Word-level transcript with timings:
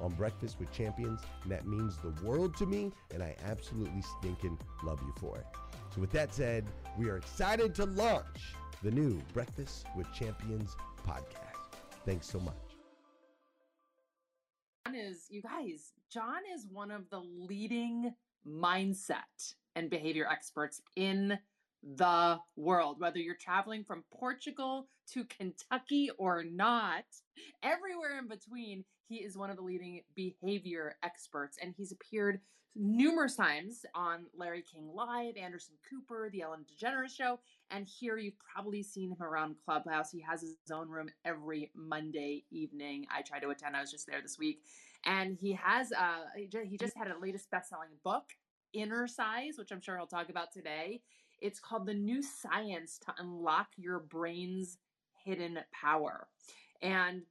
on 0.00 0.12
Breakfast 0.12 0.58
with 0.58 0.70
Champions, 0.72 1.20
and 1.42 1.52
that 1.52 1.66
means 1.66 1.96
the 1.98 2.14
world 2.24 2.56
to 2.58 2.66
me, 2.66 2.92
and 3.12 3.22
I 3.22 3.36
absolutely 3.44 4.02
stinking 4.18 4.58
love 4.82 5.00
you 5.02 5.12
for 5.18 5.36
it. 5.36 5.46
So 5.94 6.00
with 6.00 6.10
that 6.12 6.34
said, 6.34 6.64
we 6.98 7.08
are 7.08 7.16
excited 7.16 7.74
to 7.76 7.84
launch 7.84 8.54
the 8.82 8.90
new 8.90 9.20
Breakfast 9.32 9.86
with 9.96 10.06
Champions 10.12 10.76
podcast. 11.06 11.78
Thanks 12.04 12.26
so 12.26 12.40
much. 12.40 12.54
John 14.86 14.94
is, 14.94 15.26
you 15.28 15.42
guys, 15.42 15.92
John 16.10 16.40
is 16.54 16.66
one 16.70 16.90
of 16.90 17.10
the 17.10 17.20
leading 17.20 18.14
mindset 18.46 19.54
and 19.76 19.90
behavior 19.90 20.26
experts 20.30 20.80
in 20.96 21.38
the 21.96 22.38
world, 22.56 23.00
whether 23.00 23.18
you're 23.18 23.34
traveling 23.36 23.84
from 23.84 24.04
Portugal 24.12 24.88
to 25.12 25.24
Kentucky 25.24 26.10
or 26.18 26.44
not, 26.44 27.04
everywhere 27.62 28.18
in 28.18 28.28
between, 28.28 28.84
he 29.08 29.16
is 29.16 29.38
one 29.38 29.50
of 29.50 29.56
the 29.56 29.62
leading 29.62 30.02
behavior 30.14 30.96
experts. 31.02 31.56
And 31.62 31.74
he's 31.76 31.92
appeared 31.92 32.40
numerous 32.76 33.34
times 33.36 33.86
on 33.94 34.26
Larry 34.36 34.62
King 34.62 34.90
Live, 34.94 35.36
Anderson 35.36 35.74
Cooper, 35.88 36.28
The 36.30 36.42
Ellen 36.42 36.64
DeGeneres 36.70 37.16
Show. 37.16 37.40
And 37.70 37.86
here 37.88 38.18
you've 38.18 38.38
probably 38.38 38.82
seen 38.82 39.10
him 39.10 39.22
around 39.22 39.56
Clubhouse. 39.64 40.10
He 40.10 40.20
has 40.20 40.42
his 40.42 40.56
own 40.72 40.88
room 40.88 41.08
every 41.24 41.70
Monday 41.74 42.44
evening. 42.50 43.06
I 43.10 43.22
try 43.22 43.40
to 43.40 43.48
attend, 43.48 43.76
I 43.76 43.80
was 43.80 43.90
just 43.90 44.06
there 44.06 44.20
this 44.22 44.38
week. 44.38 44.60
And 45.04 45.38
he 45.40 45.52
has, 45.54 45.92
uh, 45.92 46.26
he 46.36 46.76
just 46.76 46.96
had 46.96 47.08
a 47.08 47.18
latest 47.18 47.50
best 47.50 47.70
selling 47.70 47.88
book, 48.04 48.24
Innercise, 48.76 49.58
which 49.58 49.70
I'm 49.72 49.80
sure 49.80 49.96
he'll 49.96 50.06
talk 50.06 50.28
about 50.28 50.52
today. 50.52 51.00
It's 51.40 51.60
called 51.60 51.86
The 51.86 51.94
New 51.94 52.22
Science 52.22 52.98
to 53.06 53.14
Unlock 53.18 53.68
Your 53.76 54.00
Brain's 54.00 54.78
Hidden 55.24 55.58
Power. 55.72 56.28
And 56.82 57.22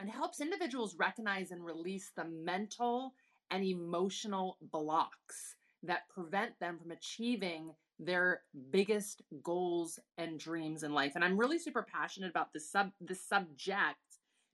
it 0.00 0.08
helps 0.08 0.40
individuals 0.40 0.96
recognize 0.96 1.50
and 1.50 1.64
release 1.64 2.12
the 2.16 2.24
mental 2.24 3.14
and 3.50 3.64
emotional 3.64 4.58
blocks 4.60 5.56
that 5.82 6.08
prevent 6.08 6.58
them 6.60 6.78
from 6.78 6.90
achieving 6.90 7.72
their 7.98 8.42
biggest 8.70 9.22
goals 9.42 9.98
and 10.18 10.38
dreams 10.38 10.82
in 10.82 10.92
life. 10.92 11.12
And 11.14 11.24
I'm 11.24 11.38
really 11.38 11.58
super 11.58 11.82
passionate 11.82 12.30
about 12.30 12.52
this 12.52 12.70
sub 12.70 12.92
this 13.00 13.24
subject 13.24 13.96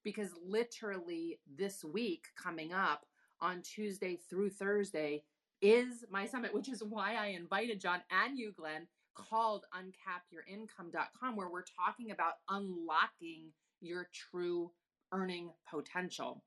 because 0.02 0.31
literally 0.47 1.38
this 1.56 1.85
week 1.85 2.26
coming 2.43 2.73
up 2.73 3.06
on 3.40 3.62
Tuesday 3.62 4.19
through 4.31 4.50
Thursday 4.50 5.23
is 5.61 6.05
my 6.11 6.27
summit, 6.27 6.55
which 6.55 6.69
is 6.69 6.83
why 6.83 7.15
I 7.15 7.29
invited 7.29 7.81
John 7.81 8.01
and 8.11 8.39
you, 8.39 8.53
Glenn, 8.53 8.87
called 9.15 9.65
uncapyourincome.com, 9.75 11.37
where 11.37 11.49
we're 11.49 11.65
talking 11.65 12.11
about 12.11 12.35
unlocking 12.49 13.53
your 13.81 14.09
true 14.12 14.71
earning 15.12 15.51
potential. 15.71 16.43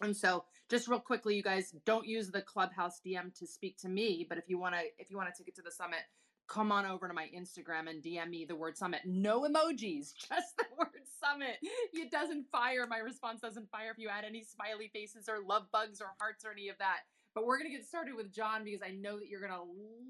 And 0.00 0.16
so 0.16 0.44
just 0.68 0.88
real 0.88 1.00
quickly, 1.00 1.36
you 1.36 1.42
guys 1.42 1.74
don't 1.84 2.06
use 2.06 2.30
the 2.30 2.42
clubhouse 2.42 3.00
DM 3.06 3.34
to 3.38 3.46
speak 3.46 3.78
to 3.78 3.88
me, 3.88 4.26
but 4.28 4.38
if 4.38 4.44
you 4.48 4.58
want 4.58 4.74
to, 4.74 4.80
if 4.98 5.10
you 5.10 5.16
want 5.16 5.32
to 5.32 5.38
take 5.38 5.48
it 5.48 5.56
to 5.56 5.62
the 5.62 5.70
summit, 5.70 6.00
come 6.48 6.72
on 6.72 6.84
over 6.84 7.08
to 7.08 7.14
my 7.14 7.28
Instagram 7.36 7.88
and 7.88 8.02
DM 8.02 8.28
me 8.28 8.44
the 8.44 8.56
word 8.56 8.76
summit. 8.76 9.00
No 9.04 9.42
emojis, 9.42 10.12
just 10.28 10.56
the 10.58 10.64
word 10.78 10.88
summit. 11.22 11.56
It 11.92 12.10
doesn't 12.10 12.46
fire. 12.50 12.86
My 12.88 12.98
response 12.98 13.40
doesn't 13.40 13.70
fire 13.70 13.90
if 13.90 13.98
you 13.98 14.08
add 14.08 14.24
any 14.24 14.42
smiley 14.42 14.90
faces 14.92 15.28
or 15.28 15.38
love 15.46 15.66
bugs 15.72 16.00
or 16.00 16.08
hearts 16.18 16.44
or 16.44 16.52
any 16.52 16.68
of 16.68 16.78
that. 16.78 17.00
But 17.34 17.46
we're 17.46 17.58
going 17.58 17.70
to 17.70 17.76
get 17.76 17.86
started 17.86 18.14
with 18.14 18.32
John 18.32 18.64
because 18.64 18.82
I 18.82 18.92
know 18.92 19.18
that 19.18 19.28
you're 19.28 19.40
going 19.40 19.52
to 19.52 19.66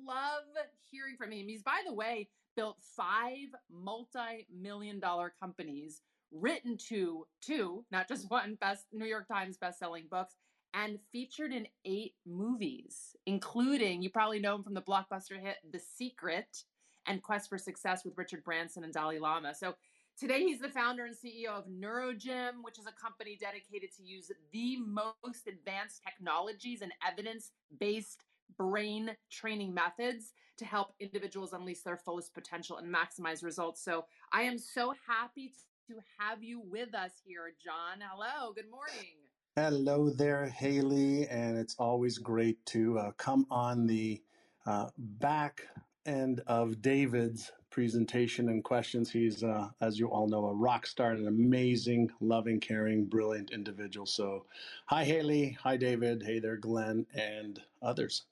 love 0.07 0.43
hearing 0.91 1.17
from 1.17 1.31
him. 1.33 1.49
He's, 1.49 1.63
by 1.63 1.81
the 1.87 1.95
way, 1.95 2.29
built 2.57 2.79
five 2.97 3.49
multi 3.71 4.47
million 4.53 4.99
dollar 4.99 5.33
companies, 5.41 6.03
written 6.33 6.77
to 6.89 7.27
two, 7.41 7.85
not 7.91 8.09
just 8.09 8.31
one, 8.31 8.57
best 8.61 8.87
New 8.93 9.07
York 9.07 9.29
Times 9.29 9.57
best-selling 9.57 10.05
books, 10.11 10.35
and 10.75 10.99
featured 11.13 11.53
in 11.53 11.67
eight 11.85 12.15
movies, 12.27 13.15
including, 13.27 14.03
you 14.03 14.11
probably 14.11 14.41
know 14.41 14.57
him 14.57 14.63
from 14.63 14.75
the 14.75 14.83
blockbuster 14.83 15.39
hit 15.39 15.57
The 15.71 15.79
Secret 15.79 16.65
and 17.07 17.23
Quest 17.23 17.49
for 17.49 17.59
Success 17.59 18.05
with 18.05 18.17
Richard 18.17 18.45
Branson 18.45 18.85
and 18.85 18.93
Dalai 18.93 19.19
Lama. 19.19 19.55
So 19.55 19.75
today 20.23 20.45
he's 20.45 20.61
the 20.61 20.69
founder 20.69 21.05
and 21.05 21.17
CEO 21.17 21.49
of 21.49 21.65
NeuroGym, 21.67 22.63
which 22.63 22.79
is 22.79 22.87
a 22.87 22.93
company 22.93 23.37
dedicated 23.41 23.91
to 23.97 24.05
use 24.05 24.31
the 24.53 24.77
most 24.77 25.49
advanced 25.49 26.01
technologies 26.05 26.81
and 26.81 26.93
evidence-based 27.05 28.23
brain 28.57 29.17
training 29.33 29.75
methods 29.75 30.33
to 30.59 30.65
help 30.65 30.95
individuals 31.01 31.53
unleash 31.53 31.81
their 31.81 31.97
fullest 31.97 32.33
potential 32.35 32.77
and 32.77 32.87
maximize 32.87 33.43
results. 33.43 33.83
So 33.83 34.05
I 34.33 34.43
am 34.43 34.59
so 34.59 34.95
happy 35.09 35.55
to 35.89 35.95
have 36.21 36.41
you 36.41 36.63
with 36.71 36.95
us 36.95 37.11
here, 37.25 37.53
John. 37.61 37.99
Hello, 38.09 38.53
good 38.53 38.71
morning. 38.71 39.17
Hello 39.57 40.09
there, 40.09 40.47
Haley, 40.47 41.27
and 41.27 41.59
it's 41.59 41.75
always 41.81 42.19
great 42.19 42.65
to 42.67 42.97
uh, 42.97 43.11
come 43.17 43.45
on 43.51 43.89
the 43.89 44.23
uh, 44.67 44.87
back 44.97 45.63
end 46.07 46.43
of 46.47 46.81
David's 46.81 47.51
presentation 47.73 48.51
and 48.51 48.63
questions. 48.63 49.11
He's, 49.11 49.43
uh, 49.43 49.71
as 49.81 49.99
you 49.99 50.07
all 50.09 50.29
know, 50.29 50.47
a 50.47 50.55
rock 50.55 50.87
star, 50.87 51.13
an 51.13 51.27
amazing, 51.27 52.11
loving, 52.21 52.61
caring, 52.61 53.07
brilliant 53.07 53.51
individual. 53.51 54.07
So, 54.07 54.45
hi, 54.87 55.03
Haley. 55.03 55.57
Hi, 55.63 55.77
David. 55.77 56.23
Hey 56.23 56.39
there, 56.39 56.59
Glenn, 56.59 57.07
and 57.15 57.61
others. 57.81 58.23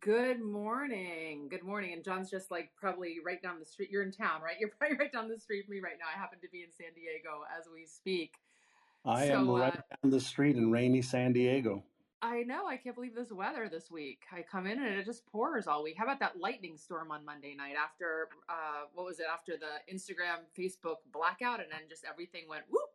Good 0.00 0.40
morning. 0.40 1.48
Good 1.50 1.64
morning. 1.64 1.92
And 1.92 2.04
John's 2.04 2.30
just 2.30 2.50
like 2.50 2.70
probably 2.80 3.16
right 3.24 3.42
down 3.42 3.58
the 3.58 3.66
street. 3.66 3.90
You're 3.90 4.02
in 4.02 4.12
town, 4.12 4.40
right? 4.42 4.56
You're 4.60 4.70
probably 4.78 4.96
right 4.96 5.12
down 5.12 5.28
the 5.28 5.38
street 5.38 5.66
from 5.66 5.74
me 5.74 5.80
right 5.80 5.96
now. 5.98 6.06
I 6.14 6.18
happen 6.18 6.38
to 6.40 6.48
be 6.50 6.62
in 6.62 6.70
San 6.70 6.94
Diego 6.94 7.42
as 7.58 7.66
we 7.72 7.84
speak. 7.84 8.34
I 9.04 9.28
so, 9.28 9.34
am 9.34 9.50
right 9.50 9.74
uh, 9.74 9.96
down 10.02 10.10
the 10.10 10.20
street 10.20 10.56
in 10.56 10.70
rainy 10.70 11.02
San 11.02 11.32
Diego. 11.32 11.82
I 12.24 12.42
know. 12.44 12.66
I 12.66 12.78
can't 12.78 12.94
believe 12.94 13.14
this 13.14 13.30
weather 13.30 13.68
this 13.70 13.90
week. 13.90 14.22
I 14.32 14.40
come 14.40 14.66
in 14.66 14.82
and 14.82 14.94
it 14.94 15.04
just 15.04 15.26
pours 15.26 15.66
all 15.66 15.82
week. 15.82 15.96
How 15.98 16.04
about 16.04 16.20
that 16.20 16.38
lightning 16.40 16.78
storm 16.78 17.10
on 17.10 17.22
Monday 17.22 17.54
night 17.54 17.74
after, 17.76 18.28
uh, 18.48 18.86
what 18.94 19.04
was 19.04 19.20
it, 19.20 19.26
after 19.30 19.58
the 19.58 19.94
Instagram, 19.94 20.38
Facebook 20.58 20.96
blackout, 21.12 21.60
and 21.60 21.70
then 21.70 21.80
just 21.86 22.02
everything 22.10 22.44
went 22.48 22.62
whoop? 22.70 22.88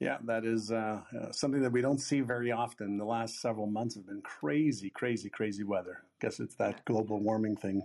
Yeah, 0.00 0.18
that 0.26 0.44
is 0.44 0.70
uh, 0.70 1.00
uh, 1.18 1.32
something 1.32 1.62
that 1.62 1.72
we 1.72 1.80
don't 1.80 1.98
see 1.98 2.20
very 2.20 2.52
often. 2.52 2.98
The 2.98 3.06
last 3.06 3.40
several 3.40 3.66
months 3.66 3.94
have 3.94 4.06
been 4.06 4.20
crazy, 4.20 4.90
crazy, 4.90 5.30
crazy 5.30 5.64
weather. 5.64 6.02
Guess 6.20 6.40
it's 6.40 6.56
that 6.56 6.84
global 6.84 7.20
warming 7.20 7.56
thing. 7.56 7.80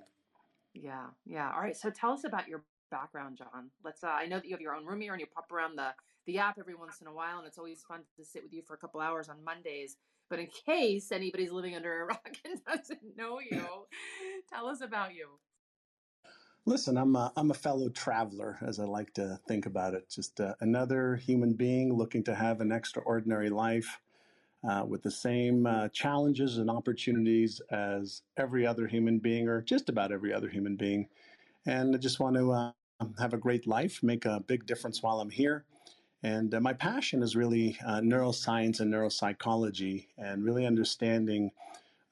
Yeah, 0.74 1.06
yeah. 1.26 1.54
All 1.54 1.62
right. 1.62 1.78
So 1.78 1.90
tell 1.90 2.12
us 2.12 2.26
about 2.26 2.50
your 2.50 2.66
background, 2.92 3.38
John. 3.38 3.72
Let's. 3.86 4.04
Uh, 4.04 4.08
I 4.08 4.26
know 4.26 4.38
that 4.38 4.46
you 4.46 4.52
have 4.52 4.62
your 4.62 4.76
own 4.76 4.86
room 4.86 5.00
here 5.00 5.14
and 5.14 5.22
you 5.22 5.28
pop 5.34 5.50
around 5.50 5.78
the 5.78 5.94
the 6.26 6.40
app 6.40 6.58
every 6.60 6.76
once 6.76 7.00
in 7.00 7.08
a 7.08 7.14
while, 7.14 7.38
and 7.38 7.48
it's 7.48 7.58
always 7.58 7.84
fun 7.84 8.02
to 8.18 8.26
sit 8.26 8.44
with 8.44 8.54
you 8.54 8.64
for 8.64 8.74
a 8.74 8.78
couple 8.78 9.00
hours 9.00 9.30
on 9.30 9.44
Mondays. 9.44 9.98
But 10.30 10.40
in 10.40 10.48
case 10.66 11.12
anybody's 11.12 11.52
living 11.52 11.76
under 11.76 12.02
a 12.02 12.06
rock 12.08 12.38
and 12.44 12.60
doesn't 12.66 13.18
know 13.18 13.40
you, 13.40 13.66
tell 14.52 14.68
us 14.68 14.82
about 14.82 15.14
you. 15.14 15.30
Listen, 16.68 16.98
I'm 16.98 17.16
a, 17.16 17.32
I'm 17.38 17.52
a 17.52 17.56
fellow 17.56 17.90
traveler, 17.90 18.58
as 18.66 18.80
I 18.80 18.86
like 18.86 19.14
to 19.14 19.40
think 19.48 19.68
about 19.68 19.94
it. 19.94 20.10
Just 20.10 20.42
uh, 20.42 20.56
another 20.62 21.16
human 21.16 21.54
being 21.54 21.96
looking 21.96 22.24
to 22.24 22.34
have 22.34 22.60
an 22.60 22.72
extraordinary 22.72 23.52
life 23.52 24.00
uh, 24.68 24.84
with 24.88 25.04
the 25.04 25.12
same 25.12 25.68
uh, 25.68 25.90
challenges 25.90 26.58
and 26.58 26.72
opportunities 26.72 27.62
as 27.70 28.24
every 28.38 28.66
other 28.66 28.88
human 28.88 29.20
being, 29.20 29.48
or 29.48 29.62
just 29.62 29.90
about 29.90 30.12
every 30.12 30.34
other 30.34 30.50
human 30.50 30.76
being. 30.76 31.08
And 31.68 31.94
I 31.94 32.00
just 32.00 32.20
want 32.20 32.36
to 32.36 32.52
uh, 32.52 32.72
have 33.20 33.36
a 33.36 33.38
great 33.38 33.68
life, 33.68 34.02
make 34.02 34.26
a 34.26 34.40
big 34.40 34.66
difference 34.66 35.04
while 35.04 35.20
I'm 35.20 35.30
here. 35.30 35.66
And 36.26 36.56
uh, 36.56 36.60
my 36.60 36.74
passion 36.74 37.22
is 37.22 37.36
really 37.36 37.78
uh, 37.86 38.00
neuroscience 38.00 38.80
and 38.80 38.92
neuropsychology 38.92 40.08
and 40.18 40.44
really 40.44 40.66
understanding, 40.66 41.52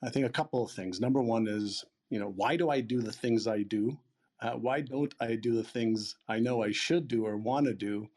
I 0.04 0.12
think, 0.12 0.27
a 0.27 0.30
couple 0.30 0.63
of 0.63 0.69
things. 0.69 1.01
Number 1.01 1.19
one 1.19 1.48
is, 1.48 1.83
you 2.12 2.19
know, 2.19 2.30
why 2.36 2.56
do 2.56 2.69
I 2.69 2.80
do 2.80 3.01
the 3.01 3.12
things 3.12 3.48
I 3.48 3.63
do? 3.63 3.98
Uh, 4.39 4.51
why 4.51 4.81
don't 4.81 5.15
I 5.19 5.33
do 5.33 5.56
the 5.56 5.63
things 5.63 6.15
I 6.30 6.38
know 6.38 6.62
I 6.62 6.71
should 6.71 7.07
do 7.07 7.25
or 7.25 7.38
want 7.38 7.65
to 7.65 7.74
do? 7.74 8.07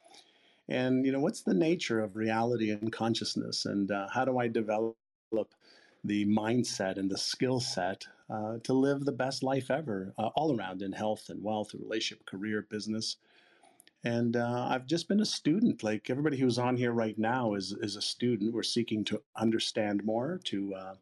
And, 0.69 1.07
you 1.07 1.13
know, 1.13 1.21
what's 1.21 1.41
the 1.41 1.55
nature 1.55 2.01
of 2.01 2.15
reality 2.15 2.73
and 2.73 2.93
consciousness? 2.93 3.65
And 3.65 3.91
uh, 3.91 4.09
how 4.13 4.27
do 4.27 4.39
I 4.39 4.49
develop 4.49 4.97
the 6.05 6.27
mindset 6.27 6.99
and 6.99 7.11
the 7.11 7.17
skill 7.17 7.59
set 7.59 8.05
uh, 8.29 8.59
to 8.65 8.75
live 8.75 9.07
the 9.07 9.13
best 9.13 9.43
life 9.43 9.71
ever, 9.71 10.13
uh, 10.19 10.29
all 10.35 10.55
around 10.55 10.83
in 10.83 10.93
health 10.93 11.31
and 11.31 11.43
wealth, 11.43 11.73
relationship, 11.73 12.27
career, 12.27 12.67
business? 12.69 13.17
And 14.07 14.37
uh, 14.37 14.69
I've 14.71 14.87
just 14.87 15.09
been 15.09 15.19
a 15.19 15.27
student. 15.27 15.83
Like 15.83 16.11
everybody 16.11 16.37
who's 16.37 16.61
on 16.61 16.77
here 16.77 16.93
right 16.93 17.19
now 17.19 17.55
is 17.55 17.75
is 17.81 17.97
a 17.97 18.01
student. 18.03 18.55
We're 18.55 18.63
seeking 18.63 19.05
to 19.07 19.21
understand 19.35 20.05
more, 20.05 20.39
to 20.45 20.75
uh, 20.75 20.95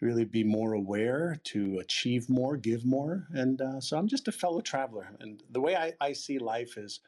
really 0.00 0.24
be 0.24 0.42
more 0.42 0.72
aware, 0.72 1.38
to 1.52 1.78
achieve 1.80 2.30
more, 2.30 2.56
give 2.56 2.86
more. 2.86 3.26
And 3.34 3.60
uh, 3.60 3.80
so 3.80 3.98
I'm 3.98 4.08
just 4.08 4.28
a 4.28 4.32
fellow 4.32 4.62
traveler. 4.62 5.08
And 5.20 5.42
the 5.50 5.60
way 5.60 5.76
I, 5.76 5.92
I 6.00 6.14
see 6.14 6.38
life 6.38 6.78
is 6.78 7.00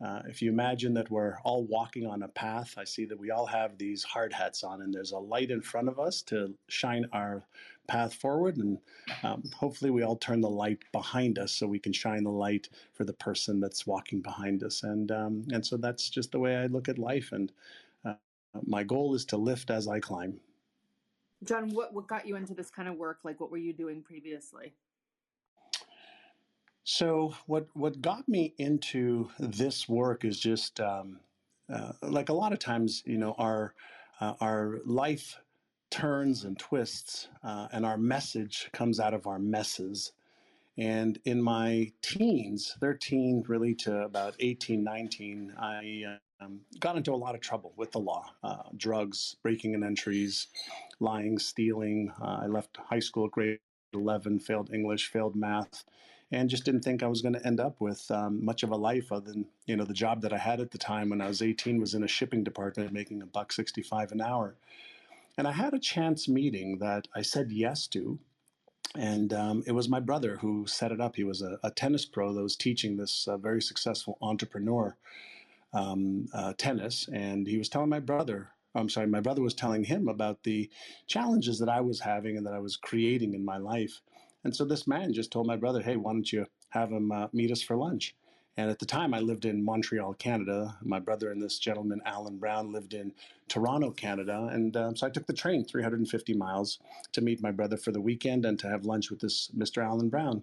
uh, 0.00 0.22
if 0.28 0.40
you 0.40 0.48
imagine 0.48 0.94
that 0.94 1.10
we're 1.10 1.38
all 1.42 1.64
walking 1.64 2.06
on 2.06 2.22
a 2.22 2.28
path, 2.28 2.74
I 2.78 2.84
see 2.84 3.04
that 3.06 3.18
we 3.18 3.32
all 3.32 3.46
have 3.46 3.78
these 3.78 4.04
hard 4.04 4.32
hats 4.32 4.62
on, 4.62 4.82
and 4.82 4.94
there's 4.94 5.10
a 5.10 5.18
light 5.18 5.50
in 5.50 5.60
front 5.60 5.88
of 5.88 5.98
us 5.98 6.22
to 6.30 6.54
shine 6.68 7.04
our 7.12 7.42
path 7.88 8.14
forward. 8.14 8.58
And 8.58 8.78
um, 9.24 9.42
hopefully, 9.56 9.90
we 9.90 10.02
all 10.04 10.16
turn 10.16 10.40
the 10.40 10.50
light 10.50 10.78
behind 10.92 11.38
us 11.38 11.52
so 11.52 11.66
we 11.66 11.78
can 11.78 11.92
shine 11.92 12.22
the 12.22 12.30
light 12.30 12.68
for 12.92 13.04
the 13.04 13.12
person 13.14 13.58
that's 13.58 13.86
walking 13.86 14.20
behind 14.20 14.62
us. 14.62 14.84
And 14.84 15.10
um, 15.10 15.44
and 15.50 15.66
so 15.66 15.76
that's 15.76 16.08
just 16.08 16.30
the 16.30 16.38
way 16.38 16.56
I 16.56 16.66
look 16.66 16.88
at 16.88 16.98
life. 16.98 17.32
And 17.32 17.50
uh, 18.04 18.14
my 18.66 18.84
goal 18.84 19.14
is 19.14 19.24
to 19.26 19.36
lift 19.36 19.70
as 19.70 19.88
I 19.88 19.98
climb. 19.98 20.38
John, 21.44 21.70
what 21.70 21.92
what 21.92 22.06
got 22.06 22.26
you 22.26 22.36
into 22.36 22.54
this 22.54 22.70
kind 22.70 22.88
of 22.88 22.96
work? 22.96 23.18
Like, 23.24 23.40
what 23.40 23.50
were 23.50 23.58
you 23.58 23.72
doing 23.72 24.02
previously? 24.02 24.74
So 26.84 27.34
what 27.46 27.66
what 27.74 28.00
got 28.00 28.28
me 28.28 28.54
into 28.58 29.28
this 29.38 29.88
work 29.88 30.24
is 30.24 30.38
just 30.38 30.80
um, 30.80 31.20
uh, 31.72 31.92
like 32.02 32.28
a 32.28 32.32
lot 32.32 32.52
of 32.52 32.58
times, 32.58 33.02
you 33.04 33.18
know, 33.18 33.34
our 33.38 33.74
uh, 34.20 34.34
our 34.40 34.80
life 34.84 35.38
turns 35.90 36.44
and 36.44 36.58
twists, 36.58 37.28
uh, 37.42 37.68
and 37.72 37.84
our 37.84 37.96
message 37.96 38.68
comes 38.72 39.00
out 39.00 39.14
of 39.14 39.26
our 39.26 39.38
messes. 39.38 40.12
And 40.76 41.18
in 41.24 41.42
my 41.42 41.92
teens, 42.02 42.76
13 42.80 43.44
really 43.48 43.74
to 43.76 44.02
about 44.02 44.36
18, 44.38 44.84
19, 44.84 45.54
I 45.58 46.18
um, 46.40 46.60
got 46.78 46.96
into 46.96 47.12
a 47.12 47.16
lot 47.16 47.34
of 47.34 47.40
trouble 47.40 47.72
with 47.76 47.90
the 47.92 47.98
law 47.98 48.30
uh, 48.44 48.62
drugs, 48.76 49.36
breaking 49.42 49.74
and 49.74 49.82
entries, 49.82 50.46
lying, 51.00 51.38
stealing. 51.38 52.12
Uh, 52.22 52.40
I 52.42 52.46
left 52.46 52.76
high 52.76 53.00
school 53.00 53.26
at 53.26 53.32
grade 53.32 53.58
11, 53.92 54.38
failed 54.40 54.70
English, 54.72 55.10
failed 55.10 55.34
math 55.34 55.84
and 56.30 56.50
just 56.50 56.64
didn't 56.64 56.82
think 56.82 57.02
I 57.02 57.06
was 57.06 57.22
going 57.22 57.34
to 57.34 57.46
end 57.46 57.60
up 57.60 57.80
with 57.80 58.10
um, 58.10 58.44
much 58.44 58.62
of 58.62 58.70
a 58.70 58.76
life 58.76 59.12
other 59.12 59.32
than 59.32 59.46
you 59.66 59.76
know 59.76 59.84
the 59.84 59.94
job 59.94 60.20
that 60.22 60.32
I 60.32 60.38
had 60.38 60.60
at 60.60 60.70
the 60.70 60.78
time 60.78 61.10
when 61.10 61.20
I 61.20 61.28
was 61.28 61.42
18 61.42 61.80
was 61.80 61.94
in 61.94 62.02
a 62.02 62.08
shipping 62.08 62.44
department 62.44 62.92
making 62.92 63.22
a 63.22 63.26
buck 63.26 63.52
65 63.52 64.12
an 64.12 64.20
hour, 64.20 64.56
and 65.38 65.46
I 65.46 65.52
had 65.52 65.72
a 65.72 65.78
chance 65.78 66.28
meeting 66.28 66.78
that 66.80 67.06
I 67.14 67.22
said 67.22 67.52
yes 67.52 67.86
to, 67.88 68.18
and 68.96 69.32
um, 69.32 69.62
it 69.66 69.72
was 69.72 69.88
my 69.88 70.00
brother 70.00 70.36
who 70.36 70.66
set 70.66 70.90
it 70.90 71.00
up. 71.00 71.14
He 71.14 71.22
was 71.24 71.42
a, 71.42 71.58
a 71.62 71.70
tennis 71.70 72.04
pro 72.04 72.34
that 72.34 72.42
was 72.42 72.56
teaching 72.56 72.96
this 72.96 73.28
uh, 73.28 73.38
very 73.38 73.62
successful 73.62 74.18
entrepreneur 74.20 74.96
um, 75.72 76.26
uh, 76.34 76.54
tennis, 76.58 77.08
and 77.12 77.46
he 77.46 77.56
was 77.56 77.68
telling 77.68 77.88
my 77.88 78.00
brother. 78.00 78.50
I'm 78.74 78.88
sorry, 78.88 79.06
my 79.06 79.20
brother 79.20 79.40
was 79.40 79.54
telling 79.54 79.84
him 79.84 80.08
about 80.08 80.42
the 80.42 80.68
challenges 81.06 81.58
that 81.60 81.68
I 81.68 81.80
was 81.80 82.00
having 82.00 82.36
and 82.36 82.44
that 82.46 82.52
I 82.52 82.58
was 82.58 82.76
creating 82.76 83.34
in 83.34 83.44
my 83.44 83.58
life. 83.58 84.02
And 84.44 84.54
so 84.54 84.64
this 84.64 84.86
man 84.86 85.12
just 85.12 85.32
told 85.32 85.46
my 85.46 85.56
brother, 85.56 85.82
hey, 85.82 85.96
why 85.96 86.12
don't 86.12 86.32
you 86.32 86.46
have 86.70 86.90
him 86.90 87.10
uh, 87.10 87.28
meet 87.32 87.50
us 87.50 87.62
for 87.62 87.76
lunch? 87.76 88.14
And 88.58 88.68
at 88.70 88.80
the 88.80 88.86
time, 88.86 89.14
I 89.14 89.20
lived 89.20 89.44
in 89.44 89.64
Montreal, 89.64 90.14
Canada. 90.14 90.76
My 90.82 90.98
brother 90.98 91.30
and 91.30 91.40
this 91.40 91.60
gentleman, 91.60 92.02
Alan 92.04 92.38
Brown, 92.38 92.72
lived 92.72 92.92
in 92.92 93.12
Toronto, 93.46 93.92
Canada. 93.92 94.48
And 94.50 94.76
um, 94.76 94.96
so 94.96 95.06
I 95.06 95.10
took 95.10 95.28
the 95.28 95.32
train 95.32 95.64
350 95.64 96.34
miles 96.34 96.80
to 97.12 97.20
meet 97.20 97.40
my 97.40 97.52
brother 97.52 97.76
for 97.76 97.92
the 97.92 98.00
weekend 98.00 98.44
and 98.44 98.58
to 98.58 98.68
have 98.68 98.84
lunch 98.84 99.10
with 99.10 99.20
this 99.20 99.48
Mr. 99.56 99.84
Alan 99.84 100.08
Brown. 100.08 100.42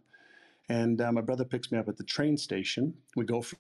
And 0.70 1.02
uh, 1.02 1.12
my 1.12 1.20
brother 1.20 1.44
picks 1.44 1.74
me 1.74 1.78
up 1.78 1.90
at 1.90 1.98
the 1.98 2.06
train 2.06 2.38
station. 2.38 2.94
We 3.18 3.26
go 3.26 3.42
for 3.42 3.58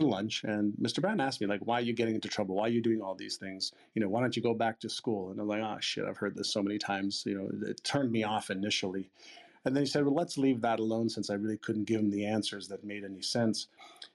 lunch 0.00 0.44
and 0.44 0.72
Mr. 0.80 1.02
Brown 1.02 1.20
asked 1.20 1.42
me 1.42 1.46
like, 1.46 1.60
why 1.66 1.78
are 1.78 1.82
you 1.82 1.92
getting 1.92 2.14
into 2.14 2.28
trouble? 2.28 2.54
Why 2.54 2.64
are 2.64 2.70
you 2.70 2.80
doing 2.80 3.02
all 3.02 3.14
these 3.14 3.36
things? 3.36 3.72
You 3.94 4.00
know, 4.00 4.08
why 4.08 4.22
don't 4.22 4.34
you 4.34 4.42
go 4.42 4.54
back 4.54 4.80
to 4.80 4.88
school? 4.88 5.30
And 5.30 5.38
I'm 5.38 5.46
like, 5.46 5.60
oh 5.62 5.76
shit, 5.80 6.06
I've 6.06 6.16
heard 6.16 6.34
this 6.34 6.50
so 6.50 6.62
many 6.62 6.78
times. 6.78 7.22
You 7.26 7.36
know, 7.36 7.68
it 7.68 7.84
turned 7.84 8.10
me 8.10 8.24
off 8.24 8.48
initially. 8.48 9.10
And 9.64 9.76
then 9.76 9.82
he 9.82 9.88
said, 9.88 10.04
well, 10.04 10.14
let's 10.14 10.38
leave 10.38 10.60
that 10.62 10.80
alone 10.80 11.08
since 11.08 11.28
I 11.28 11.34
really 11.34 11.58
couldn't 11.58 11.84
give 11.84 12.00
him 12.00 12.10
the 12.10 12.24
answers 12.24 12.68
that 12.68 12.82
made 12.82 13.04
any 13.04 13.20
sense. 13.20 13.68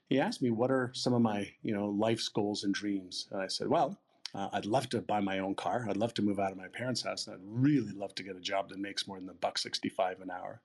He 0.10 0.20
asked 0.20 0.42
me, 0.42 0.50
what 0.50 0.72
are 0.72 0.92
some 0.94 1.14
of 1.14 1.22
my, 1.22 1.50
you 1.62 1.74
know, 1.74 1.88
life's 1.88 2.28
goals 2.28 2.64
and 2.64 2.74
dreams? 2.74 3.28
And 3.32 3.42
I 3.42 3.48
said, 3.48 3.68
well, 3.68 3.98
uh, 4.34 4.50
I'd 4.54 4.66
love 4.66 4.90
to 4.90 5.02
buy 5.02 5.20
my 5.20 5.40
own 5.40 5.56
car. 5.56 5.86
I'd 5.90 5.98
love 5.98 6.14
to 6.16 6.22
move 6.22 6.40
out 6.40 6.52
of 6.52 6.58
my 6.58 6.68
parents' 6.68 7.04
house. 7.04 7.28
And 7.28 7.36
I'd 7.36 7.42
really 7.44 7.94
love 7.94 8.16
to 8.16 8.24
get 8.24 8.36
a 8.36 8.42
job 8.42 8.70
that 8.70 8.80
makes 8.80 9.08
more 9.08 9.20
than 9.20 9.30
a 9.30 9.34
buck 9.34 9.58
65 9.58 10.22
an 10.22 10.32
hour. 10.32 10.62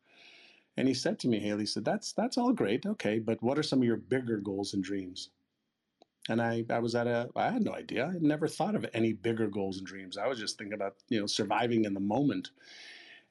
And 0.77 0.89
he 0.89 0.95
said 0.95 1.19
to 1.21 1.29
me, 1.29 1.39
Haley, 1.39 1.61
he 1.61 1.67
said, 1.67 1.85
that's, 1.85 2.13
that's 2.13 2.39
all 2.39 2.53
great. 2.53 2.87
Okay. 2.87 3.19
But 3.19 3.43
what 3.43 3.59
are 3.59 3.63
some 3.63 3.81
of 3.81 3.85
your 3.85 3.97
bigger 3.97 4.39
goals 4.39 4.75
and 4.75 4.83
dreams? 4.83 5.31
And 6.29 6.41
I, 6.41 6.65
I 6.71 6.79
was 6.79 6.95
at 6.95 7.07
a, 7.07 7.29
I 7.37 7.51
had 7.51 7.63
no 7.63 7.75
idea. 7.75 8.07
I 8.07 8.13
had 8.13 8.23
never 8.23 8.49
thought 8.49 8.75
of 8.75 8.87
any 8.95 9.13
bigger 9.13 9.49
goals 9.49 9.79
and 9.79 9.87
dreams. 9.87 10.17
I 10.17 10.27
was 10.27 10.39
just 10.39 10.59
thinking 10.59 10.75
about, 10.75 10.97
you 11.09 11.21
know, 11.21 11.27
surviving 11.27 11.85
in 11.85 11.95
the 11.95 12.01
moment. 12.01 12.51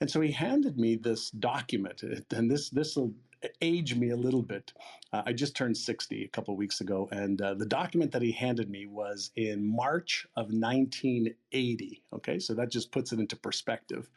And 0.01 0.09
so 0.09 0.21
he 0.21 0.31
handed 0.31 0.77
me 0.77 0.95
this 0.95 1.29
document, 1.29 2.03
and 2.31 2.49
this 2.49 2.69
this 2.69 2.95
will 2.95 3.13
age 3.61 3.95
me 3.95 4.09
a 4.09 4.15
little 4.15 4.41
bit. 4.41 4.73
Uh, 5.13 5.23
I 5.25 5.33
just 5.33 5.55
turned 5.55 5.77
60 5.77 6.23
a 6.23 6.27
couple 6.29 6.55
weeks 6.55 6.81
ago, 6.81 7.07
and 7.11 7.41
uh, 7.41 7.53
the 7.53 7.65
document 7.65 8.11
that 8.11 8.21
he 8.21 8.31
handed 8.31 8.69
me 8.69 8.85
was 8.85 9.31
in 9.35 9.65
March 9.65 10.25
of 10.35 10.47
1980. 10.51 12.03
Okay, 12.13 12.39
so 12.39 12.53
that 12.53 12.71
just 12.71 12.91
puts 12.91 13.11
it 13.11 13.19
into 13.19 13.35
perspective. 13.35 14.09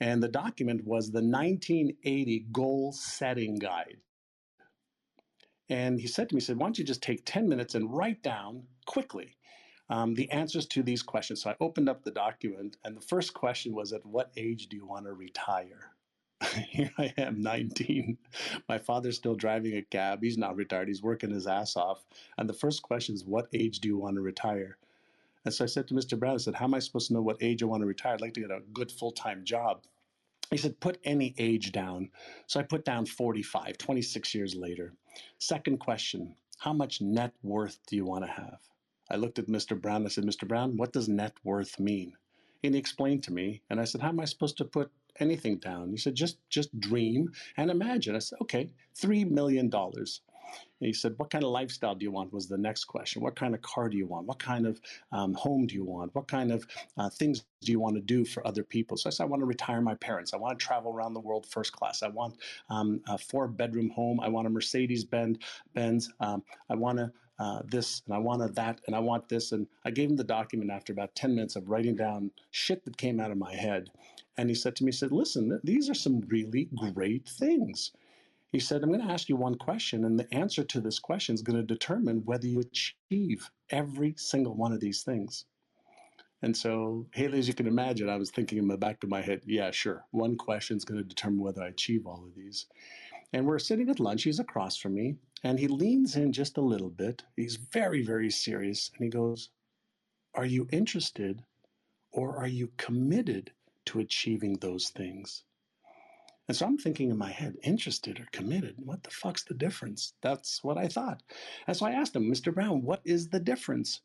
And 0.00 0.22
the 0.22 0.28
document 0.28 0.84
was 0.84 1.10
the 1.10 1.22
1980 1.22 2.46
Goal 2.52 2.92
Setting 2.92 3.58
Guide. 3.58 3.96
And 5.68 5.98
he 5.98 6.06
said 6.06 6.28
to 6.28 6.34
me, 6.34 6.40
he 6.40 6.44
said, 6.44 6.58
why 6.58 6.66
don't 6.66 6.78
you 6.78 6.84
just 6.84 7.02
take 7.02 7.22
10 7.24 7.48
minutes 7.48 7.74
and 7.74 7.92
write 7.92 8.22
down 8.22 8.64
quickly 8.84 9.35
um, 9.88 10.14
the 10.14 10.30
answers 10.30 10.66
to 10.66 10.82
these 10.82 11.02
questions. 11.02 11.42
So 11.42 11.50
I 11.50 11.56
opened 11.60 11.88
up 11.88 12.02
the 12.02 12.10
document, 12.10 12.76
and 12.84 12.96
the 12.96 13.00
first 13.00 13.34
question 13.34 13.74
was, 13.74 13.92
At 13.92 14.04
what 14.04 14.32
age 14.36 14.68
do 14.68 14.76
you 14.76 14.86
want 14.86 15.06
to 15.06 15.12
retire? 15.12 15.92
Here 16.68 16.92
I 16.98 17.14
am, 17.16 17.40
19. 17.40 18.18
My 18.68 18.78
father's 18.78 19.16
still 19.16 19.34
driving 19.34 19.76
a 19.76 19.82
cab. 19.82 20.22
He's 20.22 20.38
not 20.38 20.56
retired. 20.56 20.88
He's 20.88 21.02
working 21.02 21.30
his 21.30 21.46
ass 21.46 21.76
off. 21.76 22.04
And 22.36 22.48
the 22.48 22.54
first 22.54 22.82
question 22.82 23.14
is, 23.14 23.24
What 23.24 23.48
age 23.52 23.80
do 23.80 23.88
you 23.88 23.96
want 23.96 24.16
to 24.16 24.22
retire? 24.22 24.76
And 25.44 25.54
so 25.54 25.64
I 25.64 25.68
said 25.68 25.86
to 25.88 25.94
Mr. 25.94 26.18
Brown, 26.18 26.34
I 26.34 26.38
said, 26.38 26.56
How 26.56 26.64
am 26.64 26.74
I 26.74 26.80
supposed 26.80 27.06
to 27.08 27.14
know 27.14 27.22
what 27.22 27.40
age 27.40 27.62
I 27.62 27.66
want 27.66 27.82
to 27.82 27.86
retire? 27.86 28.14
I'd 28.14 28.20
like 28.20 28.34
to 28.34 28.40
get 28.40 28.50
a 28.50 28.62
good 28.72 28.90
full 28.90 29.12
time 29.12 29.44
job. 29.44 29.82
He 30.50 30.56
said, 30.56 30.80
Put 30.80 30.98
any 31.04 31.34
age 31.38 31.72
down. 31.72 32.10
So 32.48 32.60
I 32.60 32.64
put 32.64 32.84
down 32.84 33.06
45, 33.06 33.78
26 33.78 34.34
years 34.34 34.54
later. 34.54 34.92
Second 35.38 35.78
question 35.78 36.34
How 36.58 36.72
much 36.72 37.00
net 37.00 37.32
worth 37.42 37.78
do 37.86 37.96
you 37.96 38.04
want 38.04 38.24
to 38.24 38.30
have? 38.30 38.58
I 39.10 39.16
looked 39.16 39.38
at 39.38 39.46
Mr. 39.46 39.80
Brown. 39.80 40.04
I 40.04 40.08
said, 40.08 40.24
Mr. 40.24 40.46
Brown, 40.46 40.76
what 40.76 40.92
does 40.92 41.08
net 41.08 41.34
worth 41.44 41.78
mean? 41.78 42.16
And 42.64 42.74
he 42.74 42.80
explained 42.80 43.22
to 43.24 43.32
me, 43.32 43.62
and 43.70 43.80
I 43.80 43.84
said, 43.84 44.00
How 44.00 44.08
am 44.08 44.20
I 44.20 44.24
supposed 44.24 44.56
to 44.58 44.64
put 44.64 44.90
anything 45.20 45.58
down? 45.58 45.90
He 45.90 45.96
said, 45.96 46.14
Just 46.14 46.38
just 46.48 46.78
dream 46.80 47.30
and 47.56 47.70
imagine. 47.70 48.16
I 48.16 48.20
said, 48.20 48.38
Okay, 48.42 48.70
three 48.94 49.24
million 49.24 49.68
dollars. 49.68 50.22
He 50.80 50.92
said, 50.92 51.14
What 51.16 51.30
kind 51.30 51.44
of 51.44 51.50
lifestyle 51.50 51.94
do 51.94 52.04
you 52.04 52.10
want? 52.10 52.32
was 52.32 52.48
the 52.48 52.58
next 52.58 52.84
question. 52.84 53.22
What 53.22 53.36
kind 53.36 53.54
of 53.54 53.62
car 53.62 53.88
do 53.88 53.96
you 53.96 54.06
want? 54.06 54.26
What 54.26 54.38
kind 54.38 54.66
of 54.66 54.80
um, 55.12 55.34
home 55.34 55.66
do 55.66 55.74
you 55.74 55.84
want? 55.84 56.14
What 56.14 56.28
kind 56.28 56.52
of 56.52 56.66
uh, 56.96 57.08
things 57.08 57.44
do 57.62 57.72
you 57.72 57.80
want 57.80 57.96
to 57.96 58.02
do 58.02 58.24
for 58.24 58.46
other 58.46 58.62
people? 58.62 58.96
So 58.96 59.08
I 59.08 59.10
said, 59.10 59.24
I 59.24 59.26
want 59.26 59.40
to 59.40 59.46
retire 59.46 59.80
my 59.80 59.94
parents. 59.94 60.34
I 60.34 60.36
want 60.36 60.58
to 60.58 60.64
travel 60.64 60.92
around 60.92 61.14
the 61.14 61.20
world 61.20 61.46
first 61.46 61.72
class. 61.72 62.02
I 62.02 62.08
want 62.08 62.36
um, 62.68 63.00
a 63.08 63.16
four 63.18 63.48
bedroom 63.48 63.90
home. 63.90 64.20
I 64.20 64.28
want 64.28 64.46
a 64.46 64.50
Mercedes 64.50 65.04
Benz. 65.04 66.10
Um, 66.20 66.42
I 66.68 66.74
want 66.74 66.98
to 66.98 67.10
uh, 67.38 67.60
this 67.64 68.02
and 68.06 68.14
I 68.14 68.18
wanted 68.18 68.54
that 68.54 68.80
and 68.86 68.96
I 68.96 69.00
want 69.00 69.28
this. 69.28 69.52
And 69.52 69.66
I 69.84 69.90
gave 69.90 70.10
him 70.10 70.16
the 70.16 70.24
document 70.24 70.70
after 70.70 70.92
about 70.92 71.14
10 71.14 71.34
minutes 71.34 71.56
of 71.56 71.68
writing 71.68 71.96
down 71.96 72.30
shit 72.50 72.84
that 72.84 72.96
came 72.96 73.20
out 73.20 73.30
of 73.30 73.38
my 73.38 73.54
head. 73.54 73.90
And 74.38 74.48
he 74.48 74.54
said 74.54 74.76
to 74.76 74.84
me, 74.84 74.90
he 74.90 74.96
said, 74.96 75.12
listen, 75.12 75.60
these 75.64 75.88
are 75.90 75.94
some 75.94 76.20
really 76.28 76.68
great 76.94 77.28
things. 77.28 77.92
He 78.52 78.60
said, 78.60 78.82
I'm 78.82 78.90
going 78.90 79.06
to 79.06 79.12
ask 79.12 79.28
you 79.28 79.36
one 79.36 79.56
question, 79.56 80.04
and 80.04 80.18
the 80.18 80.32
answer 80.32 80.62
to 80.64 80.80
this 80.80 80.98
question 80.98 81.34
is 81.34 81.42
going 81.42 81.58
to 81.58 81.62
determine 81.62 82.24
whether 82.24 82.46
you 82.46 82.60
achieve 82.60 83.50
every 83.70 84.14
single 84.16 84.54
one 84.54 84.72
of 84.72 84.80
these 84.80 85.02
things. 85.02 85.44
And 86.42 86.56
so, 86.56 87.06
Haley, 87.12 87.38
as 87.38 87.48
you 87.48 87.54
can 87.54 87.66
imagine, 87.66 88.08
I 88.08 88.16
was 88.16 88.30
thinking 88.30 88.58
in 88.58 88.68
the 88.68 88.76
back 88.76 89.02
of 89.02 89.10
my 89.10 89.20
head, 89.22 89.42
yeah, 89.46 89.70
sure. 89.70 90.04
One 90.10 90.36
question 90.36 90.76
is 90.76 90.84
going 90.84 90.98
to 90.98 91.04
determine 91.08 91.40
whether 91.40 91.62
I 91.62 91.68
achieve 91.68 92.06
all 92.06 92.24
of 92.24 92.34
these. 92.34 92.66
And 93.32 93.46
we're 93.46 93.58
sitting 93.58 93.90
at 93.90 94.00
lunch. 94.00 94.22
He's 94.22 94.38
across 94.38 94.76
from 94.76 94.94
me. 94.94 95.16
And 95.42 95.58
he 95.58 95.68
leans 95.68 96.16
in 96.16 96.32
just 96.32 96.56
a 96.56 96.62
little 96.62 96.90
bit. 96.90 97.22
He's 97.36 97.56
very, 97.56 98.02
very 98.02 98.30
serious. 98.30 98.90
And 98.96 99.04
he 99.04 99.10
goes, 99.10 99.50
Are 100.34 100.46
you 100.46 100.66
interested 100.72 101.42
or 102.10 102.36
are 102.36 102.46
you 102.46 102.70
committed 102.76 103.52
to 103.86 104.00
achieving 104.00 104.54
those 104.54 104.90
things? 104.90 105.44
And 106.48 106.56
so 106.56 106.66
I'm 106.66 106.78
thinking 106.78 107.10
in 107.10 107.18
my 107.18 107.30
head, 107.30 107.56
interested 107.62 108.20
or 108.20 108.28
committed? 108.30 108.76
What 108.78 109.02
the 109.02 109.10
fuck's 109.10 109.42
the 109.42 109.54
difference? 109.54 110.14
That's 110.20 110.62
what 110.62 110.78
I 110.78 110.86
thought. 110.86 111.22
And 111.66 111.76
so 111.76 111.86
I 111.86 111.90
asked 111.90 112.14
him, 112.14 112.30
Mr. 112.30 112.54
Brown, 112.54 112.82
what 112.82 113.00
is 113.04 113.28
the 113.28 113.40
difference? 113.40 114.00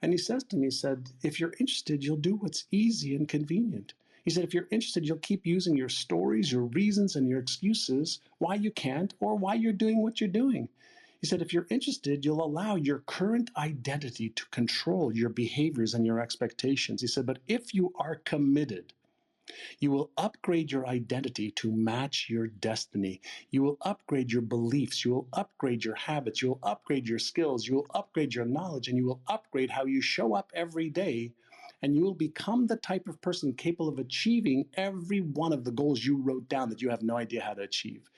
And 0.00 0.12
he 0.12 0.18
says 0.18 0.44
to 0.44 0.56
me, 0.56 0.66
he 0.66 0.70
said, 0.70 1.10
if 1.22 1.40
you're 1.40 1.54
interested, 1.58 2.04
you'll 2.04 2.16
do 2.16 2.36
what's 2.36 2.66
easy 2.70 3.14
and 3.16 3.28
convenient. 3.28 3.94
He 4.24 4.30
said, 4.30 4.44
if 4.44 4.54
you're 4.54 4.68
interested, 4.70 5.06
you'll 5.06 5.18
keep 5.18 5.46
using 5.46 5.76
your 5.76 5.88
stories, 5.88 6.52
your 6.52 6.66
reasons, 6.66 7.16
and 7.16 7.28
your 7.28 7.40
excuses 7.40 8.20
why 8.38 8.54
you 8.54 8.70
can't 8.70 9.14
or 9.20 9.34
why 9.36 9.54
you're 9.54 9.72
doing 9.72 10.00
what 10.02 10.20
you're 10.20 10.28
doing. 10.28 10.68
He 11.20 11.26
said, 11.26 11.42
if 11.42 11.52
you're 11.52 11.66
interested, 11.70 12.24
you'll 12.24 12.44
allow 12.44 12.76
your 12.76 13.00
current 13.00 13.50
identity 13.56 14.30
to 14.30 14.46
control 14.46 15.14
your 15.14 15.28
behaviors 15.28 15.94
and 15.94 16.06
your 16.06 16.20
expectations. 16.20 17.00
He 17.00 17.06
said, 17.06 17.26
but 17.26 17.38
if 17.46 17.74
you 17.74 17.92
are 17.98 18.16
committed, 18.16 18.92
you 19.80 19.90
will 19.90 20.10
upgrade 20.16 20.70
your 20.70 20.86
identity 20.86 21.50
to 21.52 21.70
match 21.70 22.28
your 22.30 22.46
destiny. 22.46 23.20
You 23.50 23.62
will 23.62 23.78
upgrade 23.82 24.32
your 24.32 24.42
beliefs. 24.42 25.04
You 25.04 25.12
will 25.12 25.28
upgrade 25.32 25.84
your 25.84 25.96
habits. 25.96 26.40
You 26.40 26.50
will 26.50 26.60
upgrade 26.62 27.08
your 27.08 27.18
skills. 27.18 27.66
You 27.66 27.74
will 27.74 27.86
upgrade 27.92 28.34
your 28.34 28.44
knowledge, 28.44 28.88
and 28.88 28.96
you 28.96 29.06
will 29.06 29.20
upgrade 29.26 29.70
how 29.70 29.84
you 29.84 30.00
show 30.00 30.34
up 30.34 30.52
every 30.54 30.90
day 30.90 31.32
and 31.82 31.96
you 31.96 32.02
will 32.04 32.14
become 32.14 32.66
the 32.66 32.76
type 32.76 33.08
of 33.08 33.20
person 33.20 33.54
capable 33.54 33.88
of 33.88 33.98
achieving 33.98 34.66
every 34.74 35.20
one 35.20 35.52
of 35.52 35.64
the 35.64 35.72
goals 35.72 36.04
you 36.04 36.16
wrote 36.16 36.48
down 36.48 36.70
that 36.70 36.82
you 36.82 36.90
have 36.90 37.02
no 37.02 37.16
idea 37.16 37.42
how 37.42 37.54
to 37.54 37.62
achieve. 37.62 38.08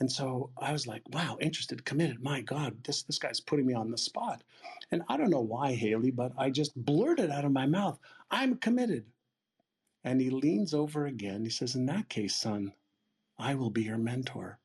And 0.00 0.10
so 0.10 0.50
I 0.58 0.72
was 0.72 0.86
like, 0.86 1.02
wow, 1.10 1.38
interested, 1.40 1.84
committed. 1.84 2.22
My 2.22 2.40
God, 2.42 2.84
this, 2.84 3.02
this 3.04 3.18
guy's 3.18 3.40
putting 3.40 3.66
me 3.66 3.74
on 3.74 3.90
the 3.90 3.98
spot. 3.98 4.42
And 4.92 5.02
I 5.08 5.16
don't 5.16 5.30
know 5.30 5.40
why, 5.40 5.74
Haley, 5.74 6.10
but 6.10 6.32
I 6.38 6.50
just 6.50 6.74
blurted 6.76 7.30
out 7.30 7.44
of 7.44 7.52
my 7.52 7.66
mouth, 7.66 7.98
I'm 8.30 8.56
committed. 8.56 9.06
And 10.04 10.20
he 10.20 10.30
leans 10.30 10.74
over 10.74 11.06
again. 11.06 11.44
He 11.44 11.50
says, 11.50 11.74
In 11.74 11.86
that 11.86 12.08
case, 12.08 12.36
son, 12.36 12.74
I 13.38 13.54
will 13.56 13.70
be 13.70 13.84
your 13.84 13.98
mentor. 13.98 14.58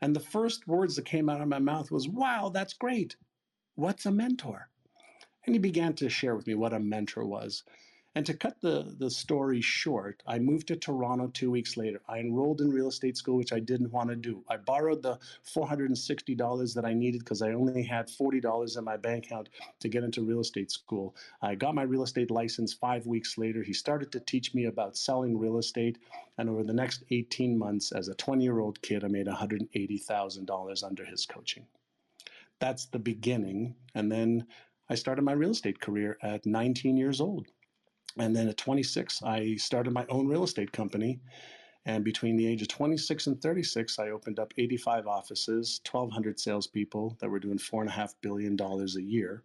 And 0.00 0.16
the 0.16 0.20
first 0.20 0.68
words 0.68 0.96
that 0.96 1.06
came 1.06 1.28
out 1.30 1.42
of 1.42 1.48
my 1.48 1.60
mouth 1.60 1.90
was, 1.90 2.08
Wow, 2.08 2.50
that's 2.54 2.74
great. 2.74 3.16
What's 3.76 4.06
a 4.06 4.12
mentor? 4.12 4.69
And 5.46 5.54
he 5.54 5.58
began 5.58 5.94
to 5.94 6.08
share 6.08 6.36
with 6.36 6.46
me 6.46 6.54
what 6.54 6.72
a 6.72 6.78
mentor 6.78 7.24
was. 7.24 7.64
And 8.16 8.26
to 8.26 8.34
cut 8.34 8.60
the, 8.60 8.92
the 8.98 9.08
story 9.08 9.60
short, 9.60 10.20
I 10.26 10.40
moved 10.40 10.66
to 10.68 10.76
Toronto 10.76 11.28
two 11.28 11.50
weeks 11.50 11.76
later. 11.76 12.00
I 12.08 12.18
enrolled 12.18 12.60
in 12.60 12.72
real 12.72 12.88
estate 12.88 13.16
school, 13.16 13.36
which 13.36 13.52
I 13.52 13.60
didn't 13.60 13.92
want 13.92 14.10
to 14.10 14.16
do. 14.16 14.42
I 14.48 14.56
borrowed 14.56 15.00
the 15.00 15.20
$460 15.46 16.74
that 16.74 16.84
I 16.84 16.92
needed 16.92 17.20
because 17.20 17.40
I 17.40 17.52
only 17.52 17.84
had 17.84 18.08
$40 18.08 18.76
in 18.76 18.84
my 18.84 18.96
bank 18.96 19.26
account 19.26 19.50
to 19.78 19.88
get 19.88 20.02
into 20.02 20.22
real 20.22 20.40
estate 20.40 20.72
school. 20.72 21.14
I 21.40 21.54
got 21.54 21.76
my 21.76 21.82
real 21.82 22.02
estate 22.02 22.32
license 22.32 22.74
five 22.74 23.06
weeks 23.06 23.38
later. 23.38 23.62
He 23.62 23.72
started 23.72 24.10
to 24.10 24.20
teach 24.20 24.54
me 24.54 24.64
about 24.64 24.96
selling 24.96 25.38
real 25.38 25.58
estate. 25.58 25.98
And 26.36 26.50
over 26.50 26.64
the 26.64 26.72
next 26.72 27.04
18 27.10 27.56
months, 27.56 27.92
as 27.92 28.08
a 28.08 28.14
20 28.14 28.42
year 28.42 28.58
old 28.58 28.82
kid, 28.82 29.04
I 29.04 29.08
made 29.08 29.28
$180,000 29.28 30.84
under 30.84 31.04
his 31.04 31.26
coaching. 31.26 31.64
That's 32.58 32.86
the 32.86 32.98
beginning. 32.98 33.76
And 33.94 34.10
then 34.10 34.46
I 34.90 34.96
started 34.96 35.22
my 35.22 35.32
real 35.32 35.52
estate 35.52 35.80
career 35.80 36.18
at 36.20 36.44
19 36.44 36.96
years 36.96 37.20
old. 37.20 37.46
And 38.18 38.34
then 38.34 38.48
at 38.48 38.56
26, 38.56 39.22
I 39.22 39.54
started 39.54 39.92
my 39.92 40.04
own 40.08 40.26
real 40.26 40.42
estate 40.42 40.72
company. 40.72 41.20
And 41.86 42.04
between 42.04 42.36
the 42.36 42.46
age 42.46 42.60
of 42.60 42.66
26 42.66 43.28
and 43.28 43.40
36, 43.40 44.00
I 44.00 44.10
opened 44.10 44.40
up 44.40 44.52
85 44.58 45.06
offices, 45.06 45.80
1,200 45.88 46.40
salespeople 46.40 47.16
that 47.20 47.30
were 47.30 47.38
doing 47.38 47.56
$4.5 47.56 48.14
billion 48.20 48.60
a 48.60 49.00
year 49.00 49.44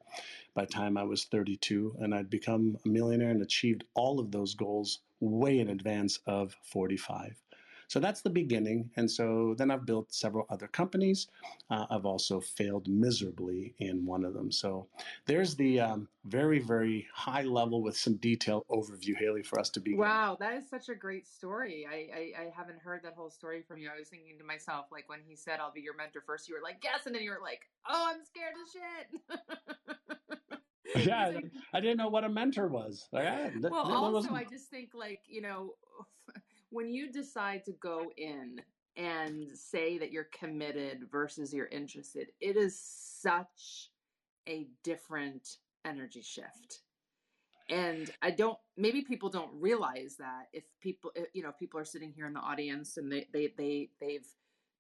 by 0.56 0.66
the 0.66 0.72
time 0.72 0.98
I 0.98 1.04
was 1.04 1.26
32. 1.26 1.96
And 2.00 2.16
I'd 2.16 2.30
become 2.32 2.76
a 2.84 2.90
millionaire 2.90 3.30
and 3.30 3.44
achieved 3.44 3.84
all 3.94 4.20
of 4.20 4.32
those 4.32 4.56
goals 4.56 5.02
way 5.20 5.60
in 5.60 5.70
advance 5.70 6.20
of 6.26 6.58
45. 6.64 7.40
So 7.88 8.00
that's 8.00 8.22
the 8.22 8.30
beginning. 8.30 8.90
And 8.96 9.10
so 9.10 9.56
then 9.58 9.72
I've 9.72 9.86
built 9.86 10.14
several 10.14 10.46
other 10.50 10.68
companies. 10.68 11.28
Uh, 11.70 11.86
I've 11.90 12.06
also 12.06 12.40
failed 12.40 12.88
miserably 12.88 13.74
in 13.80 14.06
one 14.06 14.26
of 14.26 14.34
them. 14.34 14.52
So 14.52 14.88
there's 15.26 15.56
the 15.56 15.80
um, 15.80 16.08
very, 16.26 16.60
very 16.60 17.08
high 17.14 17.44
level 17.44 17.82
with 17.82 17.98
some 17.98 18.16
detail 18.16 18.66
overview, 18.70 19.16
Haley, 19.18 19.44
for 19.44 19.60
us 19.60 19.70
to 19.72 19.80
begin. 19.80 20.00
Wow, 20.00 20.38
that 20.40 20.54
is 20.54 20.70
such 20.70 20.90
a 20.90 20.96
great 20.96 21.28
story. 21.28 21.88
I, 21.90 21.96
I, 21.96 22.44
I 22.44 22.54
haven't 22.56 22.80
heard 22.80 23.02
that 23.04 23.14
whole 23.14 23.30
story 23.30 23.64
from 23.68 23.80
you. 23.80 23.90
I 23.94 24.00
was 24.00 24.10
thinking 24.10 24.38
to 24.40 24.44
myself, 24.44 24.88
like 24.92 25.08
when 25.10 25.20
he 25.26 25.36
said, 25.36 25.60
I'll 25.60 25.74
be 25.74 25.82
your 25.82 25.96
mentor 25.96 26.24
first, 26.26 26.48
you 26.48 26.56
were 26.56 26.64
like, 26.64 26.78
yes. 26.84 27.06
And 27.06 27.14
then 27.14 27.22
you 27.22 27.32
were 27.32 27.42
like, 27.42 27.62
oh, 27.88 28.14
I'm 28.14 28.24
scared 28.26 28.54
as 28.64 28.72
shit. 28.72 29.40
yeah, 30.96 31.40
I 31.74 31.80
didn't 31.80 31.98
know 31.98 32.10
what 32.10 32.24
a 32.24 32.30
mentor 32.30 32.68
was. 32.68 33.08
Like, 33.12 33.26
I, 33.26 33.52
well, 33.62 34.16
also, 34.16 34.34
I 34.34 34.44
just 34.44 34.70
think 34.70 34.92
like 34.94 35.22
you 35.28 35.42
know, 35.42 35.74
when 36.76 36.92
you 36.92 37.10
decide 37.10 37.64
to 37.64 37.72
go 37.72 38.12
in 38.18 38.60
and 38.98 39.48
say 39.54 39.98
that 39.98 40.12
you're 40.12 40.28
committed 40.38 41.06
versus 41.10 41.54
you're 41.54 41.68
interested, 41.68 42.28
it 42.42 42.58
is 42.58 42.78
such 42.78 43.92
a 44.48 44.68
different 44.84 45.58
energy 45.86 46.22
shift. 46.22 46.82
And 47.70 48.12
I 48.22 48.32
don't, 48.32 48.58
maybe 48.76 49.02
people 49.02 49.30
don't 49.30 49.52
realize 49.54 50.18
that 50.20 50.48
if 50.52 50.66
people, 50.82 51.12
you 51.34 51.44
know, 51.44 51.54
people 51.58 51.80
are 51.80 51.86
sitting 51.86 52.12
here 52.14 52.28
in 52.28 52.34
the 52.34 52.42
audience 52.42 52.98
and 52.98 53.10
they, 53.10 53.26
they, 53.32 53.54
they, 53.58 53.90
they've, 54.02 54.28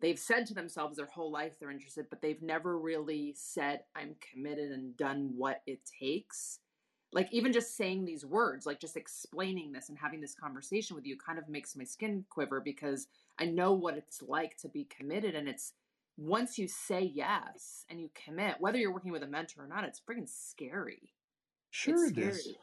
they've 0.02 0.20
said 0.20 0.46
to 0.48 0.54
themselves 0.54 0.98
their 0.98 1.08
whole 1.08 1.32
life 1.32 1.58
they're 1.58 1.72
interested, 1.72 2.08
but 2.10 2.22
they've 2.22 2.42
never 2.42 2.78
really 2.78 3.34
said, 3.38 3.84
I'm 3.96 4.18
committed 4.34 4.72
and 4.72 4.98
done 4.98 5.32
what 5.38 5.62
it 5.66 5.80
takes 6.00 6.60
like 7.16 7.30
even 7.32 7.54
just 7.54 7.76
saying 7.76 8.06
these 8.06 8.26
words 8.26 8.68
like 8.68 8.80
just 8.80 8.98
explaining 8.98 9.72
this 9.72 9.90
and 9.90 9.98
having 9.98 10.22
this 10.22 10.36
conversation 10.36 10.96
with 10.96 11.06
you 11.08 11.18
kind 11.18 11.40
of 11.40 11.50
makes 11.50 11.76
my 11.76 11.84
skin 11.84 12.24
quiver 12.30 12.62
because 12.62 13.08
i 13.40 13.46
know 13.46 13.74
what 13.74 13.98
it's 13.98 14.22
like 14.22 14.56
to 14.58 14.68
be 14.68 14.88
committed 14.96 15.34
and 15.34 15.48
it's 15.48 15.74
once 16.18 16.60
you 16.60 16.68
say 16.68 17.02
yes 17.02 17.86
and 17.90 18.00
you 18.00 18.10
commit 18.14 18.56
whether 18.60 18.78
you're 18.78 18.94
working 18.94 19.12
with 19.12 19.24
a 19.24 19.28
mentor 19.28 19.64
or 19.64 19.68
not 19.68 19.84
it's 19.84 20.00
freaking 20.00 20.30
scary. 20.30 21.14
Sure 21.72 22.08
it's 22.08 22.18
it 22.18 22.22
is. 22.22 22.54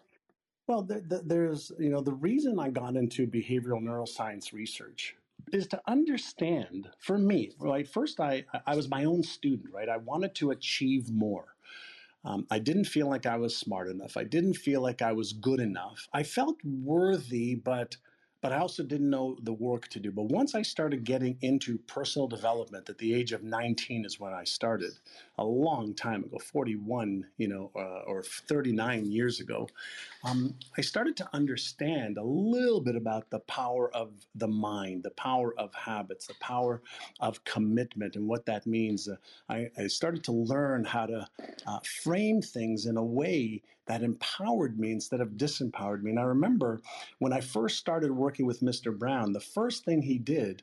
well 0.68 0.82
the, 0.82 1.00
the, 1.00 1.22
there's 1.24 1.72
you 1.78 1.90
know 1.90 2.00
the 2.00 2.14
reason 2.14 2.58
i 2.60 2.70
got 2.70 2.96
into 2.96 3.26
behavioral 3.26 3.82
neuroscience 3.82 4.52
research 4.52 5.16
is 5.52 5.66
to 5.66 5.80
understand 5.86 6.88
for 6.98 7.18
me 7.18 7.50
right 7.58 7.88
first 7.88 8.20
i 8.20 8.44
i 8.66 8.74
was 8.76 8.88
my 8.88 9.04
own 9.04 9.22
student 9.22 9.74
right? 9.74 9.88
I 9.88 9.96
wanted 9.98 10.34
to 10.36 10.52
achieve 10.52 11.10
more 11.10 11.51
um, 12.24 12.46
I 12.50 12.58
didn't 12.58 12.84
feel 12.84 13.08
like 13.08 13.26
I 13.26 13.36
was 13.36 13.56
smart 13.56 13.88
enough. 13.88 14.16
I 14.16 14.24
didn't 14.24 14.54
feel 14.54 14.80
like 14.80 15.02
I 15.02 15.12
was 15.12 15.32
good 15.32 15.60
enough. 15.60 16.08
I 16.12 16.22
felt 16.22 16.56
worthy, 16.64 17.54
but 17.54 17.96
but 18.42 18.52
I 18.52 18.58
also 18.58 18.82
didn't 18.82 19.08
know 19.08 19.38
the 19.40 19.52
work 19.52 19.86
to 19.88 20.00
do. 20.00 20.10
But 20.10 20.24
once 20.24 20.56
I 20.56 20.62
started 20.62 21.04
getting 21.04 21.38
into 21.42 21.78
personal 21.78 22.26
development 22.26 22.88
at 22.90 22.98
the 22.98 23.14
age 23.14 23.30
of 23.30 23.44
19 23.44 24.04
is 24.04 24.18
when 24.18 24.34
I 24.34 24.42
started, 24.42 24.94
a 25.38 25.44
long 25.44 25.94
time 25.94 26.24
ago, 26.24 26.38
41, 26.38 27.24
you 27.38 27.46
know, 27.46 27.70
uh, 27.76 28.02
or 28.04 28.24
39 28.24 29.06
years 29.06 29.38
ago. 29.38 29.68
Um, 30.24 30.54
I 30.78 30.82
started 30.82 31.16
to 31.16 31.28
understand 31.32 32.16
a 32.16 32.22
little 32.22 32.80
bit 32.80 32.94
about 32.94 33.28
the 33.30 33.40
power 33.40 33.92
of 33.94 34.12
the 34.36 34.46
mind, 34.46 35.02
the 35.02 35.10
power 35.10 35.52
of 35.58 35.74
habits, 35.74 36.28
the 36.28 36.34
power 36.34 36.80
of 37.20 37.42
commitment, 37.44 38.14
and 38.14 38.28
what 38.28 38.46
that 38.46 38.66
means. 38.66 39.08
Uh, 39.08 39.16
I, 39.48 39.70
I, 39.76 39.88
started 39.88 40.22
to 40.24 40.32
learn 40.32 40.84
how 40.84 41.06
to 41.06 41.28
uh, 41.66 41.80
frame 41.80 42.40
things 42.40 42.86
in 42.86 42.96
a 42.96 43.04
way 43.04 43.62
that 43.86 44.02
empowered 44.02 44.78
me 44.78 44.92
instead 44.92 45.20
of 45.20 45.30
disempowered 45.30 46.02
me. 46.02 46.10
And 46.10 46.20
I 46.20 46.24
remember 46.24 46.80
when 47.18 47.32
I 47.32 47.40
first 47.40 47.78
started 47.78 48.12
working 48.12 48.46
with 48.46 48.60
Mr. 48.60 48.96
Brown, 48.96 49.32
the 49.32 49.40
first 49.40 49.84
thing 49.84 50.02
he 50.02 50.18
did 50.18 50.62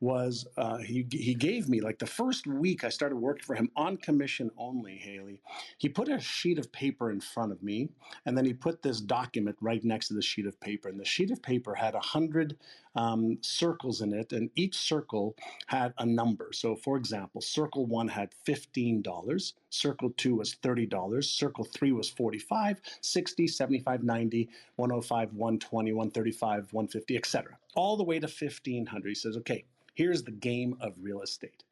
was 0.00 0.46
uh, 0.56 0.78
he, 0.78 1.06
he 1.10 1.34
gave 1.34 1.68
me 1.68 1.80
like 1.80 1.98
the 1.98 2.06
first 2.06 2.46
week 2.46 2.84
I 2.84 2.88
started 2.88 3.16
working 3.16 3.44
for 3.44 3.54
him 3.54 3.70
on 3.76 3.98
commission 3.98 4.50
only, 4.56 4.96
Haley. 4.96 5.40
He 5.78 5.88
put 5.88 6.08
a 6.08 6.18
sheet 6.18 6.58
of 6.58 6.72
paper 6.72 7.10
in 7.10 7.20
front 7.20 7.52
of 7.52 7.62
me, 7.62 7.90
and 8.24 8.36
then 8.36 8.46
he 8.46 8.54
put 8.54 8.82
this 8.82 9.00
document 9.00 9.56
right 9.60 9.84
next 9.84 10.08
to 10.08 10.14
the 10.14 10.22
sheet 10.22 10.46
of 10.46 10.58
paper. 10.60 10.88
And 10.88 10.98
the 10.98 11.04
sheet 11.04 11.30
of 11.30 11.42
paper 11.42 11.74
had 11.74 11.94
a 11.94 12.00
hundred 12.00 12.56
um, 12.94 13.38
circles 13.42 14.00
in 14.00 14.12
it, 14.12 14.32
and 14.32 14.50
each 14.56 14.76
circle 14.76 15.36
had 15.66 15.92
a 15.98 16.06
number. 16.06 16.50
So, 16.52 16.74
for 16.74 16.96
example, 16.96 17.40
circle 17.40 17.86
one 17.86 18.08
had 18.08 18.30
$15, 18.46 19.52
circle 19.68 20.12
two 20.16 20.36
was 20.36 20.56
$30, 20.56 21.24
circle 21.24 21.64
three 21.64 21.92
was 21.92 22.08
45, 22.08 22.80
60, 23.00 23.46
75, 23.46 24.02
90, 24.02 24.48
105, 24.76 25.32
120, 25.34 25.92
135, 25.92 26.72
150, 26.72 27.16
etc. 27.16 27.58
All 27.74 27.96
the 27.96 28.04
way 28.04 28.18
to 28.18 28.26
1500. 28.26 29.08
He 29.08 29.14
says, 29.14 29.36
okay, 29.36 29.64
Here's 29.94 30.22
the 30.22 30.30
game 30.30 30.76
of 30.80 30.94
real 31.00 31.22
estate. 31.22 31.64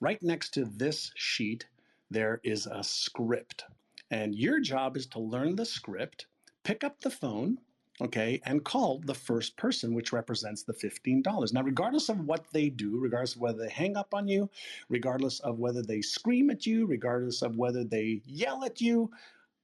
Right 0.00 0.22
next 0.22 0.50
to 0.54 0.64
this 0.64 1.12
sheet, 1.14 1.66
there 2.10 2.40
is 2.44 2.66
a 2.66 2.82
script. 2.82 3.64
And 4.10 4.34
your 4.34 4.60
job 4.60 4.96
is 4.96 5.06
to 5.08 5.18
learn 5.18 5.56
the 5.56 5.64
script, 5.64 6.26
pick 6.62 6.84
up 6.84 7.00
the 7.00 7.10
phone, 7.10 7.58
okay, 8.00 8.40
and 8.44 8.64
call 8.64 8.98
the 8.98 9.14
first 9.14 9.56
person, 9.56 9.94
which 9.94 10.12
represents 10.12 10.62
the 10.62 10.74
$15. 10.74 11.52
Now, 11.52 11.62
regardless 11.62 12.08
of 12.08 12.26
what 12.26 12.44
they 12.52 12.68
do, 12.68 12.98
regardless 12.98 13.34
of 13.34 13.40
whether 13.40 13.58
they 13.58 13.70
hang 13.70 13.96
up 13.96 14.14
on 14.14 14.28
you, 14.28 14.50
regardless 14.88 15.40
of 15.40 15.58
whether 15.58 15.82
they 15.82 16.02
scream 16.02 16.50
at 16.50 16.66
you, 16.66 16.86
regardless 16.86 17.42
of 17.42 17.56
whether 17.56 17.84
they 17.84 18.20
yell 18.26 18.64
at 18.64 18.80
you, 18.80 19.10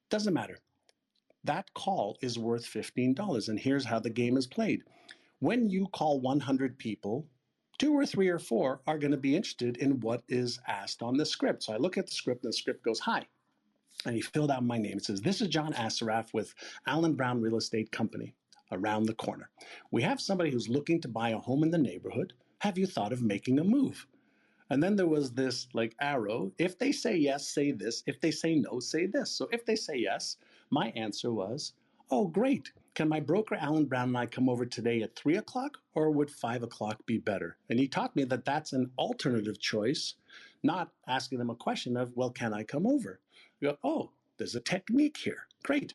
doesn't 0.09 0.35
matter. 0.35 0.59
That 1.45 1.73
call 1.75 2.19
is 2.21 2.39
worth 2.39 2.65
$15. 2.65 3.49
And 3.49 3.59
here's 3.59 3.85
how 3.85 3.99
the 3.99 4.11
game 4.11 4.37
is 4.37 4.47
played. 4.47 4.85
When 5.39 5.71
you 5.71 5.87
call 5.89 6.21
100 6.21 6.79
people, 6.79 7.27
two 7.81 7.95
or 7.95 8.05
three 8.05 8.29
or 8.29 8.39
four 8.39 8.83
are 8.87 8.99
going 8.99 9.11
to 9.11 9.17
be 9.17 9.35
interested 9.35 9.79
in 9.79 10.01
what 10.01 10.23
is 10.29 10.61
asked 10.69 11.03
on 11.03 11.17
the 11.17 11.25
script. 11.25 11.63
So 11.63 11.73
I 11.73 11.79
look 11.79 11.97
at 11.97 12.07
the 12.07 12.13
script 12.13 12.45
and 12.45 12.53
the 12.53 12.57
script 12.57 12.85
goes, 12.85 13.01
Hi. 13.01 13.27
And 14.05 14.15
he 14.15 14.21
filled 14.21 14.51
out 14.51 14.65
my 14.65 14.77
name. 14.77 14.99
It 14.99 15.05
says, 15.07 15.23
This 15.23 15.41
is 15.41 15.49
John 15.49 15.73
Assaraf 15.73 16.35
with 16.35 16.55
Allen 16.87 17.15
Brown 17.15 17.41
Real 17.41 17.57
Estate 17.57 17.91
Company 17.91 18.35
around 18.71 19.07
the 19.07 19.15
corner. 19.15 19.49
We 19.91 20.03
have 20.03 20.21
somebody 20.21 20.51
who's 20.51 20.69
looking 20.69 21.01
to 21.01 21.09
buy 21.09 21.31
a 21.31 21.39
home 21.39 21.63
in 21.63 21.71
the 21.71 21.79
neighborhood. 21.79 22.35
Have 22.59 22.77
you 22.77 22.87
thought 22.87 23.15
of 23.15 23.23
making 23.23 23.59
a 23.59 23.65
move? 23.65 24.07
And 24.69 24.83
then 24.83 24.95
there 24.95 25.07
was 25.07 25.33
this 25.33 25.67
like 25.73 25.97
arrow. 26.03 26.53
If 26.59 26.79
they 26.79 26.93
say 26.93 27.17
yes, 27.17 27.49
say 27.49 27.73
this. 27.73 28.03
If 28.07 28.21
they 28.21 28.31
say 28.31 28.57
no, 28.57 28.79
say 28.81 29.07
this. 29.07 29.31
So 29.31 29.49
if 29.53 29.65
they 29.65 29.75
say 29.75 29.97
yes, 29.97 30.37
my 30.69 30.93
answer 30.97 31.33
was, 31.33 31.73
Oh, 32.13 32.27
great. 32.27 32.73
Can 32.95 33.09
my 33.09 33.21
broker, 33.21 33.55
Allen 33.55 33.85
Brown, 33.85 34.09
and 34.09 34.19
I 34.19 34.27
come 34.27 34.49
over 34.49 34.67
today 34.67 35.03
at 35.03 35.15
three 35.15 35.37
o'clock, 35.37 35.79
or 35.95 36.11
would 36.11 36.29
five 36.29 36.65
o'clock 36.65 37.07
be 37.07 37.19
better? 37.19 37.57
And 37.69 37.79
he 37.79 37.87
taught 37.87 38.17
me 38.17 38.25
that 38.25 38.45
that's 38.45 38.73
an 38.73 38.91
alternative 38.99 39.61
choice, 39.61 40.15
not 40.65 40.91
asking 41.07 41.39
them 41.39 41.51
a 41.51 41.55
question 41.55 41.97
of, 41.97 42.17
well, 42.17 42.31
can 42.31 42.53
I 42.53 42.65
come 42.65 42.85
over? 42.85 43.21
You 43.61 43.69
go, 43.69 43.79
oh, 43.85 44.11
there's 44.39 44.57
a 44.57 44.61
technique 44.61 45.19
here. 45.19 45.47
Great. 45.63 45.95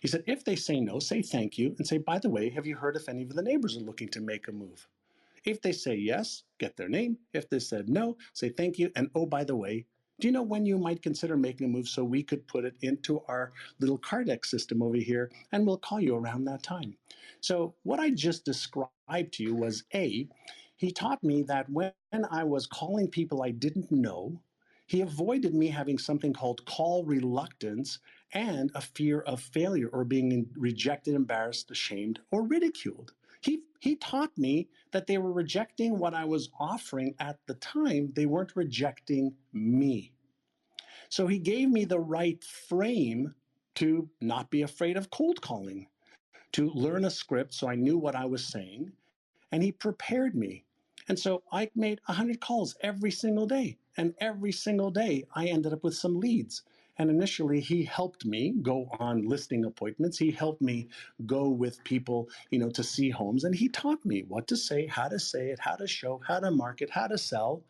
He 0.00 0.06
said, 0.06 0.22
if 0.26 0.44
they 0.44 0.54
say 0.54 0.78
no, 0.78 1.00
say 1.00 1.20
thank 1.20 1.58
you 1.58 1.74
and 1.78 1.86
say, 1.86 1.98
by 1.98 2.20
the 2.20 2.30
way, 2.30 2.48
have 2.50 2.66
you 2.66 2.76
heard 2.76 2.94
if 2.94 3.08
any 3.08 3.22
of 3.22 3.34
the 3.34 3.42
neighbors 3.42 3.76
are 3.76 3.80
looking 3.80 4.08
to 4.10 4.20
make 4.20 4.46
a 4.46 4.52
move? 4.52 4.86
If 5.44 5.60
they 5.62 5.72
say 5.72 5.96
yes, 5.96 6.44
get 6.58 6.76
their 6.76 6.88
name. 6.88 7.18
If 7.32 7.50
they 7.50 7.58
said 7.58 7.88
no, 7.88 8.16
say 8.32 8.50
thank 8.50 8.78
you. 8.78 8.90
And 8.94 9.10
oh, 9.14 9.26
by 9.26 9.42
the 9.44 9.56
way, 9.56 9.86
do 10.18 10.28
you 10.28 10.32
know 10.32 10.42
when 10.42 10.64
you 10.64 10.78
might 10.78 11.02
consider 11.02 11.36
making 11.36 11.66
a 11.66 11.68
move 11.68 11.88
so 11.88 12.02
we 12.04 12.22
could 12.22 12.46
put 12.48 12.64
it 12.64 12.74
into 12.80 13.20
our 13.28 13.52
little 13.80 13.98
Kardex 13.98 14.46
system 14.46 14.82
over 14.82 14.96
here 14.96 15.30
and 15.52 15.66
we'll 15.66 15.76
call 15.78 16.00
you 16.00 16.16
around 16.16 16.44
that 16.46 16.62
time? 16.62 16.96
So, 17.40 17.74
what 17.82 18.00
I 18.00 18.10
just 18.10 18.44
described 18.44 18.90
to 19.34 19.42
you 19.42 19.54
was 19.54 19.84
A, 19.94 20.28
he 20.76 20.90
taught 20.90 21.22
me 21.22 21.42
that 21.44 21.68
when 21.70 21.92
I 22.30 22.44
was 22.44 22.66
calling 22.66 23.08
people 23.08 23.42
I 23.42 23.50
didn't 23.50 23.92
know, 23.92 24.40
he 24.86 25.02
avoided 25.02 25.54
me 25.54 25.68
having 25.68 25.98
something 25.98 26.32
called 26.32 26.64
call 26.64 27.04
reluctance 27.04 27.98
and 28.32 28.70
a 28.74 28.80
fear 28.80 29.20
of 29.20 29.40
failure 29.42 29.88
or 29.88 30.04
being 30.04 30.48
rejected, 30.56 31.14
embarrassed, 31.14 31.70
ashamed, 31.70 32.20
or 32.30 32.42
ridiculed. 32.42 33.12
He, 33.46 33.62
he 33.80 33.96
taught 33.96 34.36
me 34.38 34.68
that 34.92 35.06
they 35.06 35.18
were 35.18 35.32
rejecting 35.32 35.98
what 35.98 36.14
I 36.14 36.26
was 36.26 36.50
offering 36.60 37.14
at 37.20 37.38
the 37.46 37.54
time, 37.54 38.12
they 38.16 38.26
weren't 38.26 38.56
rejecting 38.56 39.34
me. 39.52 40.12
So 41.10 41.26
he 41.28 41.38
gave 41.38 41.70
me 41.70 41.84
the 41.84 42.00
right 42.00 42.42
frame 42.44 43.34
to 43.76 44.10
not 44.20 44.50
be 44.50 44.62
afraid 44.62 44.96
of 44.98 45.10
cold 45.10 45.40
calling, 45.42 45.88
to 46.52 46.70
learn 46.70 47.04
a 47.04 47.10
script 47.10 47.54
so 47.54 47.68
I 47.68 47.76
knew 47.76 47.98
what 47.98 48.16
I 48.16 48.26
was 48.26 48.46
saying, 48.46 48.92
and 49.52 49.62
he 49.62 49.72
prepared 49.72 50.34
me. 50.34 50.64
And 51.08 51.18
so 51.18 51.42
I 51.52 51.70
made 51.74 52.00
100 52.06 52.40
calls 52.40 52.76
every 52.82 53.10
single 53.12 53.46
day. 53.46 53.78
And 53.96 54.14
every 54.20 54.52
single 54.52 54.90
day, 54.90 55.24
I 55.34 55.46
ended 55.46 55.72
up 55.72 55.84
with 55.84 55.94
some 55.96 56.20
leads. 56.20 56.62
And 56.98 57.10
initially, 57.10 57.60
he 57.60 57.84
helped 57.84 58.24
me 58.24 58.54
go 58.62 58.88
on 58.98 59.28
listing 59.28 59.64
appointments. 59.64 60.18
He 60.18 60.30
helped 60.30 60.62
me 60.62 60.88
go 61.26 61.48
with 61.48 61.84
people, 61.84 62.28
you 62.50 62.58
know, 62.58 62.70
to 62.70 62.82
see 62.82 63.10
homes. 63.10 63.44
And 63.44 63.54
he 63.54 63.68
taught 63.68 64.04
me 64.04 64.22
what 64.28 64.46
to 64.48 64.56
say, 64.56 64.86
how 64.86 65.08
to 65.08 65.18
say 65.18 65.48
it, 65.50 65.58
how 65.60 65.76
to 65.76 65.86
show, 65.86 66.20
how 66.26 66.40
to 66.40 66.50
market, 66.50 66.90
how 66.90 67.06
to 67.08 67.18
sell 67.18 67.62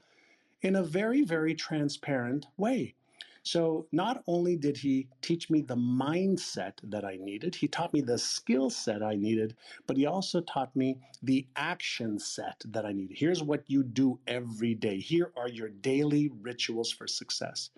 in 0.62 0.77
a 0.77 0.83
very, 0.83 1.23
very 1.23 1.55
transparent 1.55 2.47
way. 2.57 2.95
So 3.43 3.87
not 3.93 4.25
only 4.27 4.57
did 4.57 4.77
he 4.77 5.09
teach 5.23 5.51
me 5.51 5.61
the 5.62 5.77
mindset 5.77 6.73
that 6.83 7.05
I 7.05 7.17
needed, 7.17 7.55
he 7.55 7.69
taught 7.69 7.95
me 7.95 8.01
the 8.01 8.19
skill 8.19 8.71
set 8.71 9.05
I 9.05 9.15
needed, 9.15 9.57
but 9.87 9.97
he 9.97 10.07
also 10.07 10.41
taught 10.41 10.75
me 10.75 10.99
the 11.23 11.47
action 11.55 12.19
set 12.19 12.61
that 12.67 12.85
I 12.85 12.93
needed. 12.93 13.17
Here's 13.17 13.45
what 13.45 13.62
you 13.69 13.85
do 13.85 14.19
every 14.27 14.75
day. 14.75 14.99
Here 14.99 15.33
are 15.37 15.49
your 15.49 15.69
daily 15.69 16.33
rituals 16.43 16.91
for 16.91 17.07
success. 17.07 17.71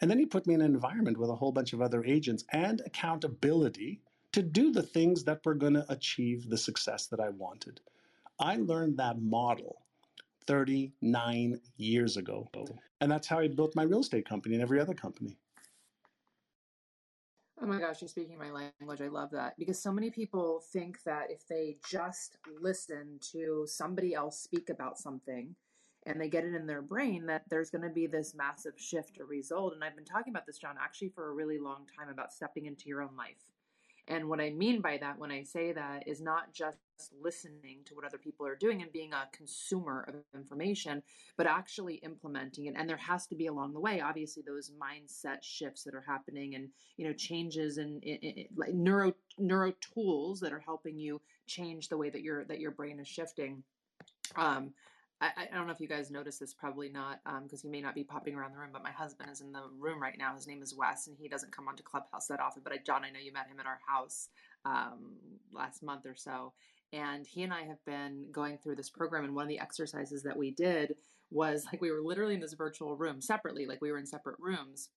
And 0.00 0.10
then 0.10 0.18
he 0.18 0.26
put 0.26 0.46
me 0.46 0.54
in 0.54 0.60
an 0.60 0.74
environment 0.74 1.18
with 1.18 1.30
a 1.30 1.34
whole 1.34 1.52
bunch 1.52 1.72
of 1.72 1.80
other 1.80 2.04
agents 2.04 2.44
and 2.52 2.82
accountability 2.84 4.00
to 4.32 4.42
do 4.42 4.70
the 4.70 4.82
things 4.82 5.24
that 5.24 5.40
were 5.44 5.54
going 5.54 5.74
to 5.74 5.86
achieve 5.90 6.50
the 6.50 6.58
success 6.58 7.06
that 7.06 7.20
I 7.20 7.30
wanted. 7.30 7.80
I 8.38 8.56
learned 8.56 8.98
that 8.98 9.20
model 9.20 9.86
39 10.46 11.60
years 11.78 12.16
ago. 12.16 12.48
And 13.00 13.10
that's 13.10 13.26
how 13.26 13.38
I 13.38 13.48
built 13.48 13.74
my 13.74 13.82
real 13.82 14.00
estate 14.00 14.28
company 14.28 14.54
and 14.54 14.62
every 14.62 14.80
other 14.80 14.94
company. 14.94 15.38
Oh 17.60 17.66
my 17.66 17.80
gosh, 17.80 18.02
you're 18.02 18.08
speaking 18.08 18.36
my 18.36 18.50
language. 18.50 19.00
I 19.00 19.08
love 19.08 19.30
that 19.30 19.58
because 19.58 19.80
so 19.80 19.90
many 19.90 20.10
people 20.10 20.62
think 20.72 21.02
that 21.04 21.30
if 21.30 21.48
they 21.48 21.78
just 21.88 22.36
listen 22.60 23.18
to 23.32 23.64
somebody 23.66 24.12
else 24.12 24.38
speak 24.38 24.68
about 24.68 24.98
something 24.98 25.54
and 26.06 26.20
they 26.20 26.28
get 26.28 26.44
it 26.44 26.54
in 26.54 26.66
their 26.66 26.82
brain, 26.82 27.26
that 27.26 27.42
there's 27.50 27.70
going 27.70 27.82
to 27.82 27.90
be 27.90 28.06
this 28.06 28.34
massive 28.34 28.74
shift 28.76 29.18
or 29.20 29.26
result. 29.26 29.74
And 29.74 29.84
I've 29.84 29.96
been 29.96 30.04
talking 30.04 30.32
about 30.32 30.46
this, 30.46 30.58
John, 30.58 30.76
actually 30.80 31.10
for 31.10 31.28
a 31.28 31.34
really 31.34 31.58
long 31.58 31.86
time 31.98 32.08
about 32.08 32.32
stepping 32.32 32.66
into 32.66 32.88
your 32.88 33.02
own 33.02 33.16
life. 33.16 33.44
And 34.08 34.28
what 34.28 34.40
I 34.40 34.50
mean 34.50 34.80
by 34.80 34.98
that 34.98 35.18
when 35.18 35.32
I 35.32 35.42
say 35.42 35.72
that 35.72 36.06
is 36.06 36.20
not 36.20 36.52
just 36.52 36.78
listening 37.20 37.78
to 37.86 37.94
what 37.94 38.04
other 38.04 38.18
people 38.18 38.46
are 38.46 38.54
doing 38.54 38.80
and 38.82 38.92
being 38.92 39.12
a 39.12 39.28
consumer 39.32 40.06
of 40.08 40.38
information, 40.38 41.02
but 41.36 41.46
actually 41.46 41.96
implementing 41.96 42.66
it. 42.66 42.74
And 42.76 42.88
there 42.88 42.96
has 42.96 43.26
to 43.28 43.34
be 43.34 43.48
along 43.48 43.72
the 43.72 43.80
way, 43.80 44.00
obviously, 44.00 44.44
those 44.46 44.70
mindset 44.80 45.38
shifts 45.42 45.82
that 45.84 45.94
are 45.94 46.04
happening 46.06 46.54
and 46.54 46.68
you 46.96 47.06
know 47.06 47.12
changes 47.12 47.78
in 47.78 48.00
like 48.56 48.74
neuro 48.74 49.12
neuro 49.38 49.72
tools 49.80 50.38
that 50.40 50.52
are 50.52 50.60
helping 50.60 50.96
you 50.98 51.20
change 51.48 51.88
the 51.88 51.96
way 51.96 52.08
that 52.08 52.22
your 52.22 52.44
that 52.44 52.60
your 52.60 52.70
brain 52.70 53.00
is 53.00 53.08
shifting. 53.08 53.64
Um, 54.36 54.72
I, 55.20 55.30
I, 55.36 55.54
don't 55.54 55.66
know 55.66 55.72
if 55.72 55.80
you 55.80 55.88
guys 55.88 56.10
noticed 56.10 56.40
this, 56.40 56.52
probably 56.52 56.90
not, 56.90 57.20
because 57.42 57.64
um, 57.64 57.68
he 57.68 57.68
may 57.68 57.80
not 57.80 57.94
be 57.94 58.04
popping 58.04 58.34
around 58.34 58.52
the 58.52 58.58
room. 58.58 58.70
But 58.72 58.82
my 58.82 58.90
husband 58.90 59.30
is 59.30 59.40
in 59.40 59.50
the 59.50 59.62
room 59.78 60.00
right 60.00 60.16
now. 60.18 60.34
His 60.34 60.46
name 60.46 60.62
is 60.62 60.74
Wes, 60.74 61.06
and 61.06 61.16
he 61.18 61.28
doesn't 61.28 61.56
come 61.56 61.68
onto 61.68 61.82
Clubhouse 61.82 62.26
that 62.26 62.40
often. 62.40 62.62
But 62.62 62.74
I, 62.74 62.78
John, 62.84 63.04
I 63.04 63.10
know 63.10 63.20
you 63.20 63.32
met 63.32 63.48
him 63.48 63.58
at 63.58 63.66
our 63.66 63.80
house 63.86 64.28
um, 64.66 65.14
last 65.52 65.82
month 65.82 66.04
or 66.04 66.16
so, 66.16 66.52
and 66.92 67.26
he 67.26 67.42
and 67.42 67.52
I 67.52 67.62
have 67.62 67.82
been 67.86 68.26
going 68.30 68.58
through 68.58 68.76
this 68.76 68.90
program. 68.90 69.24
And 69.24 69.34
one 69.34 69.44
of 69.44 69.48
the 69.48 69.60
exercises 69.60 70.22
that 70.24 70.36
we 70.36 70.50
did 70.50 70.94
was 71.30 71.64
like 71.72 71.80
we 71.80 71.90
were 71.90 72.02
literally 72.02 72.34
in 72.34 72.40
this 72.40 72.52
virtual 72.52 72.94
room 72.94 73.22
separately, 73.22 73.66
like 73.66 73.80
we 73.80 73.90
were 73.90 73.98
in 73.98 74.06
separate 74.06 74.36
rooms. 74.38 74.90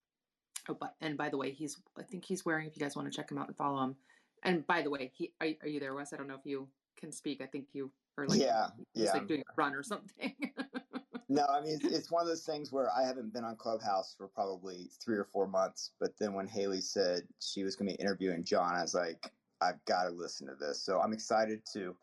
Oh, 0.68 0.78
but 0.78 0.96
and 1.00 1.18
by 1.18 1.30
the 1.30 1.38
way, 1.38 1.52
he's 1.52 1.78
I 1.98 2.04
think 2.04 2.26
he's 2.26 2.46
wearing. 2.46 2.68
If 2.68 2.76
you 2.76 2.82
guys 2.82 2.96
want 2.96 3.10
to 3.10 3.16
check 3.16 3.32
him 3.32 3.38
out 3.38 3.48
and 3.48 3.56
follow 3.56 3.82
him. 3.84 3.96
And 4.44 4.68
by 4.68 4.82
the 4.82 4.90
way, 4.90 5.12
he 5.16 5.32
are, 5.40 5.48
are 5.62 5.68
you 5.68 5.80
there, 5.80 5.94
Wes? 5.94 6.12
I 6.12 6.18
don't 6.18 6.28
know 6.28 6.36
if 6.36 6.46
you 6.46 6.68
can 6.98 7.12
speak. 7.14 7.42
I 7.42 7.46
think 7.46 7.68
you 7.72 7.92
or 8.18 8.28
like 8.28 8.40
yeah, 8.40 8.68
yeah, 8.94 9.14
like 9.14 9.28
doing 9.28 9.42
a 9.42 9.54
run 9.56 9.74
or 9.74 9.84
something. 9.84 10.36
no, 11.30 11.46
I 11.46 11.62
mean 11.62 11.80
it's, 11.82 11.86
it's, 11.86 12.12
one 12.12 12.22
of 12.22 12.28
those 12.28 12.44
things 12.44 12.72
where 12.72 12.90
I 12.92 13.06
haven't 13.06 13.34
been 13.34 13.44
on 13.44 13.56
Clubhouse 13.56 14.14
for 14.18 14.28
probably 14.28 14.90
three 15.04 15.18
or 15.18 15.26
four 15.26 15.48
months. 15.48 15.92
But 16.00 16.12
then 16.20 16.34
when 16.34 16.48
Haley 16.48 16.82
said 16.82 17.24
she 17.40 17.64
was 17.64 17.76
going 17.76 17.90
to 17.90 17.96
be 17.96 18.02
interviewing 18.02 18.44
John, 18.44 18.76
I 18.76 18.82
was 18.82 18.94
like, 18.94 19.32
I've 19.62 19.84
got 19.86 20.04
to 20.04 20.10
listen 20.10 20.48
to 20.48 20.56
this. 20.56 20.82
So 20.82 21.00
I'm 21.00 21.14
excited 21.14 21.62
to 21.74 21.96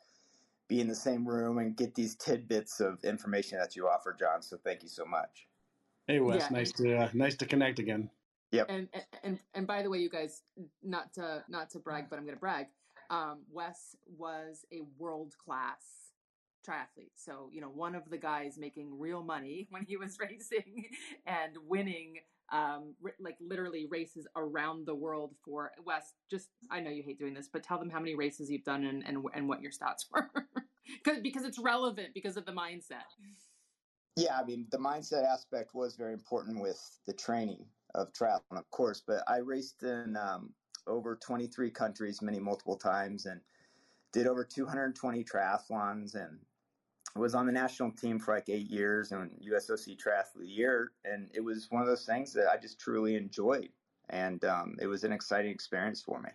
be 0.69 0.81
in 0.81 0.89
the 0.89 0.95
same 0.95 1.27
room 1.27 1.59
and 1.59 1.77
get 1.77 1.95
these 1.95 2.17
tidbits 2.17 2.81
of 2.81 3.03
information 3.05 3.59
that 3.59 3.77
you 3.77 3.89
offer, 3.89 4.17
John. 4.19 4.43
So 4.43 4.57
thank 4.65 4.83
you 4.83 4.89
so 4.89 5.05
much. 5.05 5.47
Hey 6.07 6.21
Wes, 6.21 6.43
yeah. 6.43 6.49
nice 6.57 6.73
to 6.73 6.97
uh, 6.97 7.09
nice 7.15 7.35
to 7.37 7.47
connect 7.47 7.79
again. 7.79 8.11
Yep. 8.53 8.67
And, 8.69 8.89
and 9.25 9.39
and 9.55 9.67
by 9.67 9.83
the 9.83 9.91
way, 9.91 9.99
you 9.99 10.09
guys, 10.09 10.43
not 10.83 11.13
to 11.15 11.43
not 11.49 11.71
to 11.71 11.79
brag, 11.81 12.09
but 12.09 12.19
I'm 12.19 12.25
going 12.25 12.37
to 12.37 12.41
brag. 12.41 12.67
Um, 13.11 13.43
Wes 13.51 13.97
was 14.07 14.65
a 14.73 14.81
world 14.99 15.35
class 15.45 16.07
triathlete. 16.67 17.13
So, 17.15 17.49
you 17.53 17.61
know, 17.61 17.69
one 17.69 17.95
of 17.95 18.09
the 18.11 18.19
guys 18.19 18.59
making 18.59 18.99
real 18.99 19.23
money 19.23 19.67
when 19.71 19.85
he 19.85 19.97
was 19.97 20.19
racing 20.19 20.87
and 21.27 21.57
winning 21.67 22.17
um 22.53 22.95
like 23.19 23.37
literally 23.41 23.89
races 23.91 24.25
around 24.37 24.87
the 24.87 24.95
world 24.95 25.35
for 25.45 25.73
Wes 25.85 26.15
just 26.31 26.49
I 26.71 26.79
know 26.79 26.91
you 26.91 27.03
hate 27.03 27.19
doing 27.19 27.35
this 27.35 27.49
but 27.53 27.65
tell 27.65 27.77
them 27.77 27.91
how 27.91 27.99
many 27.99 28.15
races 28.15 28.49
you've 28.49 28.63
done 28.63 28.85
and 28.85 29.03
and, 29.05 29.25
and 29.35 29.49
what 29.49 29.61
your 29.61 29.73
stats 29.73 30.05
were 30.13 30.31
because 31.03 31.21
because 31.23 31.45
it's 31.45 31.59
relevant 31.59 32.11
because 32.15 32.37
of 32.37 32.47
the 32.47 32.53
mindset 32.53 33.03
yeah 34.15 34.39
I 34.41 34.45
mean 34.45 34.69
the 34.71 34.79
mindset 34.79 35.25
aspect 35.25 35.75
was 35.75 35.97
very 35.97 36.13
important 36.13 36.61
with 36.61 36.81
the 37.09 37.15
training 37.15 37.67
of 37.97 38.13
triathlon 38.13 38.59
of 38.59 38.71
course 38.71 39.03
but 39.05 39.25
I 39.27 39.39
raced 39.39 39.83
in 39.83 40.17
um, 40.17 40.51
over 40.87 41.17
23 41.17 41.71
countries 41.71 42.23
many 42.23 42.39
multiple 42.39 42.77
times 42.77 43.27
and 43.27 43.41
did 44.13 44.27
over 44.27 44.45
220 44.45 45.25
triathlons 45.25 46.15
and 46.15 46.39
was 47.15 47.35
on 47.35 47.47
the 47.47 47.53
national 47.53 47.91
team 47.93 48.19
for 48.19 48.35
like 48.35 48.49
eight 48.49 48.71
years 48.71 49.13
and 49.13 49.31
USOC 49.41 49.97
Triathlete 49.97 50.35
of 50.35 50.41
the 50.43 50.49
Year, 50.49 50.93
and 51.05 51.31
it 51.35 51.41
was 51.41 51.67
one 51.71 51.83
of 51.83 51.89
those 51.89 52.05
things 52.05 52.33
that 52.35 52.49
I 52.49 52.57
just 52.57 52.79
truly 52.79 53.17
enjoyed, 53.17 53.71
and 54.11 54.45
um, 54.45 54.77
it 54.81 54.87
was 54.87 55.05
an 55.05 55.13
exciting 55.13 55.51
experience 55.51 56.03
for 56.03 56.21
me. 56.21 56.31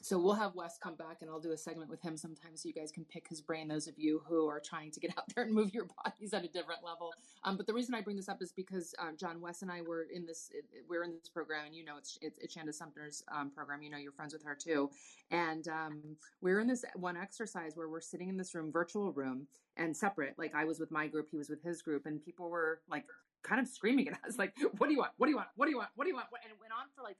So 0.00 0.18
we'll 0.18 0.34
have 0.34 0.54
Wes 0.54 0.78
come 0.78 0.94
back 0.94 1.18
and 1.20 1.30
I'll 1.30 1.40
do 1.40 1.52
a 1.52 1.56
segment 1.56 1.90
with 1.90 2.00
him 2.00 2.16
sometimes 2.16 2.62
so 2.62 2.68
you 2.68 2.74
guys 2.74 2.92
can 2.92 3.04
pick 3.04 3.28
his 3.28 3.40
brain, 3.40 3.66
those 3.66 3.88
of 3.88 3.98
you 3.98 4.22
who 4.28 4.46
are 4.46 4.60
trying 4.60 4.90
to 4.92 5.00
get 5.00 5.10
out 5.18 5.24
there 5.34 5.44
and 5.44 5.52
move 5.52 5.74
your 5.74 5.86
bodies 6.04 6.32
at 6.32 6.44
a 6.44 6.48
different 6.48 6.84
level. 6.84 7.12
Um, 7.44 7.56
but 7.56 7.66
the 7.66 7.74
reason 7.74 7.94
I 7.94 8.00
bring 8.00 8.16
this 8.16 8.28
up 8.28 8.40
is 8.40 8.52
because 8.52 8.94
uh, 8.98 9.12
John 9.16 9.40
Wes 9.40 9.62
and 9.62 9.70
I 9.70 9.82
were 9.82 10.06
in 10.12 10.24
this, 10.24 10.50
we're 10.88 11.02
in 11.02 11.14
this 11.14 11.28
program 11.28 11.66
and 11.66 11.74
you 11.74 11.84
know, 11.84 11.96
it's, 11.98 12.18
it's, 12.22 12.38
it's 12.38 12.56
Shanda 12.56 12.72
Sumpter's 12.72 13.24
um, 13.34 13.50
program. 13.50 13.82
You 13.82 13.90
know, 13.90 13.98
you're 13.98 14.12
friends 14.12 14.32
with 14.32 14.44
her 14.44 14.54
too. 14.54 14.90
And 15.30 15.66
um, 15.68 16.02
we're 16.40 16.60
in 16.60 16.68
this 16.68 16.84
one 16.94 17.16
exercise 17.16 17.72
where 17.74 17.88
we're 17.88 18.00
sitting 18.00 18.28
in 18.28 18.36
this 18.36 18.54
room, 18.54 18.70
virtual 18.70 19.12
room 19.12 19.46
and 19.76 19.96
separate. 19.96 20.38
Like 20.38 20.54
I 20.54 20.64
was 20.64 20.78
with 20.78 20.90
my 20.90 21.06
group, 21.08 21.28
he 21.30 21.36
was 21.36 21.50
with 21.50 21.62
his 21.62 21.82
group 21.82 22.06
and 22.06 22.24
people 22.24 22.50
were 22.50 22.80
like 22.88 23.04
kind 23.42 23.60
of 23.60 23.68
screaming 23.68 24.08
at 24.08 24.18
us 24.26 24.38
like, 24.38 24.54
what 24.78 24.86
do 24.86 24.92
you 24.92 24.98
want? 24.98 25.12
What 25.16 25.26
do 25.26 25.30
you 25.30 25.36
want? 25.36 25.48
What 25.56 25.66
do 25.66 25.70
you 25.70 25.76
want? 25.76 25.88
What 25.96 26.04
do 26.04 26.10
you 26.10 26.16
want? 26.16 26.28
And 26.42 26.52
it 26.52 26.58
went 26.60 26.72
on 26.72 26.86
for 26.94 27.02
like 27.02 27.16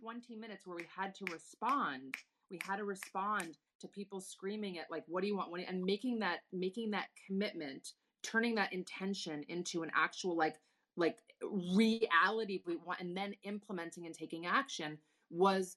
20 0.00 0.36
minutes 0.36 0.66
where 0.66 0.76
we 0.76 0.86
had 0.94 1.14
to 1.16 1.24
respond. 1.32 2.14
We 2.50 2.60
had 2.66 2.76
to 2.76 2.84
respond 2.84 3.58
to 3.80 3.88
people 3.88 4.20
screaming 4.20 4.78
at 4.78 4.90
like 4.90 5.04
what 5.06 5.22
do 5.22 5.26
you 5.26 5.36
want? 5.36 5.52
And 5.68 5.84
making 5.84 6.20
that 6.20 6.40
making 6.52 6.90
that 6.92 7.08
commitment 7.26 7.92
turning 8.22 8.54
that 8.56 8.72
intention 8.72 9.44
into 9.48 9.82
an 9.82 9.90
actual 9.94 10.36
like 10.36 10.56
like 10.96 11.18
reality 11.42 12.62
we 12.66 12.76
want 12.76 13.00
and 13.00 13.16
then 13.16 13.34
implementing 13.44 14.06
and 14.06 14.14
taking 14.14 14.46
action 14.46 14.98
was 15.30 15.76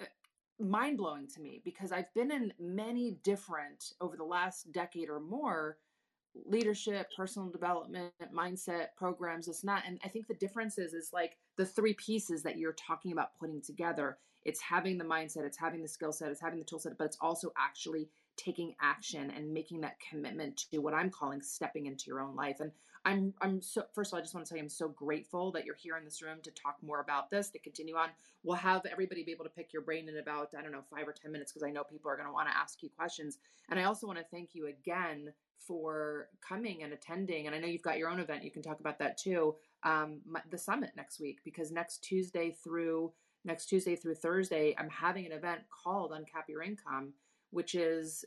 uh, 0.00 0.04
mind 0.60 0.98
blowing 0.98 1.26
to 1.26 1.40
me 1.40 1.62
because 1.64 1.92
I've 1.92 2.12
been 2.14 2.30
in 2.30 2.52
many 2.58 3.18
different 3.22 3.92
over 4.00 4.16
the 4.16 4.24
last 4.24 4.70
decade 4.72 5.08
or 5.08 5.20
more 5.20 5.78
leadership, 6.46 7.08
personal 7.16 7.48
development, 7.48 8.12
mindset 8.34 8.88
programs, 8.96 9.48
and 9.48 9.56
that. 9.68 9.84
And 9.86 9.98
I 10.04 10.08
think 10.08 10.28
the 10.28 10.34
difference 10.34 10.78
is 10.78 10.94
is 10.94 11.10
like 11.12 11.36
the 11.56 11.66
three 11.66 11.94
pieces 11.94 12.42
that 12.42 12.58
you're 12.58 12.74
talking 12.74 13.12
about 13.12 13.38
putting 13.38 13.60
together. 13.60 14.18
It's 14.44 14.60
having 14.60 14.98
the 14.98 15.04
mindset, 15.04 15.44
it's 15.44 15.58
having 15.58 15.82
the 15.82 15.88
skill 15.88 16.12
set, 16.12 16.30
it's 16.30 16.40
having 16.40 16.58
the 16.58 16.64
tool 16.64 16.78
set, 16.78 16.96
but 16.96 17.04
it's 17.04 17.18
also 17.20 17.52
actually 17.58 18.08
taking 18.36 18.74
action 18.80 19.32
and 19.36 19.52
making 19.52 19.80
that 19.80 19.96
commitment 19.98 20.56
to 20.70 20.78
what 20.78 20.94
I'm 20.94 21.10
calling 21.10 21.42
stepping 21.42 21.86
into 21.86 22.04
your 22.06 22.20
own 22.20 22.36
life. 22.36 22.60
And 22.60 22.70
I'm 23.04 23.34
I'm 23.40 23.60
so 23.60 23.84
first 23.94 24.10
of 24.10 24.14
all, 24.14 24.20
I 24.20 24.22
just 24.22 24.34
want 24.34 24.46
to 24.46 24.50
tell 24.50 24.58
you 24.58 24.62
I'm 24.62 24.68
so 24.68 24.88
grateful 24.88 25.50
that 25.52 25.64
you're 25.64 25.74
here 25.74 25.96
in 25.96 26.04
this 26.04 26.22
room 26.22 26.38
to 26.44 26.50
talk 26.52 26.76
more 26.82 27.00
about 27.00 27.30
this, 27.30 27.50
to 27.50 27.58
continue 27.58 27.96
on. 27.96 28.10
We'll 28.44 28.56
have 28.56 28.82
everybody 28.90 29.24
be 29.24 29.32
able 29.32 29.44
to 29.44 29.50
pick 29.50 29.72
your 29.72 29.82
brain 29.82 30.08
in 30.08 30.18
about, 30.18 30.54
I 30.56 30.62
don't 30.62 30.72
know, 30.72 30.84
five 30.90 31.06
or 31.08 31.12
ten 31.12 31.32
minutes 31.32 31.52
because 31.52 31.66
I 31.66 31.70
know 31.70 31.82
people 31.84 32.10
are 32.10 32.16
going 32.16 32.28
to 32.28 32.32
want 32.32 32.48
to 32.48 32.56
ask 32.56 32.82
you 32.82 32.90
questions. 32.96 33.38
And 33.68 33.78
I 33.78 33.84
also 33.84 34.06
want 34.06 34.18
to 34.18 34.24
thank 34.30 34.50
you 34.54 34.68
again 34.68 35.32
for 35.66 36.28
coming 36.46 36.82
and 36.82 36.92
attending. 36.92 37.46
And 37.46 37.54
I 37.54 37.58
know 37.58 37.66
you've 37.66 37.82
got 37.82 37.98
your 37.98 38.10
own 38.10 38.20
event. 38.20 38.44
You 38.44 38.50
can 38.50 38.62
talk 38.62 38.80
about 38.80 38.98
that 38.98 39.18
too. 39.18 39.56
Um, 39.82 40.20
my, 40.26 40.40
the 40.50 40.58
summit 40.58 40.90
next 40.96 41.20
week 41.20 41.38
because 41.44 41.70
next 41.70 41.98
Tuesday 41.98 42.56
through 42.64 43.12
next 43.44 43.66
Tuesday 43.66 43.96
through 43.96 44.16
Thursday, 44.16 44.74
I'm 44.78 44.90
having 44.90 45.26
an 45.26 45.32
event 45.32 45.60
called 45.70 46.12
Uncap 46.12 46.48
Your 46.48 46.62
Income, 46.62 47.12
which 47.50 47.74
is 47.74 48.24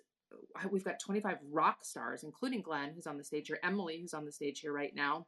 we've 0.71 0.85
got 0.85 0.99
25 0.99 1.37
rock 1.51 1.83
stars, 1.83 2.23
including 2.23 2.61
Glenn, 2.61 2.91
who's 2.93 3.07
on 3.07 3.17
the 3.17 3.23
stage 3.23 3.47
here, 3.47 3.59
Emily, 3.63 3.99
who's 3.99 4.13
on 4.13 4.25
the 4.25 4.31
stage 4.31 4.59
here 4.59 4.73
right 4.73 4.95
now. 4.95 5.27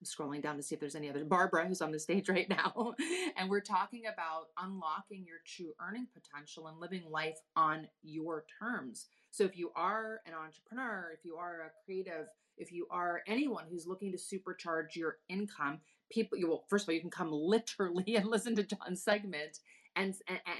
I'm 0.00 0.06
scrolling 0.06 0.42
down 0.42 0.56
to 0.56 0.62
see 0.62 0.74
if 0.74 0.80
there's 0.80 0.94
any 0.94 1.10
other. 1.10 1.24
Barbara, 1.24 1.66
who's 1.66 1.82
on 1.82 1.92
the 1.92 1.98
stage 1.98 2.28
right 2.28 2.48
now. 2.48 2.94
and 3.36 3.50
we're 3.50 3.60
talking 3.60 4.04
about 4.12 4.46
unlocking 4.58 5.26
your 5.26 5.38
true 5.44 5.74
earning 5.86 6.06
potential 6.14 6.68
and 6.68 6.80
living 6.80 7.02
life 7.10 7.38
on 7.54 7.86
your 8.02 8.44
terms. 8.58 9.06
So 9.30 9.44
if 9.44 9.56
you 9.56 9.70
are 9.76 10.20
an 10.26 10.32
entrepreneur, 10.32 11.12
if 11.16 11.24
you 11.24 11.36
are 11.36 11.66
a 11.66 11.84
creative, 11.84 12.26
if 12.56 12.72
you 12.72 12.86
are 12.90 13.22
anyone 13.26 13.64
who's 13.70 13.86
looking 13.86 14.12
to 14.12 14.18
supercharge 14.18 14.96
your 14.96 15.18
income, 15.28 15.80
people 16.10 16.36
you 16.36 16.48
will 16.48 16.64
first 16.68 16.84
of 16.84 16.88
all 16.88 16.94
you 16.94 17.00
can 17.00 17.10
come 17.10 17.30
literally 17.30 18.04
and 18.16 18.26
listen 18.26 18.56
to 18.56 18.64
John's 18.64 19.02
segment 19.02 19.58
and 19.96 20.14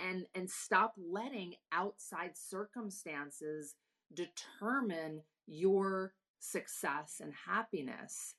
and 0.09 0.27
and 0.35 0.51
stop 0.51 0.95
letting 0.97 1.55
outside 1.73 2.37
circumstances 2.37 3.75
determine 4.15 5.23
your 5.47 6.15
success 6.41 7.21
and 7.23 7.33
happiness 7.47 8.35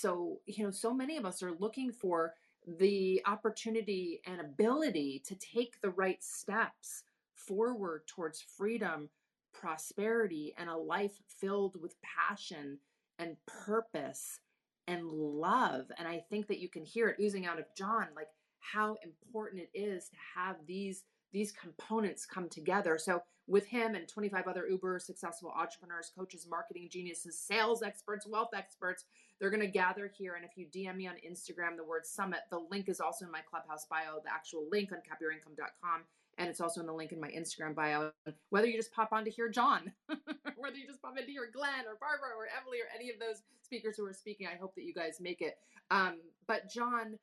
So, 0.00 0.40
you 0.46 0.64
know, 0.64 0.70
so 0.70 0.94
many 0.94 1.16
of 1.16 1.24
us 1.24 1.42
are 1.42 1.56
looking 1.58 1.90
for 1.90 2.34
the 2.78 3.20
opportunity 3.26 4.20
and 4.26 4.40
ability 4.40 5.22
to 5.26 5.34
take 5.34 5.80
the 5.80 5.90
right 5.90 6.22
steps 6.22 7.02
forward 7.34 8.02
towards 8.06 8.40
freedom, 8.40 9.08
prosperity, 9.52 10.54
and 10.56 10.68
a 10.68 10.76
life 10.76 11.20
filled 11.26 11.80
with 11.80 11.96
passion 12.02 12.78
and 13.18 13.36
purpose 13.46 14.40
and 14.86 15.10
love. 15.10 15.90
And 15.98 16.06
I 16.06 16.24
think 16.30 16.46
that 16.46 16.60
you 16.60 16.68
can 16.68 16.84
hear 16.84 17.08
it 17.08 17.20
oozing 17.20 17.46
out 17.46 17.58
of 17.58 17.64
John, 17.76 18.06
like 18.14 18.28
how 18.60 18.96
important 19.02 19.62
it 19.62 19.78
is 19.78 20.08
to 20.10 20.16
have 20.36 20.56
these 20.66 21.04
these 21.32 21.52
components 21.52 22.26
come 22.26 22.48
together. 22.48 22.98
So 22.98 23.22
with 23.46 23.66
him 23.66 23.94
and 23.94 24.06
25 24.06 24.46
other 24.46 24.66
uber 24.68 24.98
successful 24.98 25.52
entrepreneurs, 25.56 26.12
coaches, 26.16 26.46
marketing 26.48 26.88
geniuses, 26.90 27.38
sales 27.38 27.82
experts, 27.82 28.26
wealth 28.26 28.50
experts, 28.54 29.04
they're 29.40 29.50
going 29.50 29.60
to 29.60 29.66
gather 29.66 30.10
here. 30.14 30.34
And 30.34 30.44
if 30.44 30.52
you 30.56 30.66
DM 30.66 30.96
me 30.96 31.06
on 31.06 31.14
Instagram 31.26 31.76
the 31.76 31.84
word 31.84 32.06
summit, 32.06 32.40
the 32.50 32.60
link 32.70 32.88
is 32.88 33.00
also 33.00 33.24
in 33.24 33.32
my 33.32 33.40
clubhouse 33.40 33.86
bio, 33.86 34.20
the 34.22 34.32
actual 34.32 34.66
link 34.70 34.90
uncapyourincome.com. 34.90 36.02
And 36.36 36.48
it's 36.48 36.60
also 36.60 36.80
in 36.80 36.86
the 36.86 36.92
link 36.92 37.12
in 37.12 37.20
my 37.20 37.30
Instagram 37.30 37.74
bio. 37.74 38.12
Whether 38.50 38.68
you 38.68 38.76
just 38.76 38.92
pop 38.92 39.12
on 39.12 39.24
to 39.24 39.30
hear 39.30 39.48
John, 39.48 39.92
whether 40.56 40.76
you 40.76 40.86
just 40.86 41.02
pop 41.02 41.18
in 41.18 41.26
to 41.26 41.32
hear 41.32 41.50
Glenn 41.52 41.86
or 41.86 41.96
Barbara 41.98 42.36
or 42.36 42.46
Emily 42.60 42.78
or 42.78 42.86
any 42.94 43.10
of 43.10 43.18
those 43.18 43.42
speakers 43.62 43.96
who 43.96 44.06
are 44.06 44.12
speaking, 44.12 44.46
I 44.46 44.56
hope 44.56 44.74
that 44.76 44.84
you 44.84 44.94
guys 44.94 45.18
make 45.20 45.40
it. 45.40 45.56
Um, 45.90 46.18
but 46.46 46.70
John, 46.70 47.18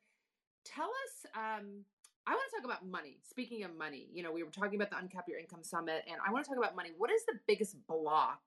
tell 0.66 0.90
us 0.90 1.30
um, 1.34 1.84
I 2.26 2.32
want 2.32 2.42
to 2.50 2.56
talk 2.56 2.64
about 2.64 2.86
money. 2.86 3.18
Speaking 3.22 3.62
of 3.62 3.76
money, 3.76 4.08
you 4.12 4.22
know, 4.22 4.32
we 4.32 4.42
were 4.42 4.50
talking 4.50 4.74
about 4.74 4.90
the 4.90 4.96
Uncap 4.96 5.28
Your 5.28 5.38
Income 5.38 5.62
Summit, 5.62 6.02
and 6.08 6.16
I 6.26 6.32
want 6.32 6.44
to 6.44 6.48
talk 6.48 6.58
about 6.58 6.74
money. 6.74 6.90
What 6.96 7.10
is 7.10 7.24
the 7.24 7.38
biggest 7.46 7.76
block 7.86 8.40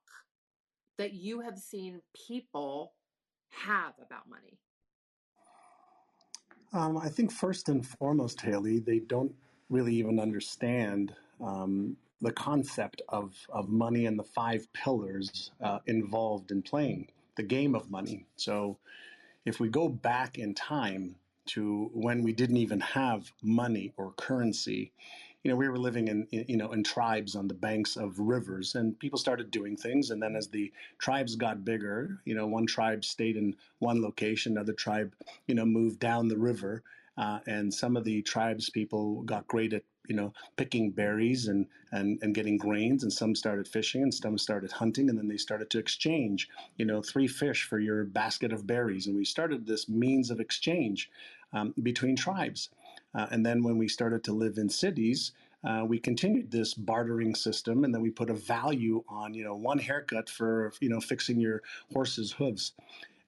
that 0.97 1.13
you 1.13 1.39
have 1.39 1.57
seen 1.57 2.01
people 2.27 2.93
have 3.51 3.93
about 4.05 4.29
money? 4.29 4.59
Um, 6.73 6.97
I 6.97 7.07
think 7.07 7.31
first 7.31 7.69
and 7.69 7.85
foremost, 7.87 8.41
Haley, 8.41 8.79
they 8.79 8.99
don't 8.99 9.33
really 9.69 9.95
even 9.95 10.19
understand 10.19 11.13
um, 11.41 11.95
the 12.21 12.33
concept 12.33 13.01
of, 13.09 13.33
of 13.49 13.69
money 13.69 14.05
and 14.07 14.19
the 14.19 14.23
five 14.23 14.71
pillars 14.73 15.51
uh, 15.63 15.79
involved 15.87 16.51
in 16.51 16.61
playing 16.61 17.07
the 17.37 17.43
game 17.43 17.75
of 17.75 17.89
money. 17.89 18.25
So 18.35 18.77
if 19.45 19.59
we 19.61 19.69
go 19.69 19.87
back 19.87 20.37
in 20.37 20.53
time, 20.53 21.15
to 21.49 21.89
when 21.93 22.23
we 22.23 22.33
didn't 22.33 22.57
even 22.57 22.79
have 22.79 23.31
money 23.41 23.93
or 23.97 24.13
currency. 24.13 24.91
You 25.43 25.51
know, 25.51 25.57
we 25.57 25.69
were 25.69 25.77
living 25.77 26.09
in, 26.09 26.27
in, 26.31 26.45
you 26.47 26.57
know 26.57 26.71
in 26.73 26.83
tribes 26.83 27.35
on 27.35 27.47
the 27.47 27.53
banks 27.53 27.95
of 27.95 28.19
rivers, 28.19 28.75
and 28.75 28.97
people 28.99 29.17
started 29.17 29.51
doing 29.51 29.77
things. 29.77 30.11
And 30.11 30.21
then 30.21 30.35
as 30.35 30.49
the 30.49 30.71
tribes 30.97 31.35
got 31.35 31.63
bigger, 31.63 32.21
you 32.25 32.35
know, 32.35 32.47
one 32.47 32.65
tribe 32.65 33.05
stayed 33.05 33.37
in 33.37 33.55
one 33.79 34.01
location, 34.01 34.53
another 34.53 34.73
tribe, 34.73 35.13
you 35.47 35.55
know, 35.55 35.65
moved 35.65 35.99
down 35.99 36.27
the 36.27 36.37
river, 36.37 36.83
uh, 37.17 37.39
and 37.47 37.73
some 37.73 37.97
of 37.97 38.03
the 38.03 38.21
tribes 38.21 38.69
people 38.69 39.21
got 39.23 39.47
great 39.47 39.73
at 39.73 39.83
you 40.09 40.15
know 40.15 40.33
picking 40.57 40.89
berries 40.89 41.47
and, 41.47 41.67
and 41.91 42.17
and 42.21 42.33
getting 42.35 42.57
grains 42.57 43.03
and 43.03 43.13
some 43.13 43.35
started 43.35 43.67
fishing 43.67 44.01
and 44.01 44.13
some 44.13 44.37
started 44.37 44.71
hunting 44.71 45.07
and 45.07 45.17
then 45.17 45.27
they 45.27 45.37
started 45.37 45.69
to 45.69 45.77
exchange 45.77 46.49
you 46.77 46.85
know 46.85 47.01
three 47.01 47.27
fish 47.27 47.63
for 47.63 47.79
your 47.79 48.03
basket 48.03 48.51
of 48.51 48.65
berries 48.65 49.05
and 49.07 49.15
we 49.15 49.23
started 49.23 49.65
this 49.65 49.87
means 49.87 50.31
of 50.31 50.39
exchange 50.39 51.11
um, 51.53 51.73
between 51.81 52.15
tribes. 52.15 52.69
Uh, 53.15 53.27
and 53.31 53.45
then 53.45 53.63
when 53.63 53.77
we 53.77 53.87
started 53.87 54.23
to 54.23 54.33
live 54.33 54.57
in 54.57 54.69
cities 54.69 55.31
uh, 55.63 55.83
we 55.85 55.99
continued 55.99 56.51
this 56.51 56.73
bartering 56.73 57.35
system 57.35 57.83
and 57.83 57.93
then 57.93 58.01
we 58.01 58.09
put 58.09 58.29
a 58.29 58.33
value 58.33 59.03
on 59.09 59.33
you 59.33 59.43
know 59.43 59.55
one 59.55 59.77
haircut 59.77 60.29
for 60.29 60.71
you 60.79 60.89
know 60.89 60.99
fixing 60.99 61.39
your 61.39 61.61
horse's 61.91 62.31
hooves. 62.31 62.73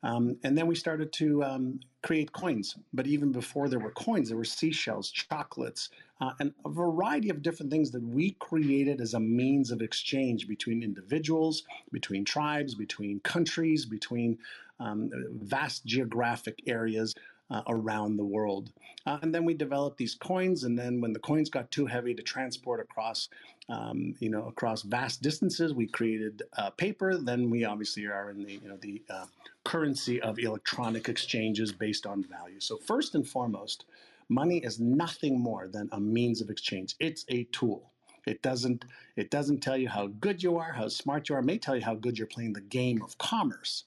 Um, 0.03 0.37
and 0.43 0.57
then 0.57 0.65
we 0.65 0.73
started 0.73 1.13
to 1.13 1.43
um, 1.43 1.79
create 2.01 2.31
coins. 2.31 2.75
But 2.91 3.05
even 3.05 3.31
before 3.31 3.69
there 3.69 3.77
were 3.77 3.91
coins, 3.91 4.29
there 4.29 4.37
were 4.37 4.43
seashells, 4.43 5.11
chocolates, 5.11 5.89
uh, 6.19 6.31
and 6.39 6.53
a 6.65 6.69
variety 6.69 7.29
of 7.29 7.43
different 7.43 7.71
things 7.71 7.91
that 7.91 8.01
we 8.01 8.31
created 8.39 8.99
as 8.99 9.13
a 9.13 9.19
means 9.19 9.69
of 9.69 9.79
exchange 9.79 10.47
between 10.47 10.81
individuals, 10.81 11.65
between 11.91 12.25
tribes, 12.25 12.73
between 12.73 13.19
countries, 13.19 13.85
between 13.85 14.39
um, 14.79 15.11
vast 15.33 15.85
geographic 15.85 16.63
areas 16.65 17.13
uh, 17.51 17.61
around 17.67 18.17
the 18.17 18.23
world. 18.23 18.71
Uh, 19.05 19.17
and 19.21 19.33
then 19.33 19.45
we 19.45 19.53
developed 19.53 19.97
these 19.97 20.15
coins, 20.15 20.63
and 20.63 20.77
then 20.77 21.01
when 21.01 21.11
the 21.11 21.19
coins 21.19 21.49
got 21.49 21.69
too 21.71 21.85
heavy 21.85 22.13
to 22.13 22.23
transport 22.23 22.79
across, 22.79 23.29
um, 23.67 24.15
you 24.19 24.29
know, 24.29 24.47
across 24.47 24.83
vast 24.83 25.21
distances, 25.21 25.73
we 25.73 25.87
created 25.87 26.43
paper. 26.77 27.17
Then 27.17 27.49
we 27.49 27.65
obviously 27.65 28.05
are 28.05 28.29
in 28.29 28.43
the, 28.43 28.53
you 28.53 28.69
know, 28.69 28.77
the 28.77 29.01
uh, 29.09 29.25
currency 29.63 30.21
of 30.21 30.39
electronic 30.39 31.09
exchanges 31.09 31.71
based 31.71 32.05
on 32.05 32.23
value. 32.23 32.59
So 32.59 32.77
first 32.77 33.15
and 33.15 33.27
foremost, 33.27 33.85
money 34.29 34.59
is 34.59 34.79
nothing 34.79 35.39
more 35.39 35.67
than 35.67 35.89
a 35.91 35.99
means 35.99 36.41
of 36.41 36.49
exchange. 36.49 36.95
It's 36.99 37.25
a 37.29 37.43
tool. 37.45 37.91
It 38.25 38.41
doesn't 38.41 38.85
it 39.15 39.31
doesn't 39.31 39.61
tell 39.61 39.77
you 39.77 39.89
how 39.89 40.07
good 40.07 40.43
you 40.43 40.57
are, 40.57 40.73
how 40.73 40.87
smart 40.87 41.27
you 41.27 41.35
are. 41.35 41.39
It 41.39 41.45
may 41.45 41.57
tell 41.57 41.75
you 41.75 41.83
how 41.83 41.95
good 41.95 42.17
you're 42.17 42.27
playing 42.27 42.53
the 42.53 42.61
game 42.61 43.01
of 43.01 43.17
commerce. 43.17 43.85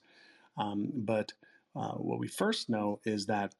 Um, 0.57 0.91
but 0.93 1.33
uh, 1.75 1.93
what 1.93 2.19
we 2.19 2.27
first 2.27 2.69
know 2.69 2.99
is 3.05 3.25
that 3.25 3.53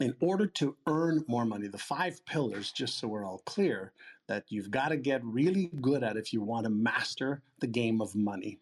in 0.00 0.14
order 0.20 0.46
to 0.46 0.76
earn 0.86 1.24
more 1.26 1.44
money, 1.44 1.66
the 1.66 1.78
five 1.78 2.24
pillars, 2.24 2.70
just 2.70 2.98
so 2.98 3.08
we're 3.08 3.24
all 3.26 3.42
clear, 3.46 3.92
that 4.28 4.44
you've 4.48 4.70
got 4.70 4.88
to 4.88 4.96
get 4.96 5.24
really 5.24 5.70
good 5.80 6.04
at 6.04 6.16
if 6.16 6.32
you 6.32 6.40
want 6.40 6.64
to 6.64 6.70
master 6.70 7.42
the 7.60 7.66
game 7.66 8.00
of 8.00 8.14
money, 8.14 8.58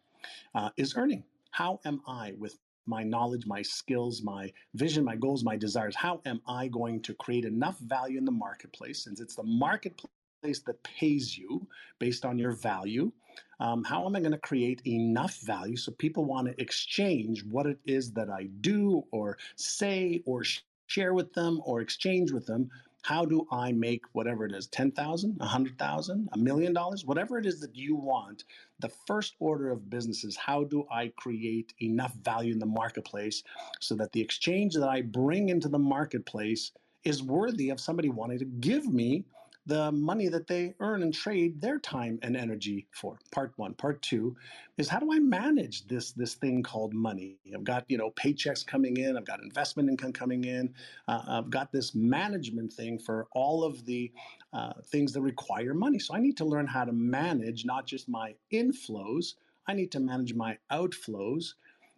uh, 0.54 0.70
is 0.76 0.96
earning. 0.96 1.24
How 1.50 1.80
am 1.84 2.00
I, 2.06 2.34
with 2.38 2.58
my 2.86 3.02
knowledge, 3.02 3.46
my 3.46 3.62
skills, 3.62 4.22
my 4.22 4.52
vision, 4.74 5.04
my 5.04 5.16
goals, 5.16 5.44
my 5.44 5.56
desires, 5.56 5.94
how 5.94 6.20
am 6.24 6.40
I 6.46 6.68
going 6.68 7.02
to 7.02 7.14
create 7.14 7.44
enough 7.44 7.78
value 7.80 8.16
in 8.16 8.24
the 8.24 8.30
marketplace? 8.30 9.04
Since 9.04 9.20
it's 9.20 9.34
the 9.34 9.42
marketplace 9.42 10.60
that 10.66 10.82
pays 10.84 11.36
you 11.36 11.66
based 11.98 12.24
on 12.24 12.38
your 12.38 12.52
value, 12.52 13.12
um, 13.60 13.84
how 13.84 14.06
am 14.06 14.16
I 14.16 14.20
going 14.20 14.32
to 14.32 14.38
create 14.38 14.82
enough 14.86 15.38
value 15.40 15.76
so 15.76 15.92
people 15.92 16.24
want 16.24 16.48
to 16.48 16.60
exchange 16.60 17.44
what 17.44 17.66
it 17.66 17.78
is 17.86 18.12
that 18.12 18.30
I 18.30 18.44
do 18.60 19.04
or 19.10 19.38
say 19.56 20.22
or 20.26 20.44
sh- 20.44 20.60
share 20.86 21.14
with 21.14 21.32
them 21.32 21.60
or 21.64 21.80
exchange 21.80 22.32
with 22.32 22.46
them? 22.46 22.70
How 23.02 23.24
do 23.24 23.46
I 23.52 23.70
make 23.70 24.02
whatever 24.12 24.46
it 24.46 24.52
is, 24.52 24.66
10,000, 24.66 25.36
100,000, 25.38 26.28
a 26.32 26.38
million 26.38 26.72
dollars, 26.72 27.04
whatever 27.04 27.38
it 27.38 27.46
is 27.46 27.60
that 27.60 27.76
you 27.76 27.94
want? 27.94 28.44
The 28.80 28.88
first 28.88 29.36
order 29.38 29.70
of 29.70 29.88
business 29.88 30.24
is 30.24 30.36
how 30.36 30.64
do 30.64 30.84
I 30.90 31.12
create 31.16 31.72
enough 31.80 32.14
value 32.14 32.52
in 32.52 32.58
the 32.58 32.66
marketplace 32.66 33.44
so 33.80 33.94
that 33.94 34.12
the 34.12 34.20
exchange 34.20 34.74
that 34.74 34.88
I 34.88 35.02
bring 35.02 35.50
into 35.50 35.68
the 35.68 35.78
marketplace 35.78 36.72
is 37.04 37.22
worthy 37.22 37.70
of 37.70 37.80
somebody 37.80 38.08
wanting 38.08 38.40
to 38.40 38.44
give 38.44 38.92
me 38.92 39.24
the 39.66 39.90
money 39.90 40.28
that 40.28 40.46
they 40.46 40.74
earn 40.80 41.02
and 41.02 41.12
trade 41.12 41.60
their 41.60 41.78
time 41.78 42.18
and 42.22 42.36
energy 42.36 42.86
for. 42.92 43.18
Part 43.32 43.52
one. 43.56 43.74
Part 43.74 44.00
two 44.00 44.36
is 44.78 44.88
how 44.88 45.00
do 45.00 45.12
I 45.12 45.18
manage 45.18 45.86
this 45.88 46.12
this 46.12 46.34
thing 46.34 46.62
called 46.62 46.94
money? 46.94 47.38
I've 47.52 47.64
got 47.64 47.84
you 47.88 47.98
know 47.98 48.12
paychecks 48.12 48.64
coming 48.66 48.96
in. 48.96 49.16
I've 49.16 49.24
got 49.24 49.42
investment 49.42 49.90
income 49.90 50.12
coming 50.12 50.44
in. 50.44 50.72
Uh, 51.08 51.22
I've 51.26 51.50
got 51.50 51.72
this 51.72 51.94
management 51.94 52.72
thing 52.72 52.98
for 52.98 53.26
all 53.32 53.64
of 53.64 53.84
the 53.84 54.12
uh, 54.52 54.74
things 54.84 55.12
that 55.12 55.20
require 55.20 55.74
money. 55.74 55.98
So 55.98 56.14
I 56.14 56.20
need 56.20 56.36
to 56.38 56.44
learn 56.44 56.66
how 56.66 56.84
to 56.84 56.92
manage 56.92 57.64
not 57.64 57.86
just 57.86 58.08
my 58.08 58.34
inflows. 58.52 59.34
I 59.66 59.74
need 59.74 59.90
to 59.92 60.00
manage 60.00 60.34
my 60.34 60.58
outflows. 60.70 61.54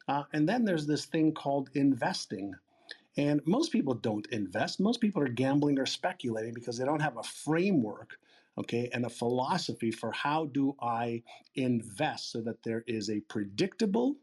Uh, 0.08 0.22
and 0.32 0.48
then 0.48 0.64
there's 0.64 0.86
this 0.86 1.04
thing 1.04 1.32
called 1.34 1.68
investing. 1.74 2.54
And 3.18 3.44
most 3.44 3.72
people 3.72 3.94
don't 3.94 4.26
invest. 4.28 4.78
Most 4.78 5.00
people 5.00 5.20
are 5.20 5.28
gambling 5.28 5.76
or 5.80 5.86
speculating 5.86 6.54
because 6.54 6.78
they 6.78 6.84
don't 6.84 7.02
have 7.02 7.16
a 7.16 7.22
framework, 7.24 8.16
okay, 8.56 8.88
and 8.92 9.04
a 9.04 9.10
philosophy 9.10 9.90
for 9.90 10.12
how 10.12 10.46
do 10.46 10.76
I 10.80 11.24
invest 11.56 12.30
so 12.30 12.40
that 12.42 12.62
there 12.62 12.84
is 12.86 13.10
a 13.10 13.18
predictable, 13.22 14.14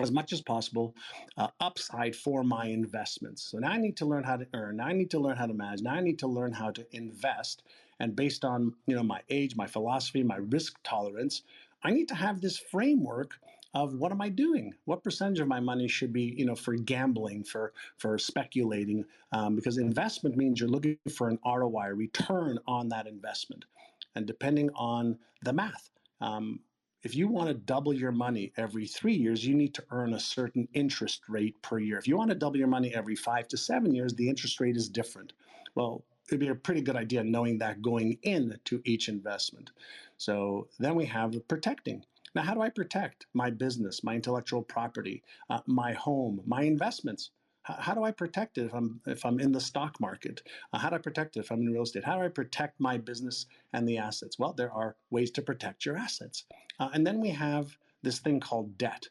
as 0.00 0.10
much 0.10 0.32
as 0.32 0.40
possible, 0.40 0.96
uh, 1.36 1.46
upside 1.60 2.16
for 2.16 2.42
my 2.42 2.66
investments. 2.66 3.44
So 3.44 3.58
now 3.58 3.70
I 3.70 3.78
need 3.78 3.96
to 3.98 4.06
learn 4.06 4.24
how 4.24 4.38
to 4.38 4.46
earn. 4.54 4.78
Now 4.78 4.86
I 4.86 4.92
need 4.92 5.10
to 5.12 5.20
learn 5.20 5.36
how 5.36 5.46
to 5.46 5.54
manage. 5.54 5.82
Now 5.82 5.94
I 5.94 6.00
need 6.00 6.18
to 6.18 6.26
learn 6.26 6.52
how 6.52 6.72
to 6.72 6.84
invest. 6.90 7.62
And 8.00 8.16
based 8.16 8.44
on 8.44 8.74
you 8.86 8.96
know 8.96 9.04
my 9.04 9.20
age, 9.30 9.54
my 9.54 9.68
philosophy, 9.68 10.24
my 10.24 10.38
risk 10.38 10.74
tolerance, 10.82 11.42
I 11.84 11.92
need 11.92 12.08
to 12.08 12.16
have 12.16 12.40
this 12.40 12.58
framework 12.58 13.38
of 13.76 13.92
what 13.94 14.10
am 14.10 14.22
I 14.22 14.30
doing? 14.30 14.72
What 14.86 15.04
percentage 15.04 15.38
of 15.38 15.48
my 15.48 15.60
money 15.60 15.86
should 15.86 16.10
be, 16.10 16.34
you 16.38 16.46
know, 16.46 16.54
for 16.54 16.74
gambling, 16.74 17.44
for 17.44 17.74
for 17.98 18.16
speculating? 18.16 19.04
Um, 19.32 19.54
because 19.54 19.76
investment 19.76 20.34
means 20.34 20.58
you're 20.58 20.68
looking 20.70 20.96
for 21.14 21.28
an 21.28 21.38
ROI, 21.44 21.88
return 21.88 22.58
on 22.66 22.88
that 22.88 23.06
investment, 23.06 23.66
and 24.14 24.26
depending 24.26 24.70
on 24.74 25.18
the 25.42 25.52
math. 25.52 25.90
Um, 26.22 26.60
if 27.02 27.14
you 27.14 27.28
want 27.28 27.48
to 27.48 27.54
double 27.54 27.92
your 27.92 28.12
money 28.12 28.50
every 28.56 28.86
three 28.86 29.14
years, 29.14 29.46
you 29.46 29.54
need 29.54 29.74
to 29.74 29.84
earn 29.90 30.14
a 30.14 30.20
certain 30.20 30.66
interest 30.72 31.28
rate 31.28 31.60
per 31.60 31.78
year. 31.78 31.98
If 31.98 32.08
you 32.08 32.16
want 32.16 32.30
to 32.30 32.34
double 32.34 32.56
your 32.56 32.68
money 32.68 32.94
every 32.94 33.14
five 33.14 33.46
to 33.48 33.58
seven 33.58 33.94
years, 33.94 34.14
the 34.14 34.28
interest 34.28 34.58
rate 34.58 34.76
is 34.76 34.88
different. 34.88 35.34
Well, 35.74 36.02
it'd 36.28 36.40
be 36.40 36.48
a 36.48 36.54
pretty 36.54 36.80
good 36.80 36.96
idea 36.96 37.22
knowing 37.22 37.58
that 37.58 37.82
going 37.82 38.18
in 38.22 38.58
to 38.64 38.80
each 38.86 39.10
investment. 39.10 39.70
So 40.16 40.68
then 40.78 40.94
we 40.94 41.04
have 41.04 41.32
the 41.32 41.40
protecting 41.40 42.04
Now, 42.36 42.42
how 42.42 42.52
do 42.52 42.60
I 42.60 42.68
protect 42.68 43.24
my 43.32 43.48
business, 43.48 44.04
my 44.04 44.14
intellectual 44.14 44.62
property, 44.62 45.22
uh, 45.48 45.60
my 45.66 45.94
home, 45.94 46.42
my 46.44 46.62
investments? 46.62 47.30
how 47.62 47.94
do 47.94 48.04
I 48.04 48.12
protect 48.12 48.58
it 48.58 48.66
if 48.66 48.74
I'm 48.74 49.00
if 49.06 49.24
I'm 49.26 49.40
in 49.40 49.50
the 49.50 49.60
stock 49.60 49.98
market? 50.00 50.42
Uh, 50.72 50.78
how 50.78 50.90
do 50.90 50.96
I 50.96 50.98
protect 50.98 51.36
it 51.36 51.40
if 51.40 51.50
I'm 51.50 51.62
in 51.62 51.72
real 51.72 51.82
estate? 51.82 52.04
How 52.04 52.16
do 52.16 52.22
I 52.22 52.28
protect 52.28 52.78
my 52.78 52.96
business 52.96 53.46
and 53.72 53.88
the 53.88 53.98
assets? 53.98 54.38
Well, 54.38 54.52
there 54.52 54.70
are 54.70 54.94
ways 55.10 55.32
to 55.32 55.42
protect 55.42 55.84
your 55.84 55.96
assets, 55.96 56.44
uh, 56.78 56.90
and 56.92 57.04
then 57.04 57.20
we 57.20 57.30
have 57.30 57.76
this 58.02 58.20
thing 58.20 58.38
called 58.38 58.78
debt, 58.78 59.08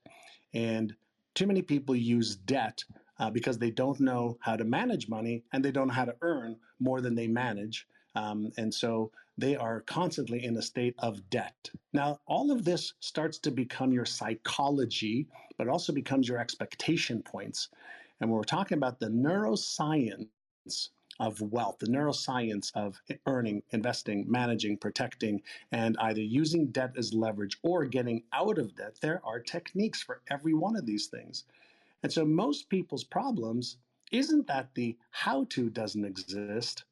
and 0.54 0.96
too 1.34 1.48
many 1.48 1.62
people 1.62 1.96
use 1.96 2.38
debt 2.38 2.82
uh, 3.20 3.30
because 3.30 3.58
they 3.58 3.72
don't 3.72 4.00
know 4.00 4.38
how 4.40 4.56
to 4.56 4.64
manage 4.64 5.10
money 5.10 5.44
and 5.52 5.66
they 5.66 5.72
don't 5.72 5.88
know 5.88 5.94
how 5.94 6.06
to 6.06 6.16
earn 6.22 6.56
more 6.80 7.02
than 7.02 7.16
they 7.16 7.28
manage, 7.28 7.88
um, 8.14 8.52
and 8.58 8.74
so 8.74 9.12
they 9.38 9.56
are 9.56 9.82
constantly 9.82 10.44
in 10.44 10.56
a 10.58 10.62
state 10.62 10.96
of 11.00 11.30
debt. 11.30 11.70
Now, 11.94 12.20
all 12.26 12.52
of 12.52 12.64
this 12.64 12.94
starts 13.00 13.38
to 13.40 13.52
become 13.52 13.92
your 13.92 14.06
psychology, 14.06 15.28
but 15.58 15.68
also 15.68 15.94
becomes 15.94 16.28
your 16.28 16.40
expectation 16.40 17.22
points. 17.22 17.70
And 18.20 18.30
when 18.30 18.38
we're 18.38 18.44
talking 18.44 18.78
about 18.78 19.00
the 19.00 19.10
neuroscience 19.10 20.90
of 21.20 21.42
wealth, 21.42 21.80
the 21.80 21.88
neuroscience 21.88 22.72
of 22.76 23.02
earning, 23.26 23.62
investing, 23.72 24.26
managing, 24.30 24.78
protecting, 24.78 25.42
and 25.72 25.98
either 26.00 26.22
using 26.22 26.68
debt 26.68 26.94
as 26.98 27.14
leverage 27.14 27.58
or 27.62 27.86
getting 27.86 28.24
out 28.34 28.58
of 28.58 28.76
debt, 28.76 28.98
there 29.02 29.22
are 29.26 29.40
techniques 29.40 30.02
for 30.02 30.22
every 30.30 30.54
one 30.54 30.76
of 30.76 30.86
these 30.86 31.08
things. 31.08 31.44
And 32.04 32.12
so 32.12 32.26
most 32.26 32.70
people's 32.70 33.04
problems 33.04 33.78
isn't 34.12 34.48
that 34.48 34.74
the 34.76 34.98
how 35.10 35.46
to 35.50 35.70
doesn't 35.70 36.06
exist, 36.06 36.84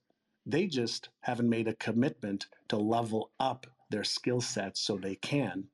they 0.46 0.68
just 0.68 1.10
haven't 1.22 1.50
made 1.50 1.68
a 1.68 1.76
commitment 1.76 2.48
to 2.70 2.78
level 2.78 3.32
up 3.40 3.68
their 3.90 4.04
skill 4.04 4.42
sets 4.42 4.82
so 4.82 4.98
they 4.98 5.16
can. 5.16 5.66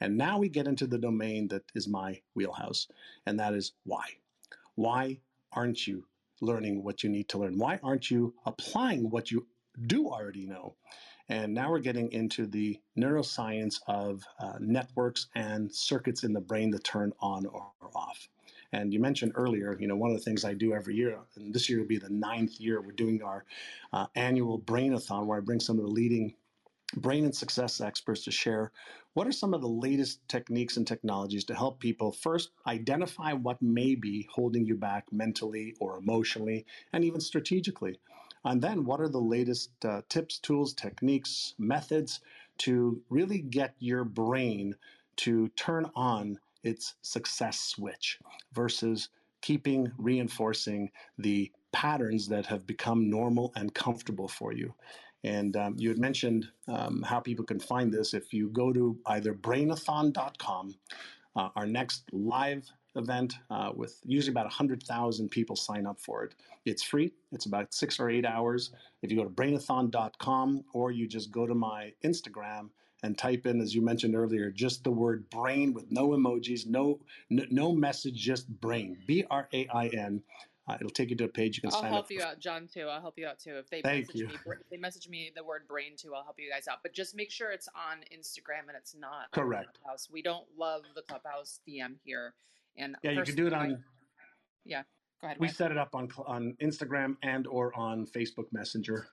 And 0.00 0.16
now 0.16 0.38
we 0.38 0.48
get 0.48 0.66
into 0.66 0.86
the 0.86 0.98
domain 0.98 1.48
that 1.48 1.62
is 1.74 1.88
my 1.88 2.20
wheelhouse, 2.34 2.88
and 3.26 3.38
that 3.40 3.54
is 3.54 3.72
why. 3.84 4.04
Why 4.74 5.20
aren't 5.52 5.86
you 5.86 6.06
learning 6.40 6.82
what 6.82 7.02
you 7.02 7.10
need 7.10 7.28
to 7.30 7.38
learn? 7.38 7.58
Why 7.58 7.78
aren't 7.82 8.10
you 8.10 8.34
applying 8.44 9.10
what 9.10 9.30
you 9.30 9.46
do 9.86 10.08
already 10.08 10.46
know? 10.46 10.76
And 11.28 11.54
now 11.54 11.70
we're 11.70 11.78
getting 11.78 12.12
into 12.12 12.46
the 12.46 12.78
neuroscience 12.98 13.80
of 13.86 14.24
uh, 14.38 14.58
networks 14.60 15.28
and 15.34 15.74
circuits 15.74 16.22
in 16.22 16.32
the 16.32 16.40
brain 16.40 16.70
that 16.72 16.84
turn 16.84 17.12
on 17.20 17.46
or 17.46 17.72
off. 17.94 18.28
And 18.74 18.92
you 18.92 18.98
mentioned 18.98 19.32
earlier, 19.36 19.76
you 19.78 19.86
know, 19.86 19.94
one 19.94 20.10
of 20.10 20.16
the 20.16 20.22
things 20.22 20.44
I 20.44 20.52
do 20.52 20.74
every 20.74 20.96
year, 20.96 21.16
and 21.36 21.54
this 21.54 21.70
year 21.70 21.78
will 21.78 21.86
be 21.86 21.98
the 21.98 22.10
ninth 22.10 22.58
year, 22.58 22.80
we're 22.80 22.90
doing 22.90 23.22
our 23.22 23.44
uh, 23.92 24.06
annual 24.16 24.58
Brainathon, 24.58 25.26
where 25.26 25.38
I 25.38 25.40
bring 25.40 25.60
some 25.60 25.78
of 25.78 25.84
the 25.84 25.90
leading 25.90 26.34
brain 26.96 27.24
and 27.24 27.34
success 27.34 27.80
experts 27.80 28.24
to 28.24 28.30
share 28.32 28.72
what 29.14 29.28
are 29.28 29.32
some 29.32 29.54
of 29.54 29.60
the 29.60 29.68
latest 29.68 30.28
techniques 30.28 30.76
and 30.76 30.86
technologies 30.86 31.44
to 31.44 31.54
help 31.54 31.78
people 31.78 32.10
first 32.10 32.50
identify 32.66 33.32
what 33.32 33.62
may 33.62 33.94
be 33.94 34.28
holding 34.32 34.66
you 34.66 34.74
back 34.74 35.04
mentally 35.12 35.74
or 35.78 35.98
emotionally 35.98 36.66
and 36.92 37.04
even 37.04 37.20
strategically? 37.20 38.00
And 38.44 38.60
then 38.60 38.84
what 38.84 39.00
are 39.00 39.08
the 39.08 39.20
latest 39.20 39.70
uh, 39.84 40.02
tips, 40.08 40.38
tools, 40.38 40.74
techniques, 40.74 41.54
methods 41.58 42.20
to 42.58 43.00
really 43.08 43.38
get 43.38 43.74
your 43.78 44.04
brain 44.04 44.74
to 45.16 45.48
turn 45.50 45.88
on 45.94 46.38
its 46.64 46.94
success 47.02 47.60
switch 47.60 48.18
versus 48.52 49.10
keeping 49.42 49.92
reinforcing 49.98 50.90
the 51.18 51.50
patterns 51.72 52.26
that 52.28 52.46
have 52.46 52.66
become 52.66 53.10
normal 53.10 53.52
and 53.56 53.74
comfortable 53.74 54.28
for 54.28 54.52
you. 54.52 54.74
And 55.22 55.56
um, 55.56 55.74
you 55.78 55.88
had 55.88 55.98
mentioned 55.98 56.48
um, 56.68 57.02
how 57.02 57.20
people 57.20 57.44
can 57.44 57.58
find 57.58 57.92
this. 57.92 58.14
If 58.14 58.32
you 58.32 58.48
go 58.50 58.72
to 58.72 58.96
either 59.06 59.34
brainathon.com, 59.34 60.74
uh, 61.36 61.48
our 61.56 61.66
next 61.66 62.04
live 62.12 62.70
event 62.96 63.34
uh, 63.50 63.72
with 63.74 64.00
usually 64.04 64.32
about 64.32 64.44
100,000 64.44 65.28
people 65.30 65.56
sign 65.56 65.86
up 65.86 66.00
for 66.00 66.24
it. 66.24 66.34
It's 66.64 66.82
free. 66.82 67.12
It's 67.32 67.46
about 67.46 67.74
six 67.74 67.98
or 67.98 68.08
eight 68.08 68.24
hours. 68.24 68.70
If 69.02 69.10
you 69.10 69.16
go 69.16 69.24
to 69.24 69.30
brainathon.com 69.30 70.64
or 70.72 70.92
you 70.92 71.06
just 71.06 71.30
go 71.30 71.46
to 71.46 71.54
my 71.54 71.92
Instagram 72.04 72.68
and 73.04 73.18
type 73.18 73.46
in, 73.46 73.60
as 73.60 73.74
you 73.74 73.82
mentioned 73.82 74.16
earlier, 74.16 74.50
just 74.50 74.82
the 74.82 74.90
word 74.90 75.28
brain 75.28 75.74
with 75.74 75.92
no 75.92 76.08
emojis, 76.08 76.66
no, 76.66 76.98
no, 77.28 77.44
no 77.50 77.72
message, 77.72 78.14
just 78.14 78.48
brain, 78.60 78.96
B 79.06 79.24
R 79.30 79.46
A 79.52 79.68
I 79.68 79.88
N. 79.88 80.22
Uh, 80.66 80.78
it'll 80.80 80.88
take 80.88 81.10
you 81.10 81.16
to 81.16 81.24
a 81.24 81.28
page 81.28 81.58
you 81.58 81.60
can 81.60 81.70
I'll 81.74 81.82
sign 81.82 81.92
help 81.92 82.10
you 82.10 82.22
out, 82.22 82.40
John. 82.40 82.66
Too. 82.66 82.86
I'll 82.88 83.02
help 83.02 83.18
you 83.18 83.26
out 83.26 83.38
too. 83.38 83.56
If 83.56 83.68
they 83.68 83.82
Thank 83.82 84.06
message 84.06 84.20
you. 84.22 84.28
me, 84.28 84.34
if 84.46 84.70
they 84.70 84.78
message 84.78 85.10
me 85.10 85.30
the 85.36 85.44
word 85.44 85.68
brain 85.68 85.92
too, 85.98 86.14
I'll 86.14 86.24
help 86.24 86.36
you 86.38 86.50
guys 86.50 86.66
out. 86.66 86.78
But 86.82 86.94
just 86.94 87.14
make 87.14 87.30
sure 87.30 87.50
it's 87.52 87.68
on 87.76 87.98
Instagram 88.10 88.68
and 88.68 88.76
it's 88.78 88.96
not 88.96 89.12
on 89.36 89.44
Correct. 89.44 89.78
Clubhouse. 89.82 90.08
We 90.10 90.22
don't 90.22 90.46
love 90.56 90.84
the 90.96 91.02
Clubhouse 91.02 91.60
DM 91.68 91.96
here. 92.02 92.32
And 92.78 92.96
Yeah, 93.02 93.10
you 93.10 93.22
can 93.22 93.36
do 93.36 93.46
it 93.46 93.52
on. 93.52 93.84
yeah, 94.64 94.84
go 95.20 95.26
ahead. 95.26 95.36
We 95.38 95.48
set 95.48 95.70
it 95.70 95.76
up 95.76 95.94
on 95.94 96.08
on 96.26 96.56
Instagram 96.62 97.18
and 97.22 97.46
or 97.46 97.76
on 97.76 98.06
Facebook 98.06 98.46
Messenger. 98.50 99.08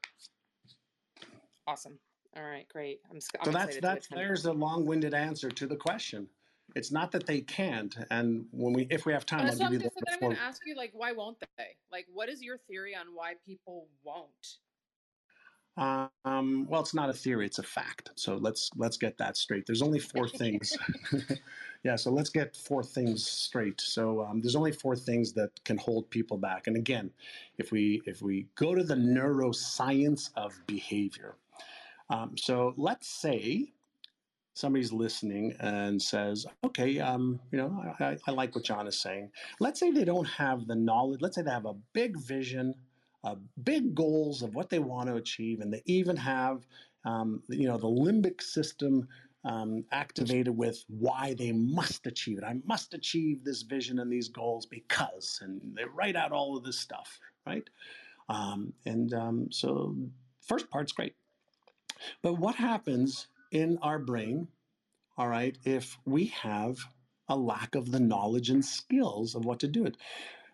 Awesome. 1.68 2.00
All 2.36 2.44
right, 2.44 2.68
great. 2.68 3.02
I'm, 3.10 3.18
s- 3.18 3.34
I'm 3.40 3.50
So 3.50 3.52
that's 3.52 3.78
excited 3.78 3.86
to 3.86 3.96
that's 3.96 4.08
attend. 4.08 4.30
there's 4.30 4.46
a 4.46 4.54
long-winded 4.54 5.14
answer 5.14 5.50
to 5.50 5.68
the 5.68 5.78
question. 5.78 6.30
It's 6.76 6.92
not 6.92 7.12
that 7.12 7.26
they 7.26 7.42
can't, 7.42 7.96
and 8.10 8.48
when 8.52 8.74
we 8.74 8.84
if 8.90 9.06
we 9.06 9.14
have 9.14 9.26
time, 9.26 9.48
Uh, 9.48 9.50
I'll 9.50 9.58
so 9.58 9.64
give 9.64 9.72
I'm, 9.72 9.74
you 9.74 9.80
just, 9.80 9.92
the 9.96 10.06
then 10.06 10.14
I'm 10.14 10.20
going 10.22 10.32
to 10.32 10.40
ask 10.40 10.66
you, 10.66 10.76
like, 10.76 10.92
why 10.94 11.12
won't 11.14 11.40
they? 11.58 11.78
Like, 11.90 12.08
what 12.10 12.30
is 12.30 12.42
your 12.44 12.58
theory 12.58 12.96
on 12.96 13.14
why 13.16 13.36
people 13.36 13.90
won't? 14.04 14.60
Um, 15.78 16.68
well, 16.68 16.82
it's 16.82 16.94
not 16.94 17.10
a 17.10 17.14
theory; 17.14 17.46
it's 17.46 17.58
a 17.58 17.64
fact. 17.64 18.12
So 18.16 18.36
let's 18.36 18.70
let's 18.76 18.98
get 18.98 19.18
that 19.18 19.38
straight. 19.38 19.66
There's 19.66 19.82
only 19.82 20.00
four 20.00 20.28
things. 20.28 20.78
yeah, 21.84 21.96
so 21.96 22.12
let's 22.12 22.30
get 22.30 22.56
four 22.58 22.84
things 22.84 23.26
straight. 23.26 23.80
So 23.82 24.22
um, 24.26 24.42
there's 24.42 24.56
only 24.56 24.74
four 24.74 24.96
things 24.98 25.34
that 25.34 25.64
can 25.64 25.78
hold 25.78 26.10
people 26.10 26.38
back. 26.38 26.68
And 26.68 26.76
again, 26.76 27.14
if 27.58 27.72
we 27.72 28.02
if 28.06 28.22
we 28.22 28.44
go 28.56 28.76
to 28.76 28.84
the 28.84 28.96
neuroscience 28.96 30.30
of 30.36 30.66
behavior, 30.68 31.38
um, 32.12 32.38
so 32.38 32.74
let's 32.76 33.08
say 33.08 33.72
somebody's 34.54 34.92
listening 34.92 35.56
and 35.62 36.00
says, 36.02 36.46
"Okay, 36.66 37.00
um, 37.00 37.40
you 37.52 37.58
know, 37.58 37.96
I, 38.00 38.18
I, 38.28 38.32
like 38.32 38.54
what 38.54 38.66
John 38.66 38.86
is 38.86 39.00
saying." 39.00 39.32
Let's 39.62 39.80
say 39.80 39.92
they 39.92 40.04
don't 40.04 40.28
have 40.28 40.68
the 40.68 40.76
knowledge. 40.76 41.22
Let's 41.22 41.36
say 41.36 41.42
they 41.42 41.52
have 41.52 41.66
a 41.66 41.76
big 41.94 42.18
vision, 42.20 42.76
uh, 43.24 43.36
big 43.64 43.96
goals 43.96 44.42
of 44.42 44.54
what 44.54 44.70
they 44.70 44.80
want 44.80 45.08
to 45.08 45.16
achieve, 45.16 45.62
and 45.62 45.74
they 45.74 45.82
even 45.86 46.18
have, 46.18 46.68
um, 47.06 47.42
you 47.48 47.68
know, 47.68 47.78
the 47.78 47.88
limbic 47.88 48.42
system 48.42 49.08
um, 49.46 49.86
activated 49.94 50.56
with 50.56 50.84
why 50.90 51.34
they 51.34 51.54
must 51.54 52.06
achieve 52.06 52.38
it. 52.40 52.44
I 52.44 52.58
must 52.66 52.94
achieve 52.94 53.46
this 53.46 53.62
vision 53.62 54.00
and 54.00 54.12
these 54.12 54.28
goals 54.28 54.66
because, 54.66 55.40
and 55.42 55.62
they 55.76 55.86
write 55.86 56.18
out 56.18 56.34
all 56.34 56.58
of 56.58 56.66
this 56.66 56.78
stuff, 56.78 57.20
right? 57.48 57.68
Um, 58.28 58.74
and 58.86 59.14
um, 59.14 59.48
so, 59.50 59.96
first 60.42 60.70
part's 60.70 60.92
great. 60.92 61.16
But 62.22 62.34
what 62.36 62.56
happens 62.56 63.28
in 63.52 63.78
our 63.82 64.00
brain, 64.00 64.48
all 65.18 65.28
right, 65.28 65.58
if 65.66 65.98
we 66.06 66.26
have 66.28 66.78
a 67.30 67.36
lack 67.36 67.76
of 67.76 67.92
the 67.92 68.00
knowledge 68.00 68.50
and 68.50 68.64
skills 68.64 69.36
of 69.36 69.46
what 69.46 69.60
to 69.60 69.68
do 69.68 69.86
it? 69.86 69.98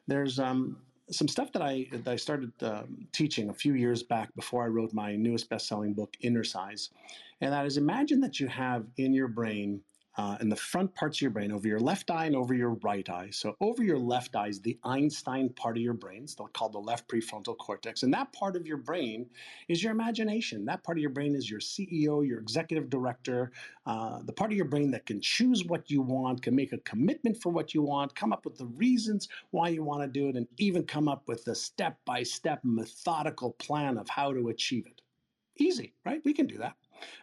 There's 0.08 0.40
um, 0.40 0.78
some 1.10 1.28
stuff 1.28 1.52
that 1.54 1.62
I 1.62 1.88
that 1.92 2.08
I 2.08 2.16
started 2.16 2.52
um, 2.62 3.08
teaching 3.12 3.50
a 3.50 3.54
few 3.54 3.74
years 3.74 4.04
back 4.04 4.34
before 4.36 4.64
I 4.64 4.68
wrote 4.68 4.94
my 4.94 5.16
newest 5.16 5.50
best-selling 5.50 5.94
book, 5.94 6.16
Innercise, 6.24 6.90
and 7.42 7.52
that 7.52 7.66
is 7.66 7.78
imagine 7.78 8.22
that 8.22 8.40
you 8.40 8.48
have 8.48 8.86
in 8.98 9.14
your 9.14 9.28
brain. 9.28 9.82
Uh, 10.18 10.36
in 10.42 10.50
the 10.50 10.56
front 10.56 10.94
parts 10.96 11.18
of 11.18 11.22
your 11.22 11.30
brain, 11.30 11.52
over 11.52 11.68
your 11.68 11.80
left 11.80 12.10
eye 12.10 12.26
and 12.26 12.36
over 12.36 12.56
your 12.56 12.72
right 12.82 13.08
eye. 13.08 13.30
So, 13.32 13.56
over 13.62 13.84
your 13.84 14.00
left 14.00 14.36
eye 14.36 14.48
is 14.48 14.60
the 14.60 14.78
Einstein 14.84 15.50
part 15.50 15.78
of 15.78 15.84
your 15.84 15.94
brain, 15.94 16.24
it's 16.24 16.36
called 16.54 16.74
the 16.74 16.80
left 16.80 17.08
prefrontal 17.08 17.56
cortex. 17.58 18.02
And 18.02 18.12
that 18.16 18.34
part 18.34 18.56
of 18.56 18.66
your 18.66 18.78
brain 18.78 19.28
is 19.68 19.84
your 19.84 19.92
imagination. 19.92 20.66
That 20.66 20.84
part 20.84 20.98
of 20.98 21.02
your 21.02 21.12
brain 21.12 21.36
is 21.36 21.50
your 21.50 21.60
CEO, 21.60 22.28
your 22.28 22.40
executive 22.40 22.90
director, 22.90 23.52
uh, 23.86 24.22
the 24.24 24.34
part 24.34 24.52
of 24.52 24.58
your 24.58 24.66
brain 24.66 24.90
that 24.92 25.06
can 25.06 25.22
choose 25.22 25.64
what 25.66 25.92
you 25.92 26.02
want, 26.02 26.42
can 26.42 26.56
make 26.56 26.74
a 26.74 26.80
commitment 26.80 27.38
for 27.42 27.50
what 27.52 27.76
you 27.76 27.84
want, 27.84 28.16
come 28.16 28.34
up 28.34 28.44
with 28.44 28.58
the 28.58 28.66
reasons 28.66 29.28
why 29.52 29.70
you 29.70 29.84
want 29.84 30.02
to 30.02 30.08
do 30.08 30.30
it, 30.30 30.36
and 30.36 30.48
even 30.58 30.84
come 30.84 31.08
up 31.08 31.28
with 31.28 31.48
a 31.48 31.56
step 31.56 31.98
by 32.06 32.24
step 32.24 32.60
methodical 32.64 33.52
plan 33.54 33.98
of 33.98 34.10
how 34.10 34.34
to 34.34 34.50
achieve 34.50 34.88
it. 34.88 35.02
Easy, 35.58 35.94
right? 36.06 36.22
We 36.26 36.34
can 36.34 36.48
do 36.48 36.58
that. 36.58 36.76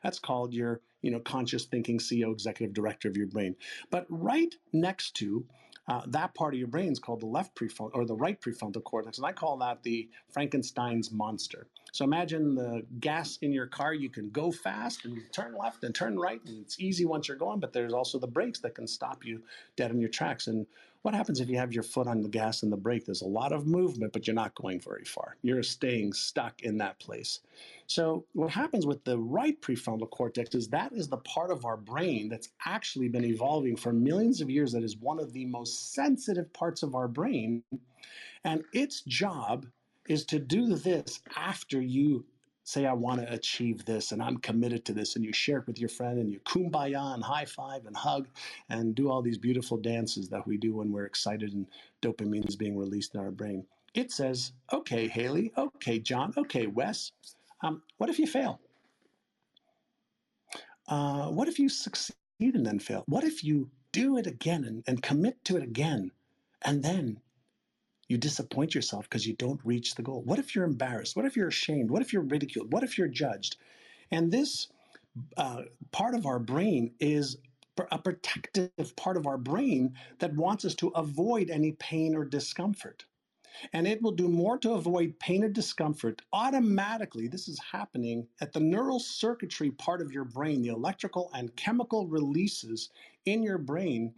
That's 0.03 0.19
called 0.19 0.53
your, 0.53 0.81
you 1.03 1.11
know, 1.11 1.21
conscious 1.21 1.65
thinking 1.65 1.99
CEO, 1.99 2.33
executive 2.33 2.75
director 2.75 3.09
of 3.09 3.17
your 3.17 3.27
brain. 3.27 3.57
But 3.91 4.07
right 4.09 4.55
next 4.73 5.15
to 5.17 5.45
uh, 5.87 6.03
that 6.07 6.35
part 6.35 6.55
of 6.55 6.59
your 6.59 6.69
brain 6.69 6.91
is 6.91 6.99
called 6.99 7.21
the 7.21 7.27
left 7.27 7.55
prefrontal 7.55 7.91
or 7.95 8.07
the 8.07 8.15
right 8.15 8.41
prefrontal 8.41 8.83
cortex, 8.83 9.19
and 9.19 9.27
I 9.27 9.33
call 9.33 9.59
that 9.59 9.83
the 9.83 10.09
Frankenstein's 10.31 11.13
monster. 11.13 11.67
So 11.93 12.05
imagine 12.05 12.55
the 12.55 12.85
gas 13.01 13.39
in 13.43 13.53
your 13.53 13.67
car. 13.67 13.95
You 13.95 14.09
can 14.09 14.31
go 14.31 14.51
fast 14.51 15.05
and 15.05 15.21
turn 15.33 15.55
left 15.57 15.85
and 15.85 15.95
turn 15.95 16.19
right, 16.19 16.41
and 16.47 16.63
it's 16.63 16.81
easy 16.81 17.05
once 17.05 17.29
you're 17.29 17.37
going. 17.37 17.61
But 17.61 17.73
there's 17.73 17.93
also 17.93 18.19
the 18.19 18.27
brakes 18.27 18.61
that 18.61 18.75
can 18.75 18.87
stop 18.87 19.25
you 19.25 19.43
dead 19.77 19.91
in 19.91 20.01
your 20.01 20.09
tracks. 20.09 20.47
And 20.47 20.67
What 21.05 21.13
happens 21.15 21.39
if 21.39 21.51
you 21.51 21.59
have 21.59 21.75
your 21.75 21.83
foot 21.83 22.07
on 22.07 22.23
the 22.23 22.31
gas 22.31 22.63
and 22.63 22.73
the 22.73 22.79
brake? 22.79 23.05
There's 23.05 23.21
a 23.21 23.27
lot 23.27 23.53
of 23.53 23.67
movement, 23.67 24.15
but 24.15 24.27
you're 24.27 24.33
not 24.33 24.55
going 24.55 24.81
very 24.81 25.05
far. 25.05 25.37
You're 25.43 25.63
staying 25.63 26.15
stuck 26.15 26.63
in 26.63 26.79
that 26.79 26.99
place. 26.99 27.41
So, 27.87 28.25
what 28.33 28.49
happens 28.49 28.87
with 28.87 29.05
the 29.05 29.19
right 29.19 29.61
prefrontal 29.61 30.09
cortex 30.09 30.55
is 30.55 30.67
that 30.69 30.95
is 30.95 31.07
the 31.07 31.19
part 31.19 31.51
of 31.51 31.67
our 31.67 31.77
brain 31.77 32.31
that's 32.31 32.49
actually 32.65 33.09
been 33.09 33.27
evolving 33.27 33.77
for 33.77 33.93
millions 33.93 34.41
of 34.41 34.49
years, 34.49 34.73
that 34.73 34.83
is 34.83 34.97
one 34.97 35.21
of 35.21 35.35
the 35.35 35.45
most 35.45 35.93
sensitive 35.93 36.51
parts 36.55 36.83
of 36.83 36.95
our 36.95 37.07
brain. 37.07 37.63
And 38.45 38.65
its 38.73 39.03
job 39.03 39.67
is 40.09 40.25
to 40.25 40.39
do 40.39 40.75
this 40.75 41.21
after 41.37 41.83
you 41.83 42.25
say, 42.65 42.87
I 42.87 42.93
want 42.95 43.21
to 43.21 43.33
achieve 43.33 43.85
this 43.85 44.11
and 44.13 44.23
I'm 44.23 44.39
committed 44.39 44.85
to 44.87 44.93
this, 44.93 45.17
and 45.17 45.25
you 45.25 45.33
share 45.33 45.59
it 45.59 45.67
with 45.67 45.79
your 45.79 45.91
friend 45.91 46.19
and 46.19 46.31
you 46.33 46.41
kumbaya 46.41 47.15
and 47.15 47.23
high 47.23 47.45
five 47.45 47.87
and 47.87 47.97
hug 47.97 48.27
and 48.71 48.95
do 48.95 49.11
all 49.11 49.23
these 49.23 49.39
beautiful 49.39 49.77
dances 49.77 50.29
that 50.31 50.47
we 50.47 50.57
do 50.57 50.75
when 50.75 50.91
we're 50.91 51.05
excited 51.05 51.53
and 51.53 51.67
dopamine 52.03 52.49
is 52.49 52.57
being 52.57 52.77
released 52.77 53.15
in 53.15 53.21
our 53.21 53.31
brain. 53.31 53.65
It 53.93 54.11
says, 54.11 54.53
okay, 54.73 55.07
Haley, 55.07 55.53
okay, 55.57 55.99
John, 56.01 56.33
okay, 56.37 56.67
Wes, 56.67 57.13
um, 57.63 57.83
what 57.99 58.11
if 58.11 58.19
you 58.19 58.27
fail? 58.27 58.61
Uh, 60.89 61.29
what 61.29 61.49
if 61.49 61.59
you 61.59 61.69
succeed 61.69 62.15
and 62.41 62.67
then 62.67 62.79
fail? 62.79 63.05
What 63.07 63.25
if 63.25 63.45
you 63.45 63.71
do 63.93 64.17
it 64.19 64.27
again 64.27 64.65
and, 64.65 64.83
and 64.87 65.03
commit 65.03 65.45
to 65.45 65.57
it 65.57 65.63
again 65.63 66.11
and 66.63 66.83
then 66.83 67.21
you 68.15 68.19
disappoint 68.19 68.75
yourself 68.75 69.05
because 69.05 69.27
you 69.27 69.35
don't 69.35 69.61
reach 69.65 69.97
the 69.97 70.03
goal? 70.03 70.23
What 70.23 70.39
if 70.39 70.55
you're 70.55 70.65
embarrassed? 70.65 71.17
What 71.17 71.27
if 71.27 71.37
you're 71.37 71.49
ashamed? 71.49 71.91
What 71.91 72.01
if 72.01 72.13
you're 72.13 72.23
ridiculed? 72.23 72.73
What 72.73 72.85
if 72.85 72.97
you're 72.97 73.09
judged? 73.09 73.57
And 74.11 74.31
this 74.31 74.69
uh, 75.37 75.63
part 75.91 76.15
of 76.15 76.25
our 76.25 76.39
brain 76.39 76.93
is 77.01 77.39
a 77.91 77.99
protective 77.99 78.95
part 78.95 79.17
of 79.17 79.27
our 79.27 79.37
brain 79.37 79.95
that 80.21 80.33
wants 80.35 80.65
us 80.65 80.77
to 80.77 80.89
avoid 80.89 81.51
any 81.51 81.73
pain 81.73 82.15
or 82.15 82.25
discomfort. 82.25 83.05
And 83.73 83.87
it 83.87 84.01
will 84.01 84.13
do 84.13 84.29
more 84.29 84.59
to 84.59 84.73
avoid 84.73 85.19
pain 85.19 85.43
or 85.43 85.49
discomfort 85.49 86.23
automatically. 86.33 87.27
This 87.27 87.49
is 87.49 87.59
happening 87.73 88.29
at 88.41 88.53
the 88.53 88.61
neural 88.61 89.01
circuitry 89.01 89.71
part 89.73 90.01
of 90.01 90.13
your 90.13 90.25
brain, 90.25 90.63
the 90.63 90.69
electrical 90.69 91.31
and 91.35 91.55
chemical 91.57 92.07
releases 92.07 92.91
in 93.27 93.43
your 93.43 93.59
brain 93.59 94.15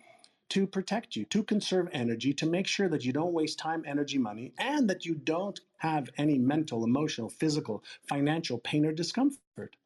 to 0.51 0.67
protect 0.67 1.17
you, 1.17 1.25
to 1.27 1.43
conserve 1.43 1.89
energy, 1.93 2.33
to 2.35 2.47
make 2.47 2.67
sure 2.69 2.89
that 2.89 3.05
you 3.05 3.13
don't 3.13 3.35
waste 3.35 3.59
time, 3.59 3.85
energy, 3.87 4.19
money, 4.19 4.53
and 4.59 4.89
that 4.91 5.07
you 5.07 5.15
don't 5.15 5.61
have 5.79 6.11
any 6.19 6.39
mental, 6.39 6.85
emotional, 6.85 7.29
physical, 7.29 7.85
financial 8.09 8.59
pain 8.59 8.87
or 8.87 8.93
discomfort. 8.93 9.77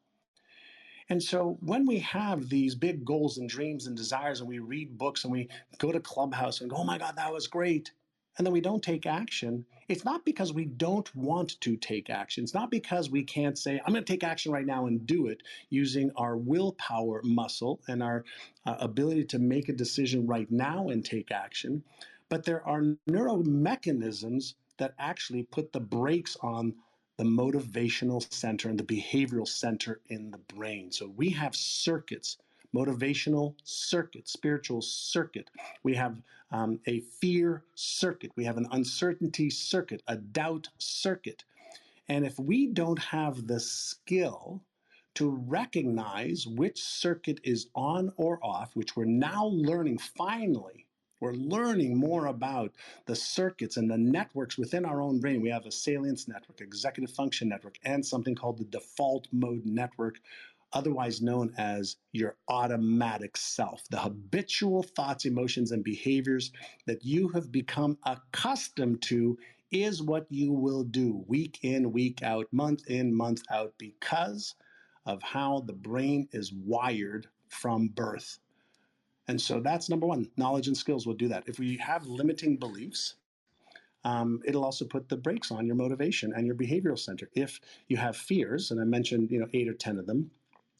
And 1.09 1.21
so 1.21 1.57
when 1.61 1.85
we 1.85 1.99
have 1.99 2.49
these 2.49 2.75
big 2.75 3.05
goals 3.05 3.37
and 3.37 3.49
dreams 3.49 3.87
and 3.87 3.97
desires, 3.97 4.39
and 4.39 4.49
we 4.49 4.59
read 4.59 4.97
books 4.97 5.23
and 5.23 5.33
we 5.33 5.49
go 5.77 5.91
to 5.91 5.99
Clubhouse 5.99 6.61
and 6.61 6.69
go, 6.69 6.77
oh 6.77 6.83
my 6.83 6.97
God, 6.97 7.15
that 7.17 7.33
was 7.33 7.47
great, 7.47 7.91
and 8.37 8.45
then 8.45 8.53
we 8.53 8.61
don't 8.61 8.83
take 8.83 9.05
action, 9.05 9.65
it's 9.87 10.05
not 10.05 10.23
because 10.23 10.53
we 10.53 10.65
don't 10.65 11.13
want 11.15 11.59
to 11.61 11.75
take 11.75 12.09
action. 12.09 12.43
It's 12.43 12.53
not 12.53 12.71
because 12.71 13.09
we 13.09 13.23
can't 13.23 13.57
say, 13.57 13.81
I'm 13.85 13.93
going 13.93 14.05
to 14.05 14.13
take 14.13 14.23
action 14.23 14.51
right 14.51 14.65
now 14.65 14.85
and 14.87 15.05
do 15.05 15.27
it 15.27 15.41
using 15.69 16.11
our 16.15 16.37
willpower 16.37 17.21
muscle 17.23 17.81
and 17.87 18.01
our 18.01 18.23
uh, 18.65 18.75
ability 18.79 19.25
to 19.25 19.39
make 19.39 19.69
a 19.69 19.73
decision 19.73 20.27
right 20.27 20.49
now 20.49 20.89
and 20.89 21.03
take 21.03 21.31
action. 21.31 21.83
But 22.29 22.45
there 22.45 22.65
are 22.65 22.81
neuromechanisms 23.09 24.53
that 24.77 24.93
actually 24.97 25.43
put 25.43 25.73
the 25.73 25.81
brakes 25.81 26.37
on 26.41 26.73
the 27.17 27.23
motivational 27.25 28.25
center 28.33 28.69
and 28.69 28.79
the 28.79 28.83
behavioral 28.83 29.47
center 29.47 29.99
in 30.07 30.31
the 30.31 30.37
brain. 30.37 30.91
So 30.91 31.11
we 31.15 31.29
have 31.31 31.55
circuits 31.55 32.37
motivational 32.75 33.55
circuit, 33.63 34.27
spiritual 34.27 34.81
circuit. 34.81 35.49
We 35.83 35.95
have 35.95 36.17
um, 36.51 36.79
a 36.87 36.99
fear 36.99 37.63
circuit. 37.75 38.31
We 38.35 38.45
have 38.45 38.57
an 38.57 38.67
uncertainty 38.71 39.49
circuit, 39.49 40.03
a 40.07 40.17
doubt 40.17 40.69
circuit. 40.77 41.43
And 42.07 42.25
if 42.25 42.37
we 42.39 42.67
don't 42.67 42.99
have 42.99 43.47
the 43.47 43.59
skill 43.59 44.61
to 45.15 45.29
recognize 45.29 46.47
which 46.47 46.81
circuit 46.81 47.39
is 47.43 47.67
on 47.75 48.11
or 48.17 48.39
off, 48.43 48.75
which 48.75 48.95
we're 48.95 49.05
now 49.05 49.45
learning 49.47 49.97
finally, 49.97 50.87
we're 51.21 51.33
learning 51.33 51.97
more 51.97 52.25
about 52.25 52.73
the 53.05 53.15
circuits 53.15 53.77
and 53.77 53.89
the 53.89 53.97
networks 53.97 54.57
within 54.57 54.85
our 54.85 55.01
own 55.01 55.19
brain. 55.19 55.39
We 55.39 55.49
have 55.49 55.67
a 55.67 55.71
salience 55.71 56.27
network, 56.27 56.61
executive 56.61 57.15
function 57.15 57.47
network, 57.47 57.77
and 57.83 58.03
something 58.03 58.33
called 58.33 58.57
the 58.57 58.65
default 58.65 59.27
mode 59.31 59.63
network, 59.63 60.19
otherwise 60.73 61.21
known 61.21 61.53
as 61.57 61.97
your 62.11 62.35
automatic 62.47 63.35
self, 63.37 63.83
the 63.89 63.99
habitual 63.99 64.83
thoughts, 64.83 65.25
emotions, 65.25 65.71
and 65.71 65.83
behaviors 65.83 66.51
that 66.85 67.03
you 67.03 67.27
have 67.29 67.51
become 67.51 67.97
accustomed 68.05 69.01
to 69.01 69.37
is 69.71 70.03
what 70.03 70.25
you 70.29 70.51
will 70.51 70.83
do 70.83 71.23
week 71.27 71.59
in, 71.63 71.91
week 71.91 72.21
out, 72.23 72.47
month 72.51 72.87
in, 72.87 73.13
month 73.13 73.41
out, 73.49 73.73
because 73.77 74.55
of 75.05 75.21
how 75.23 75.61
the 75.65 75.73
brain 75.73 76.27
is 76.31 76.53
wired 76.53 77.27
from 77.49 77.87
birth. 77.87 78.39
And 79.27 79.39
so 79.39 79.59
that's 79.61 79.89
number 79.89 80.07
one. 80.07 80.29
Knowledge 80.35 80.67
and 80.67 80.77
skills 80.77 81.07
will 81.07 81.13
do 81.13 81.29
that. 81.29 81.43
If 81.47 81.59
we 81.59 81.77
have 81.77 82.05
limiting 82.05 82.57
beliefs, 82.57 83.15
um, 84.03 84.41
it'll 84.45 84.65
also 84.65 84.85
put 84.85 85.09
the 85.09 85.17
brakes 85.17 85.51
on 85.51 85.65
your 85.65 85.75
motivation 85.75 86.33
and 86.35 86.45
your 86.45 86.55
behavioral 86.55 86.99
center. 86.99 87.29
If 87.33 87.59
you 87.87 87.97
have 87.97 88.17
fears, 88.17 88.71
and 88.71 88.81
I 88.81 88.83
mentioned 88.83 89.31
you 89.31 89.39
know 89.39 89.47
eight 89.53 89.69
or 89.69 89.73
ten 89.73 89.97
of 89.99 90.07
them, 90.07 90.31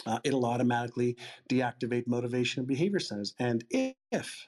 uh, 0.06 0.20
it'll 0.24 0.46
automatically 0.46 1.18
deactivate 1.50 2.08
motivation 2.08 2.62
and 2.62 2.68
behavior 2.68 3.00
centers. 3.00 3.34
And 3.40 3.64
if 3.70 4.48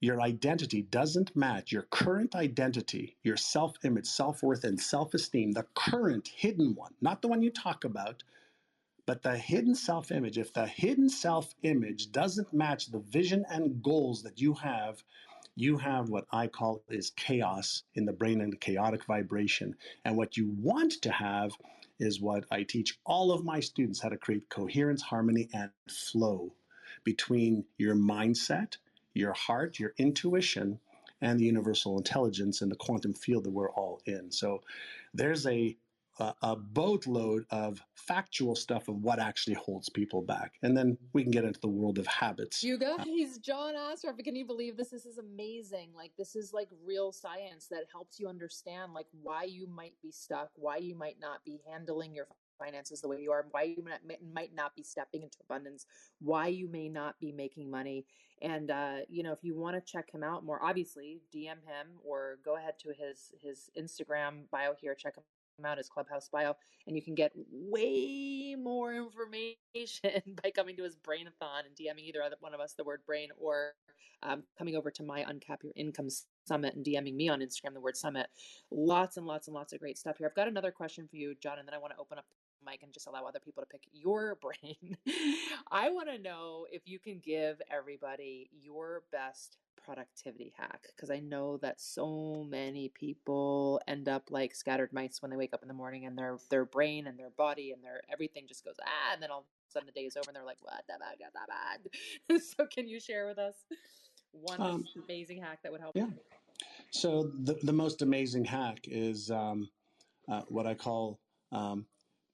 your 0.00 0.20
identity 0.20 0.82
doesn't 0.82 1.36
match 1.36 1.72
your 1.72 1.82
current 1.82 2.34
identity, 2.34 3.16
your 3.22 3.36
self 3.36 3.76
image, 3.84 4.06
self 4.06 4.42
worth, 4.42 4.64
and 4.64 4.80
self 4.80 5.14
esteem, 5.14 5.52
the 5.52 5.66
current 5.74 6.28
hidden 6.28 6.74
one, 6.74 6.94
not 7.00 7.20
the 7.20 7.28
one 7.28 7.42
you 7.42 7.50
talk 7.50 7.84
about, 7.84 8.22
but 9.06 9.22
the 9.22 9.36
hidden 9.36 9.74
self 9.74 10.10
image, 10.10 10.38
if 10.38 10.52
the 10.52 10.66
hidden 10.66 11.08
self 11.08 11.54
image 11.62 12.12
doesn't 12.12 12.52
match 12.52 12.90
the 12.90 13.00
vision 13.00 13.44
and 13.50 13.82
goals 13.82 14.22
that 14.22 14.40
you 14.40 14.54
have, 14.54 15.02
you 15.54 15.76
have 15.76 16.08
what 16.08 16.26
I 16.32 16.46
call 16.46 16.82
is 16.88 17.10
chaos 17.10 17.82
in 17.94 18.06
the 18.06 18.12
brain 18.12 18.40
and 18.40 18.58
chaotic 18.58 19.04
vibration. 19.04 19.76
And 20.04 20.16
what 20.16 20.36
you 20.36 20.54
want 20.58 20.92
to 21.02 21.12
have 21.12 21.52
is 22.00 22.20
what 22.20 22.44
I 22.50 22.62
teach 22.64 22.98
all 23.04 23.30
of 23.32 23.44
my 23.44 23.60
students 23.60 24.00
how 24.00 24.08
to 24.08 24.16
create 24.16 24.48
coherence, 24.48 25.02
harmony, 25.02 25.48
and 25.52 25.70
flow 25.88 26.54
between 27.04 27.64
your 27.78 27.94
mindset, 27.94 28.76
your 29.14 29.32
heart, 29.32 29.78
your 29.78 29.94
intuition, 29.98 30.80
and 31.20 31.38
the 31.38 31.44
universal 31.44 31.98
intelligence 31.98 32.62
and 32.62 32.70
the 32.70 32.76
quantum 32.76 33.12
field 33.12 33.44
that 33.44 33.50
we're 33.50 33.70
all 33.70 34.00
in. 34.06 34.30
So 34.32 34.62
there's 35.12 35.46
a 35.46 35.76
a, 36.20 36.34
a 36.42 36.56
boatload 36.56 37.44
of 37.50 37.82
factual 37.94 38.54
stuff 38.54 38.88
of 38.88 38.96
what 38.96 39.18
actually 39.18 39.54
holds 39.54 39.88
people 39.88 40.22
back. 40.22 40.54
And 40.62 40.76
then 40.76 40.96
we 41.12 41.22
can 41.22 41.30
get 41.30 41.44
into 41.44 41.60
the 41.60 41.68
world 41.68 41.98
of 41.98 42.06
habits. 42.06 42.62
You 42.62 42.78
guys, 42.78 43.38
John 43.38 43.74
Assaraf, 43.74 44.22
can 44.22 44.36
you 44.36 44.46
believe 44.46 44.76
this? 44.76 44.90
This 44.90 45.06
is 45.06 45.18
amazing. 45.18 45.90
Like 45.94 46.12
this 46.18 46.36
is 46.36 46.52
like 46.52 46.68
real 46.84 47.12
science 47.12 47.66
that 47.70 47.84
helps 47.90 48.20
you 48.20 48.28
understand 48.28 48.92
like 48.92 49.06
why 49.22 49.44
you 49.44 49.66
might 49.66 49.94
be 50.02 50.12
stuck, 50.12 50.50
why 50.56 50.76
you 50.76 50.96
might 50.96 51.16
not 51.20 51.44
be 51.44 51.60
handling 51.68 52.14
your 52.14 52.26
finances 52.58 53.00
the 53.00 53.08
way 53.08 53.18
you 53.18 53.32
are, 53.32 53.46
why 53.50 53.62
you 53.62 53.82
might 54.34 54.54
not 54.54 54.76
be 54.76 54.82
stepping 54.82 55.22
into 55.22 55.38
abundance, 55.48 55.86
why 56.20 56.46
you 56.46 56.68
may 56.68 56.88
not 56.88 57.18
be 57.18 57.32
making 57.32 57.70
money. 57.70 58.04
And 58.42 58.70
uh, 58.70 58.98
you 59.08 59.22
know, 59.22 59.32
if 59.32 59.40
you 59.42 59.58
want 59.58 59.76
to 59.76 59.92
check 59.92 60.12
him 60.12 60.22
out 60.22 60.44
more, 60.44 60.62
obviously 60.62 61.22
DM 61.34 61.62
him 61.64 61.98
or 62.04 62.38
go 62.44 62.56
ahead 62.56 62.74
to 62.80 62.88
his 62.88 63.32
his 63.40 63.70
Instagram 63.78 64.50
bio 64.50 64.74
here, 64.78 64.94
check 64.94 65.16
him 65.16 65.24
out 65.64 65.78
his 65.78 65.88
clubhouse 65.88 66.28
bio 66.28 66.54
and 66.86 66.96
you 66.96 67.02
can 67.02 67.14
get 67.14 67.32
way 67.50 68.56
more 68.58 68.94
information 68.94 70.36
by 70.42 70.50
coming 70.50 70.76
to 70.76 70.84
his 70.84 70.96
brainathon 70.96 71.62
and 71.66 71.76
dming 71.78 72.04
either 72.04 72.20
one 72.40 72.54
of 72.54 72.60
us 72.60 72.74
the 72.74 72.84
word 72.84 73.00
brain 73.06 73.28
or 73.38 73.72
um, 74.22 74.42
coming 74.58 74.76
over 74.76 74.90
to 74.90 75.02
my 75.02 75.22
uncap 75.22 75.62
your 75.62 75.72
income 75.76 76.08
summit 76.46 76.74
and 76.74 76.84
dming 76.84 77.14
me 77.14 77.28
on 77.28 77.40
instagram 77.40 77.74
the 77.74 77.80
word 77.80 77.96
summit. 77.96 78.28
Lots 78.70 79.16
and 79.16 79.26
lots 79.26 79.48
and 79.48 79.54
lots 79.54 79.72
of 79.72 79.80
great 79.80 79.98
stuff 79.98 80.18
here. 80.18 80.26
I've 80.26 80.34
got 80.34 80.48
another 80.48 80.70
question 80.70 81.08
for 81.08 81.16
you 81.16 81.34
john 81.42 81.58
and 81.58 81.66
then 81.66 81.74
i 81.74 81.78
want 81.78 81.94
to 81.94 82.00
open 82.00 82.18
up 82.18 82.26
the 82.28 82.70
mic 82.70 82.82
and 82.82 82.92
just 82.92 83.06
allow 83.06 83.24
other 83.24 83.40
people 83.40 83.62
to 83.62 83.66
pick 83.66 83.82
your 83.92 84.38
brain. 84.42 84.96
I 85.70 85.90
want 85.90 86.08
to 86.08 86.18
know 86.18 86.66
if 86.70 86.82
you 86.86 86.98
can 86.98 87.20
give 87.24 87.60
everybody 87.70 88.50
your 88.52 89.02
best 89.12 89.58
productivity 89.84 90.52
hack 90.56 90.86
because 90.94 91.10
I 91.10 91.20
know 91.20 91.56
that 91.58 91.80
so 91.80 92.46
many 92.48 92.88
people 92.88 93.80
end 93.88 94.08
up 94.08 94.30
like 94.30 94.54
scattered 94.54 94.92
mice 94.92 95.20
when 95.20 95.30
they 95.30 95.36
wake 95.36 95.54
up 95.54 95.62
in 95.62 95.68
the 95.68 95.74
morning 95.74 96.06
and 96.06 96.16
their 96.16 96.38
their 96.50 96.64
brain 96.64 97.06
and 97.06 97.18
their 97.18 97.30
body 97.30 97.72
and 97.72 97.82
their 97.82 98.02
everything 98.12 98.44
just 98.48 98.64
goes 98.64 98.76
ah 98.84 99.12
and 99.12 99.22
then 99.22 99.30
all 99.30 99.40
of 99.40 99.44
a 99.44 99.72
sudden 99.72 99.86
the 99.86 99.92
day 99.92 100.06
is 100.06 100.16
over 100.16 100.28
and 100.28 100.36
they're 100.36 100.44
like 100.44 100.58
what 100.60 100.82
the 100.86 100.94
bad? 101.48 102.40
So 102.40 102.66
can 102.66 102.88
you 102.88 103.00
share 103.00 103.26
with 103.26 103.38
us 103.38 103.54
one 104.32 104.60
um, 104.60 104.84
amazing 105.04 105.42
hack 105.42 105.58
that 105.62 105.72
would 105.72 105.80
help? 105.80 105.96
yeah. 105.96 106.06
So 106.90 107.30
the, 107.42 107.56
the 107.62 107.72
most 107.72 108.02
amazing 108.02 108.44
hack 108.44 108.80
is 108.84 109.30
um, 109.30 109.68
uh, 110.30 110.42
what 110.48 110.66
I 110.66 110.74
call 110.74 111.18
um, 111.52 111.86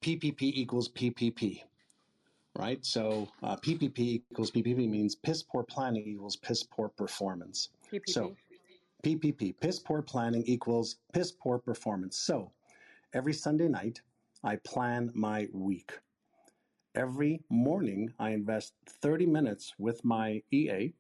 PPP 0.03 0.43
equals 0.43 0.89
PPP 0.91 1.63
right? 2.59 2.85
So 2.85 3.29
uh, 3.43 3.57
PPP 3.57 3.99
equals 4.31 4.51
PPP 4.51 4.89
means 4.89 5.15
piss 5.15 5.43
poor 5.43 5.63
planning 5.63 6.05
equals 6.07 6.37
piss 6.37 6.63
poor 6.63 6.89
performance. 6.89 7.69
PPP. 7.93 8.09
So, 8.09 8.37
PPP, 9.05 9.55
piss 9.61 9.79
poor 9.79 10.03
planning 10.03 10.43
equals 10.47 10.97
piss 11.13 11.31
poor 11.31 11.59
performance. 11.59 12.19
So, 12.19 12.51
every 13.13 13.33
Sunday 13.33 13.69
night, 13.69 14.01
I 14.43 14.57
plan 14.57 15.11
my 15.15 15.49
week. 15.53 15.99
Every 16.95 17.43
morning, 17.51 18.13
I 18.19 18.31
invest 18.31 18.73
30 19.03 19.27
minutes 19.27 19.75
with 19.79 20.05
my 20.05 20.43
EA 20.51 20.93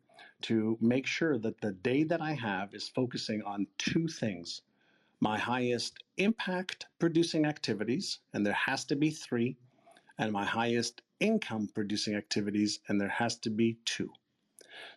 to 0.42 0.76
make 0.80 1.06
sure 1.06 1.38
that 1.38 1.60
the 1.60 1.72
day 1.72 2.04
that 2.04 2.20
I 2.20 2.34
have 2.34 2.74
is 2.74 2.88
focusing 2.88 3.42
on 3.42 3.66
two 3.78 4.06
things 4.06 4.62
my 5.20 5.38
highest 5.38 5.96
impact 6.18 6.86
producing 6.98 7.46
activities, 7.46 8.20
and 8.34 8.44
there 8.44 8.52
has 8.52 8.84
to 8.84 8.94
be 8.94 9.10
three, 9.10 9.56
and 10.18 10.30
my 10.30 10.44
highest 10.44 11.00
income 11.20 11.68
producing 11.74 12.14
activities, 12.14 12.80
and 12.88 13.00
there 13.00 13.08
has 13.08 13.36
to 13.38 13.50
be 13.50 13.78
two. 13.84 14.10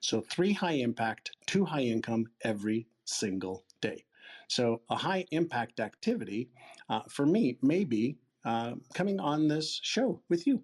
So, 0.02 0.22
three 0.22 0.54
high 0.54 0.74
impact, 0.74 1.32
two 1.46 1.66
high 1.66 1.84
income 1.84 2.28
every 2.42 2.88
single 3.06 3.64
day. 3.82 4.06
So, 4.48 4.82
a 4.90 4.96
high 4.96 5.26
impact 5.32 5.80
activity 5.80 6.50
uh, 6.90 7.02
for 7.10 7.26
me 7.26 7.58
may 7.62 7.84
be 7.84 8.18
uh, 8.46 8.76
coming 8.94 9.20
on 9.20 9.48
this 9.48 9.80
show 9.84 10.22
with 10.30 10.48
you. 10.48 10.64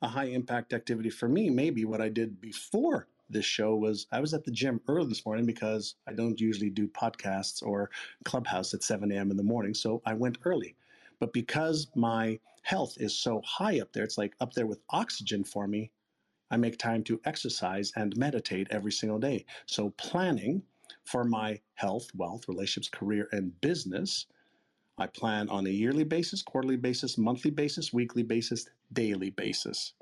A 0.00 0.08
high 0.08 0.26
impact 0.26 0.72
activity 0.72 1.10
for 1.10 1.28
me 1.28 1.50
may 1.50 1.70
be 1.70 1.84
what 1.84 2.00
I 2.00 2.08
did 2.08 2.40
before 2.40 3.08
this 3.32 3.44
show 3.44 3.74
was 3.74 4.06
I 4.12 4.20
was 4.20 4.34
at 4.34 4.44
the 4.44 4.50
gym 4.50 4.80
early 4.88 5.08
this 5.08 5.24
morning 5.24 5.46
because 5.46 5.94
I 6.06 6.12
don't 6.12 6.40
usually 6.40 6.70
do 6.70 6.86
podcasts 6.88 7.62
or 7.62 7.90
clubhouse 8.24 8.74
at 8.74 8.82
7 8.82 9.10
a.m. 9.10 9.30
in 9.30 9.36
the 9.36 9.42
morning. 9.42 9.74
So 9.74 10.02
I 10.04 10.14
went 10.14 10.38
early. 10.44 10.76
But 11.22 11.32
because 11.32 11.86
my 11.94 12.40
health 12.62 12.96
is 12.98 13.16
so 13.16 13.42
high 13.46 13.78
up 13.78 13.92
there, 13.92 14.02
it's 14.02 14.18
like 14.18 14.34
up 14.40 14.54
there 14.54 14.66
with 14.66 14.82
oxygen 14.90 15.44
for 15.44 15.68
me, 15.68 15.92
I 16.50 16.56
make 16.56 16.78
time 16.78 17.04
to 17.04 17.20
exercise 17.24 17.92
and 17.94 18.16
meditate 18.16 18.66
every 18.72 18.90
single 18.90 19.20
day. 19.20 19.46
So 19.66 19.90
planning 19.90 20.64
for 21.04 21.22
my 21.22 21.60
health, 21.74 22.08
wealth, 22.16 22.48
relationships, 22.48 22.88
career, 22.88 23.28
and 23.30 23.60
business, 23.60 24.26
I 24.98 25.06
plan 25.06 25.48
on 25.48 25.64
a 25.64 25.70
yearly 25.70 26.02
basis, 26.02 26.42
quarterly 26.42 26.74
basis, 26.76 27.16
monthly 27.16 27.52
basis, 27.52 27.92
weekly 27.92 28.24
basis, 28.24 28.68
daily 28.92 29.30
basis. 29.30 29.92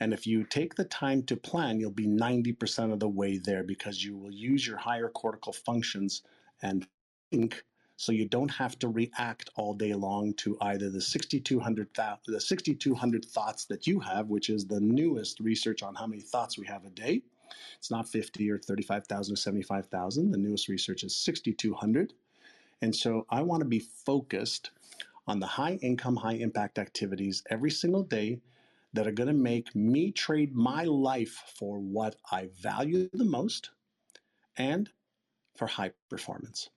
And 0.00 0.14
if 0.14 0.26
you 0.26 0.44
take 0.44 0.76
the 0.76 0.86
time 0.86 1.24
to 1.24 1.36
plan, 1.36 1.78
you'll 1.78 1.90
be 1.90 2.06
90% 2.06 2.90
of 2.90 3.00
the 3.00 3.08
way 3.10 3.36
there 3.36 3.64
because 3.64 4.02
you 4.02 4.16
will 4.16 4.32
use 4.32 4.66
your 4.66 4.78
higher 4.78 5.10
cortical 5.10 5.52
functions 5.52 6.22
and 6.62 6.86
think 7.30 7.64
so 7.98 8.12
you 8.12 8.24
don't 8.28 8.52
have 8.52 8.78
to 8.78 8.88
react 8.88 9.50
all 9.56 9.74
day 9.74 9.92
long 9.92 10.32
to 10.34 10.56
either 10.60 10.88
the 10.88 11.00
6200 11.00 11.92
th- 11.92 12.08
the 12.26 12.40
6200 12.40 13.24
thoughts 13.24 13.64
that 13.64 13.88
you 13.88 13.98
have 13.98 14.28
which 14.28 14.50
is 14.50 14.64
the 14.64 14.80
newest 14.80 15.40
research 15.40 15.82
on 15.82 15.96
how 15.96 16.06
many 16.06 16.22
thoughts 16.22 16.56
we 16.56 16.64
have 16.64 16.84
a 16.84 16.90
day. 16.90 17.20
It's 17.76 17.90
not 17.90 18.08
50 18.08 18.48
or 18.50 18.58
35,000 18.58 19.32
or 19.32 19.36
75,000 19.36 20.30
the 20.30 20.38
newest 20.38 20.68
research 20.68 21.02
is 21.02 21.16
6200 21.16 22.14
and 22.80 22.94
so 22.94 23.26
I 23.30 23.42
want 23.42 23.62
to 23.62 23.68
be 23.68 23.80
focused 23.80 24.70
on 25.26 25.40
the 25.40 25.46
high 25.48 25.74
income 25.82 26.14
high 26.14 26.34
impact 26.34 26.78
activities 26.78 27.42
every 27.50 27.72
single 27.72 28.04
day 28.04 28.38
that 28.92 29.08
are 29.08 29.12
going 29.12 29.26
to 29.26 29.34
make 29.34 29.74
me 29.74 30.12
trade 30.12 30.54
my 30.54 30.84
life 30.84 31.42
for 31.58 31.80
what 31.80 32.14
I 32.30 32.48
value 32.62 33.10
the 33.12 33.24
most 33.24 33.70
and 34.56 34.88
for 35.56 35.66
high 35.66 35.90
performance. 36.08 36.70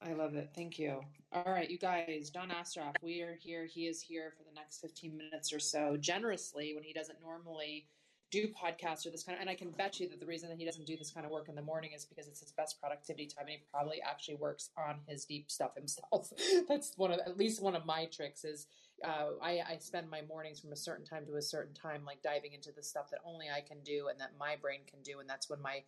I 0.00 0.12
love 0.12 0.34
it. 0.34 0.50
Thank 0.54 0.78
you. 0.78 1.00
All 1.32 1.44
right, 1.52 1.68
you 1.68 1.78
guys, 1.78 2.30
John 2.30 2.50
Assaraf, 2.50 2.94
we 3.02 3.20
are 3.22 3.34
here. 3.34 3.66
He 3.66 3.86
is 3.86 4.00
here 4.00 4.32
for 4.36 4.44
the 4.44 4.54
next 4.54 4.80
15 4.80 5.16
minutes 5.16 5.52
or 5.52 5.58
so, 5.58 5.96
generously 5.98 6.72
when 6.74 6.84
he 6.84 6.92
doesn't 6.92 7.20
normally 7.20 7.86
do 8.30 8.46
podcasts 8.48 9.06
or 9.06 9.10
this 9.10 9.22
kind 9.22 9.36
of 9.36 9.40
and 9.40 9.48
I 9.48 9.54
can 9.54 9.70
bet 9.70 9.98
you 9.98 10.08
that 10.10 10.20
the 10.20 10.26
reason 10.26 10.50
that 10.50 10.58
he 10.58 10.64
doesn't 10.66 10.86
do 10.86 10.98
this 10.98 11.10
kind 11.10 11.24
of 11.24 11.32
work 11.32 11.48
in 11.48 11.54
the 11.54 11.62
morning 11.62 11.92
is 11.96 12.04
because 12.04 12.28
it's 12.28 12.40
his 12.40 12.52
best 12.52 12.78
productivity 12.78 13.26
time 13.26 13.46
and 13.46 13.52
he 13.52 13.58
probably 13.72 14.02
actually 14.02 14.34
works 14.36 14.68
on 14.76 14.96
his 15.06 15.24
deep 15.24 15.50
stuff 15.50 15.74
himself. 15.74 16.30
That's 16.68 16.92
one 16.96 17.10
of 17.12 17.20
at 17.20 17.38
least 17.38 17.62
one 17.62 17.74
of 17.74 17.86
my 17.86 18.04
tricks 18.06 18.44
is 18.44 18.66
uh, 19.02 19.30
I, 19.42 19.62
I 19.66 19.78
spend 19.80 20.10
my 20.10 20.22
mornings 20.28 20.60
from 20.60 20.72
a 20.72 20.76
certain 20.76 21.06
time 21.06 21.24
to 21.26 21.36
a 21.36 21.42
certain 21.42 21.74
time 21.74 22.02
like 22.04 22.20
diving 22.22 22.52
into 22.52 22.70
the 22.70 22.82
stuff 22.82 23.10
that 23.10 23.20
only 23.24 23.46
I 23.54 23.60
can 23.60 23.78
do 23.82 24.08
and 24.08 24.20
that 24.20 24.32
my 24.38 24.56
brain 24.56 24.80
can 24.86 25.00
do 25.02 25.20
and 25.20 25.28
that's 25.28 25.48
when 25.48 25.62
my 25.62 25.82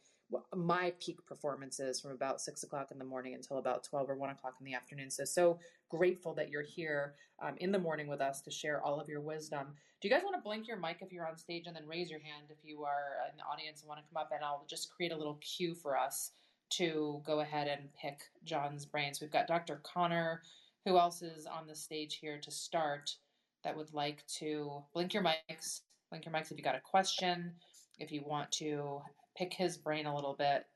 my 0.54 0.92
peak 1.00 1.24
performances 1.26 2.00
from 2.00 2.12
about 2.12 2.40
six 2.40 2.62
o'clock 2.62 2.90
in 2.90 2.98
the 2.98 3.04
morning 3.04 3.34
until 3.34 3.58
about 3.58 3.84
12 3.84 4.10
or 4.10 4.16
1 4.16 4.30
o'clock 4.30 4.54
in 4.60 4.66
the 4.66 4.74
afternoon 4.74 5.10
so 5.10 5.24
so 5.24 5.58
grateful 5.88 6.34
that 6.34 6.50
you're 6.50 6.62
here 6.62 7.14
um, 7.42 7.54
in 7.58 7.72
the 7.72 7.78
morning 7.78 8.06
with 8.06 8.20
us 8.20 8.40
to 8.40 8.50
share 8.50 8.82
all 8.82 9.00
of 9.00 9.08
your 9.08 9.20
wisdom 9.20 9.66
do 10.00 10.08
you 10.08 10.14
guys 10.14 10.22
want 10.24 10.34
to 10.34 10.42
blink 10.42 10.66
your 10.66 10.78
mic 10.78 10.98
if 11.02 11.12
you're 11.12 11.28
on 11.28 11.36
stage 11.36 11.66
and 11.66 11.76
then 11.76 11.86
raise 11.86 12.10
your 12.10 12.20
hand 12.20 12.44
if 12.48 12.56
you 12.64 12.84
are 12.84 13.16
in 13.30 13.36
the 13.36 13.42
audience 13.42 13.82
and 13.82 13.88
want 13.88 14.00
to 14.00 14.06
come 14.10 14.20
up 14.20 14.30
and 14.32 14.42
I'll 14.42 14.64
just 14.68 14.90
create 14.90 15.12
a 15.12 15.16
little 15.16 15.38
cue 15.42 15.74
for 15.74 15.96
us 15.96 16.32
to 16.70 17.20
go 17.26 17.40
ahead 17.40 17.68
and 17.68 17.92
pick 18.00 18.20
John's 18.44 18.86
brains. 18.86 19.20
We've 19.20 19.30
got 19.30 19.46
Dr. 19.46 19.82
Connor. 19.82 20.42
Who 20.86 20.96
else 20.96 21.20
is 21.20 21.44
on 21.44 21.66
the 21.66 21.74
stage 21.74 22.16
here 22.16 22.38
to 22.40 22.50
start 22.50 23.14
that 23.62 23.76
would 23.76 23.92
like 23.92 24.26
to 24.38 24.82
blink 24.94 25.12
your 25.12 25.22
mics? 25.22 25.80
Blink 26.08 26.24
your 26.24 26.32
mics 26.32 26.50
if 26.50 26.56
you 26.56 26.64
got 26.64 26.76
a 26.76 26.80
question, 26.80 27.52
if 27.98 28.10
you 28.10 28.22
want 28.24 28.50
to 28.52 29.02
pick 29.36 29.54
his 29.54 29.76
brain 29.76 30.06
a 30.06 30.14
little 30.14 30.34
bit. 30.34 30.66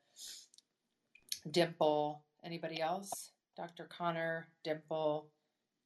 Dimple, 1.49 2.21
anybody 2.43 2.81
else? 2.81 3.31
Dr. 3.55 3.85
Connor, 3.85 4.47
Dimple, 4.63 5.27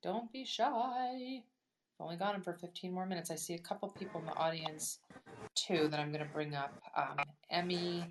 don't 0.02 0.32
be 0.32 0.46
shy. 0.46 1.44
I've 2.00 2.04
only 2.04 2.16
got 2.16 2.34
him 2.34 2.42
for 2.42 2.54
15 2.54 2.94
more 2.94 3.06
minutes. 3.06 3.30
I 3.30 3.36
see 3.36 3.56
a 3.56 3.60
couple 3.60 3.90
people 3.90 4.22
in 4.22 4.26
the 4.26 4.36
audience 4.36 5.00
too 5.56 5.88
that 5.90 6.00
I'm 6.00 6.12
going 6.12 6.26
to 6.26 6.34
bring 6.34 6.56
up. 6.56 6.82
Um, 6.96 7.18
Emmy 7.52 8.06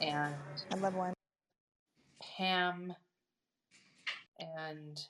and 0.00 0.34
I 0.70 0.76
love 0.76 0.94
one. 0.94 1.12
Pam 2.20 2.94
and 4.38 5.00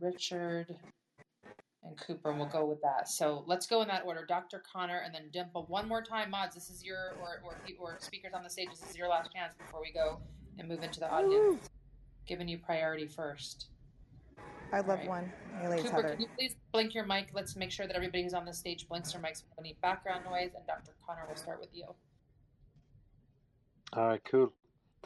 Richard 0.00 0.74
and 1.84 1.98
Cooper, 1.98 2.30
and 2.30 2.38
we'll 2.38 2.48
go 2.48 2.64
with 2.64 2.80
that. 2.82 3.08
So 3.08 3.44
let's 3.46 3.66
go 3.66 3.82
in 3.82 3.88
that 3.88 4.04
order. 4.06 4.24
Dr. 4.26 4.62
Connor 4.70 5.02
and 5.04 5.14
then 5.14 5.24
Dimple. 5.32 5.66
One 5.68 5.86
more 5.86 6.02
time, 6.02 6.30
mods. 6.30 6.54
This 6.54 6.70
is 6.70 6.84
your 6.84 7.16
or 7.20 7.42
or, 7.44 7.56
or 7.78 7.96
speakers 8.00 8.32
on 8.34 8.42
the 8.42 8.50
stage. 8.50 8.68
This 8.70 8.88
is 8.88 8.96
your 8.96 9.08
last 9.08 9.32
chance 9.32 9.54
before 9.58 9.80
we 9.80 9.92
go 9.92 10.20
and 10.58 10.68
move 10.68 10.82
into 10.82 11.00
the 11.00 11.10
audience. 11.10 11.32
Woo. 11.34 11.58
Giving 12.26 12.48
you 12.48 12.58
priority 12.58 13.06
first. 13.06 13.66
I 14.72 14.78
love 14.78 14.98
right. 15.00 15.08
one. 15.08 15.32
Cooper, 15.62 15.88
Heather. 15.88 16.08
can 16.10 16.20
you 16.22 16.26
please 16.36 16.56
blink 16.72 16.94
your 16.94 17.06
mic? 17.06 17.28
Let's 17.32 17.54
make 17.54 17.70
sure 17.70 17.86
that 17.86 17.94
everybody 17.94 18.22
who's 18.24 18.34
on 18.34 18.44
the 18.44 18.52
stage 18.52 18.88
blinks 18.88 19.12
their 19.12 19.20
mics 19.20 19.42
without 19.42 19.60
any 19.60 19.76
background 19.82 20.24
noise. 20.24 20.50
And 20.56 20.66
Dr. 20.66 20.92
Connor, 21.06 21.24
we'll 21.28 21.36
start 21.36 21.60
with 21.60 21.70
you. 21.72 21.84
All 23.92 24.08
right, 24.08 24.22
cool. 24.24 24.52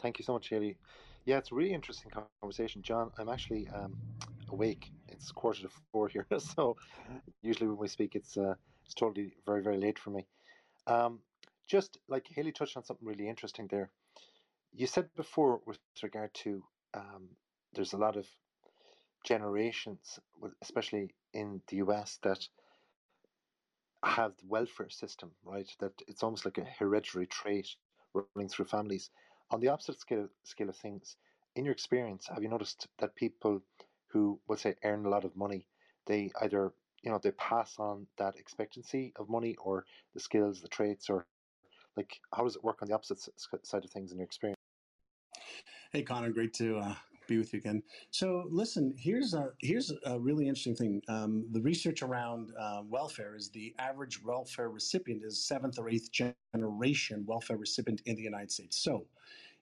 Thank 0.01 0.17
you 0.17 0.25
so 0.25 0.33
much, 0.33 0.49
Haley. 0.49 0.77
Yeah, 1.25 1.37
it's 1.37 1.51
a 1.51 1.55
really 1.55 1.73
interesting 1.73 2.11
conversation, 2.41 2.81
John. 2.81 3.11
I'm 3.19 3.29
actually 3.29 3.67
um, 3.67 3.95
awake. 4.49 4.91
It's 5.07 5.31
quarter 5.31 5.63
to 5.63 5.69
four 5.91 6.07
here, 6.07 6.27
so 6.39 6.77
usually 7.41 7.67
when 7.67 7.77
we 7.77 7.87
speak, 7.87 8.15
it's 8.15 8.37
uh, 8.37 8.55
it's 8.85 8.93
totally 8.93 9.33
very 9.45 9.61
very 9.61 9.77
late 9.77 9.99
for 9.99 10.11
me. 10.11 10.27
Um, 10.87 11.19
just 11.67 11.97
like 12.07 12.27
Haley 12.27 12.51
touched 12.51 12.77
on 12.77 12.83
something 12.83 13.07
really 13.07 13.29
interesting 13.29 13.67
there. 13.69 13.91
You 14.73 14.87
said 14.87 15.09
before 15.15 15.61
with 15.65 15.79
regard 16.03 16.33
to 16.45 16.63
um, 16.93 17.29
there's 17.73 17.93
a 17.93 17.97
lot 17.97 18.17
of 18.17 18.27
generations, 19.23 20.19
especially 20.61 21.13
in 21.33 21.61
the 21.67 21.77
US, 21.77 22.19
that 22.23 22.47
have 24.03 24.35
the 24.37 24.47
welfare 24.47 24.89
system, 24.89 25.31
right? 25.43 25.69
That 25.79 25.93
it's 26.07 26.23
almost 26.23 26.45
like 26.45 26.57
a 26.57 26.63
hereditary 26.63 27.27
trait 27.27 27.67
running 28.13 28.49
through 28.49 28.65
families. 28.65 29.09
On 29.51 29.59
the 29.59 29.67
opposite 29.67 29.99
scale, 29.99 30.29
scale 30.43 30.69
of 30.69 30.77
things, 30.77 31.17
in 31.55 31.65
your 31.65 31.73
experience, 31.73 32.27
have 32.27 32.43
you 32.43 32.49
noticed 32.49 32.87
that 32.99 33.15
people 33.15 33.61
who, 34.11 34.39
let's 34.47 34.61
say, 34.61 34.75
earn 34.83 35.05
a 35.05 35.09
lot 35.09 35.25
of 35.25 35.35
money, 35.35 35.65
they 36.05 36.31
either 36.41 36.73
you 37.03 37.11
know 37.11 37.19
they 37.21 37.31
pass 37.31 37.75
on 37.79 38.05
that 38.17 38.35
expectancy 38.35 39.13
of 39.17 39.29
money 39.29 39.55
or 39.63 39.85
the 40.13 40.19
skills, 40.19 40.61
the 40.61 40.67
traits, 40.67 41.09
or 41.09 41.25
like 41.95 42.19
how 42.33 42.43
does 42.43 42.55
it 42.55 42.63
work 42.63 42.81
on 42.81 42.87
the 42.87 42.93
opposite 42.93 43.19
side 43.63 43.83
of 43.85 43.91
things 43.91 44.11
in 44.11 44.17
your 44.17 44.25
experience? 44.25 44.57
Hey, 45.91 46.03
Connor, 46.03 46.29
great 46.29 46.53
to 46.55 46.77
uh, 46.77 46.93
be 47.27 47.37
with 47.37 47.53
you 47.53 47.59
again. 47.59 47.81
So, 48.11 48.47
listen, 48.49 48.93
here's 48.97 49.33
a 49.33 49.51
here's 49.59 49.91
a 50.05 50.19
really 50.19 50.47
interesting 50.47 50.75
thing. 50.75 51.01
Um, 51.07 51.47
the 51.51 51.61
research 51.61 52.01
around 52.01 52.51
uh, 52.59 52.81
welfare 52.85 53.35
is 53.35 53.49
the 53.49 53.73
average 53.79 54.23
welfare 54.23 54.69
recipient 54.69 55.23
is 55.23 55.45
seventh 55.45 55.79
or 55.79 55.89
eighth 55.89 56.09
generation 56.11 57.23
welfare 57.25 57.57
recipient 57.57 58.01
in 58.05 58.15
the 58.15 58.21
United 58.21 58.51
States. 58.51 58.77
So, 58.77 59.05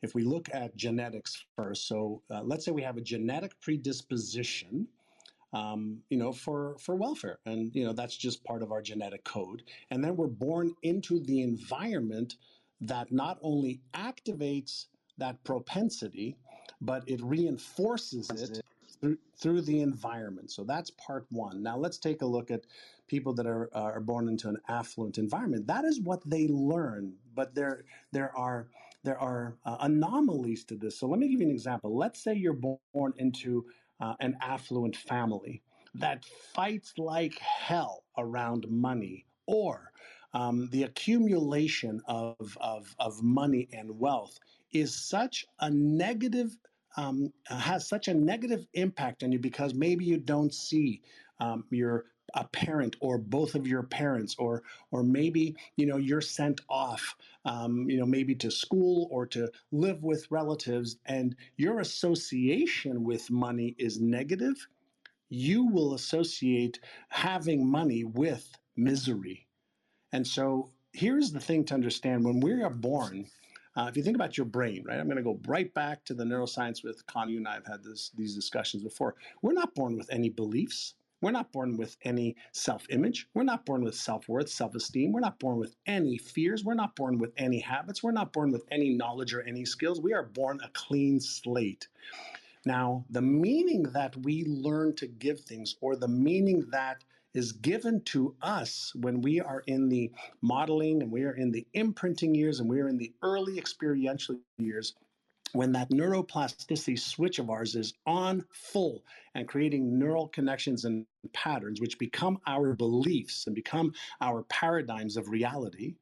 if 0.01 0.15
we 0.15 0.23
look 0.23 0.49
at 0.53 0.75
genetics 0.75 1.45
first, 1.55 1.87
so 1.87 2.21
uh, 2.31 2.41
let's 2.43 2.65
say 2.65 2.71
we 2.71 2.83
have 2.83 2.97
a 2.97 3.01
genetic 3.01 3.59
predisposition. 3.61 4.87
Um, 5.53 5.99
you 6.09 6.17
know, 6.17 6.33
for 6.33 6.75
for 6.77 6.95
welfare, 6.95 7.39
and 7.45 7.73
you 7.73 7.85
know 7.85 7.93
that's 7.93 8.17
just 8.17 8.43
part 8.43 8.61
of 8.61 8.73
our 8.73 8.81
genetic 8.81 9.23
code. 9.23 9.63
And 9.91 10.03
then 10.03 10.17
we're 10.17 10.27
born 10.27 10.75
into 10.83 11.21
the 11.21 11.41
environment 11.41 12.35
that 12.81 13.11
not 13.11 13.39
only 13.41 13.79
activates 13.93 14.87
that 15.17 15.41
propensity, 15.43 16.35
but 16.81 17.03
it 17.07 17.21
reinforces 17.23 18.29
it 18.29 18.61
through, 19.01 19.17
through 19.37 19.61
the 19.61 19.81
environment. 19.81 20.51
So 20.51 20.63
that's 20.63 20.91
part 20.91 21.25
one. 21.29 21.63
Now 21.63 21.77
let's 21.77 21.97
take 21.97 22.21
a 22.21 22.25
look 22.25 22.51
at 22.51 22.65
people 23.07 23.33
that 23.33 23.47
are, 23.47 23.69
uh, 23.73 23.93
are 23.95 23.99
born 23.99 24.27
into 24.27 24.49
an 24.49 24.57
affluent 24.67 25.17
environment. 25.17 25.65
That 25.67 25.85
is 25.85 25.99
what 26.01 26.21
they 26.29 26.47
learn, 26.47 27.13
but 27.35 27.55
there, 27.55 27.83
there 28.11 28.35
are, 28.37 28.67
there 29.03 29.19
are 29.19 29.57
uh, 29.65 29.77
anomalies 29.81 30.63
to 30.65 30.75
this. 30.75 30.99
So 30.99 31.07
let 31.07 31.19
me 31.19 31.29
give 31.29 31.39
you 31.39 31.47
an 31.47 31.53
example. 31.53 31.95
Let's 31.95 32.23
say 32.23 32.33
you're 32.33 32.53
born 32.93 33.13
into 33.17 33.65
uh, 33.99 34.15
an 34.19 34.37
affluent 34.41 34.95
family 34.95 35.61
that 35.95 36.25
fights 36.53 36.93
like 36.97 37.37
hell 37.39 38.03
around 38.17 38.65
money 38.69 39.25
or 39.47 39.91
um, 40.33 40.69
the 40.71 40.83
accumulation 40.83 42.01
of, 42.07 42.35
of, 42.61 42.93
of 42.99 43.23
money 43.23 43.67
and 43.73 43.97
wealth 43.97 44.37
is 44.71 44.93
such 44.93 45.45
a 45.61 45.69
negative 45.69 46.55
um, 46.97 47.31
has 47.45 47.87
such 47.87 48.07
a 48.07 48.13
negative 48.13 48.65
impact 48.73 49.23
on 49.23 49.31
you 49.31 49.37
because 49.37 49.75
maybe 49.75 50.03
you 50.03 50.17
don't 50.17 50.53
see 50.53 51.03
um, 51.39 51.63
your 51.69 52.05
a 52.33 52.43
parent 52.45 52.95
or 52.99 53.17
both 53.17 53.55
of 53.55 53.67
your 53.67 53.83
parents 53.83 54.35
or 54.37 54.63
or 54.91 55.03
maybe 55.03 55.55
you 55.75 55.85
know 55.85 55.97
you're 55.97 56.21
sent 56.21 56.61
off 56.69 57.15
um, 57.45 57.89
you 57.89 57.97
know 57.97 58.05
maybe 58.05 58.35
to 58.35 58.51
school 58.51 59.07
or 59.11 59.25
to 59.25 59.49
live 59.71 60.03
with 60.03 60.29
relatives 60.29 60.97
and 61.05 61.35
your 61.55 61.79
association 61.79 63.03
with 63.03 63.29
money 63.29 63.75
is 63.77 63.99
negative 63.99 64.67
you 65.29 65.65
will 65.65 65.93
associate 65.93 66.79
having 67.09 67.69
money 67.69 68.03
with 68.03 68.51
misery 68.75 69.47
and 70.11 70.25
so 70.25 70.71
here's 70.93 71.31
the 71.31 71.39
thing 71.39 71.63
to 71.63 71.73
understand 71.73 72.23
when 72.23 72.39
we 72.39 72.51
are 72.61 72.69
born 72.69 73.25
uh, 73.77 73.85
if 73.87 73.95
you 73.95 74.01
think 74.01 74.15
about 74.15 74.35
your 74.35 74.45
brain, 74.45 74.83
right? 74.87 74.99
I'm 74.99 75.05
going 75.05 75.17
to 75.17 75.23
go 75.23 75.39
right 75.47 75.71
back 75.75 76.03
to 76.05 76.15
the 76.15 76.23
neuroscience 76.23 76.83
with 76.83 77.05
Connie. 77.05 77.37
And 77.37 77.47
I 77.47 77.53
have 77.53 77.67
had 77.67 77.83
this, 77.83 78.09
these 78.17 78.33
discussions 78.33 78.81
before. 78.81 79.13
We're 79.43 79.53
not 79.53 79.75
born 79.75 79.95
with 79.95 80.11
any 80.11 80.29
beliefs. 80.29 80.95
We're 81.21 81.31
not 81.31 81.51
born 81.51 81.77
with 81.77 81.97
any 82.03 82.35
self 82.51 82.85
image. 82.89 83.27
We're 83.33 83.43
not 83.43 83.65
born 83.65 83.83
with 83.83 83.95
self 83.95 84.29
worth, 84.29 84.49
self 84.49 84.75
esteem. 84.75 85.11
We're 85.11 85.19
not 85.19 85.39
born 85.39 85.57
with 85.57 85.75
any 85.85 86.17
fears. 86.17 86.63
We're 86.63 86.75
not 86.75 86.95
born 86.95 87.17
with 87.17 87.33
any 87.37 87.59
habits. 87.59 88.03
We're 88.03 88.11
not 88.11 88.33
born 88.33 88.51
with 88.51 88.65
any 88.71 88.89
knowledge 88.89 89.33
or 89.33 89.41
any 89.41 89.65
skills. 89.65 90.01
We 90.01 90.13
are 90.13 90.23
born 90.23 90.59
a 90.63 90.69
clean 90.73 91.19
slate. 91.19 91.87
Now, 92.65 93.05
the 93.09 93.21
meaning 93.21 93.83
that 93.93 94.15
we 94.17 94.43
learn 94.45 94.95
to 94.97 95.07
give 95.07 95.39
things 95.39 95.75
or 95.81 95.95
the 95.95 96.07
meaning 96.07 96.65
that 96.71 97.03
is 97.33 97.51
given 97.51 98.01
to 98.01 98.35
us 98.41 98.91
when 98.95 99.21
we 99.21 99.39
are 99.39 99.63
in 99.67 99.89
the 99.89 100.11
modeling 100.41 101.01
and 101.01 101.11
we 101.11 101.23
are 101.23 101.33
in 101.35 101.51
the 101.51 101.65
imprinting 101.73 102.33
years 102.35 102.59
and 102.59 102.69
we 102.69 102.81
are 102.81 102.87
in 102.87 102.97
the 102.97 103.13
early 103.21 103.57
experiential 103.57 104.37
years 104.57 104.95
when 105.53 105.71
that 105.71 105.89
neuroplasticity 105.89 106.99
switch 106.99 107.39
of 107.39 107.49
ours 107.49 107.75
is 107.75 107.93
on 108.05 108.43
full 108.51 109.03
and 109.35 109.47
creating 109.47 109.97
neural 109.97 110.27
connections 110.27 110.85
and 110.85 111.05
patterns 111.33 111.79
which 111.81 111.97
become 111.99 112.37
our 112.47 112.73
beliefs 112.73 113.47
and 113.47 113.55
become 113.55 113.93
our 114.21 114.43
paradigms 114.43 115.17
of 115.17 115.29
reality 115.29 115.95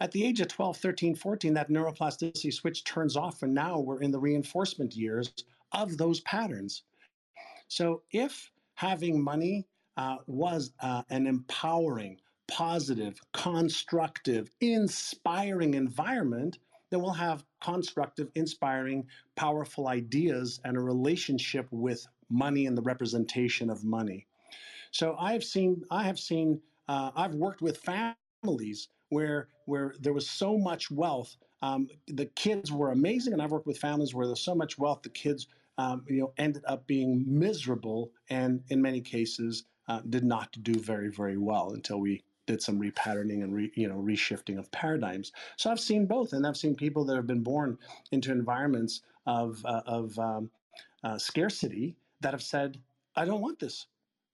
at 0.00 0.10
the 0.12 0.24
age 0.24 0.40
of 0.40 0.48
12 0.48 0.76
13 0.76 1.14
14 1.14 1.54
that 1.54 1.70
neuroplasticity 1.70 2.52
switch 2.52 2.84
turns 2.84 3.16
off 3.16 3.42
and 3.42 3.54
now 3.54 3.78
we're 3.78 4.02
in 4.02 4.10
the 4.10 4.18
reinforcement 4.18 4.94
years 4.94 5.32
of 5.72 5.96
those 5.96 6.20
patterns. 6.20 6.82
So 7.68 8.02
if 8.10 8.50
having 8.74 9.22
money 9.22 9.66
uh, 9.96 10.16
was 10.26 10.72
uh, 10.80 11.02
an 11.10 11.26
empowering, 11.26 12.18
positive, 12.48 13.18
constructive, 13.32 14.50
inspiring 14.60 15.74
environment, 15.74 16.58
then 16.90 17.00
we'll 17.00 17.12
have 17.12 17.44
constructive, 17.66 18.28
inspiring, 18.34 19.00
powerful 19.34 19.88
ideas 19.88 20.60
and 20.64 20.76
a 20.76 20.80
relationship 20.80 21.66
with 21.70 22.06
money 22.28 22.66
and 22.66 22.76
the 22.78 22.82
representation 22.82 23.70
of 23.70 23.84
money. 23.84 24.26
So 24.90 25.16
I've 25.18 25.44
seen, 25.44 25.82
I 25.90 26.02
have 26.04 26.18
seen, 26.18 26.60
uh, 26.88 27.10
I've 27.16 27.34
worked 27.34 27.62
with 27.62 27.76
families 27.78 28.88
where 29.08 29.48
where 29.66 29.94
there 30.00 30.12
was 30.12 30.28
so 30.30 30.56
much 30.56 30.90
wealth. 30.90 31.36
Um, 31.62 31.88
the 32.06 32.26
kids 32.26 32.70
were 32.70 32.92
amazing, 32.92 33.32
and 33.32 33.42
I've 33.42 33.50
worked 33.50 33.66
with 33.66 33.78
families 33.78 34.14
where 34.14 34.26
there's 34.26 34.46
so 34.52 34.54
much 34.54 34.78
wealth. 34.78 35.00
The 35.02 35.08
kids, 35.08 35.48
um, 35.76 36.04
you 36.08 36.20
know, 36.20 36.32
ended 36.38 36.62
up 36.66 36.86
being 36.86 37.24
miserable, 37.26 38.12
and 38.30 38.62
in 38.68 38.80
many 38.80 39.00
cases, 39.00 39.64
uh, 39.88 40.00
did 40.08 40.24
not 40.24 40.56
do 40.62 40.74
very, 40.92 41.10
very 41.10 41.36
well 41.36 41.72
until 41.72 41.98
we 41.98 42.22
did 42.46 42.62
some 42.62 42.80
repatterning 42.80 43.42
and 43.42 43.54
re, 43.54 43.72
you 43.74 43.88
know 43.88 43.96
reshifting 43.96 44.58
of 44.58 44.70
paradigms. 44.70 45.32
So 45.56 45.70
I've 45.70 45.80
seen 45.80 46.06
both, 46.06 46.32
and 46.32 46.46
I've 46.46 46.56
seen 46.56 46.74
people 46.74 47.04
that 47.06 47.16
have 47.16 47.26
been 47.26 47.42
born 47.42 47.78
into 48.12 48.32
environments 48.32 49.02
of 49.26 49.64
uh, 49.64 49.82
of 49.86 50.18
um, 50.18 50.50
uh, 51.04 51.18
scarcity 51.18 51.96
that 52.20 52.32
have 52.32 52.42
said, 52.42 52.80
"I 53.14 53.24
don't 53.24 53.40
want 53.40 53.58
this," 53.58 53.86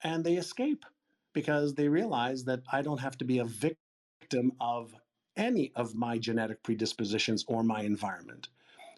and 0.02 0.24
they 0.24 0.34
escape 0.36 0.84
because 1.32 1.74
they 1.74 1.88
realize 1.88 2.44
that 2.44 2.62
I 2.70 2.82
don't 2.82 3.00
have 3.00 3.16
to 3.18 3.24
be 3.24 3.38
a 3.38 3.44
victim 3.44 4.52
of 4.60 4.94
any 5.36 5.72
of 5.74 5.94
my 5.94 6.18
genetic 6.18 6.62
predispositions 6.62 7.44
or 7.48 7.62
my 7.62 7.82
environment. 7.82 8.48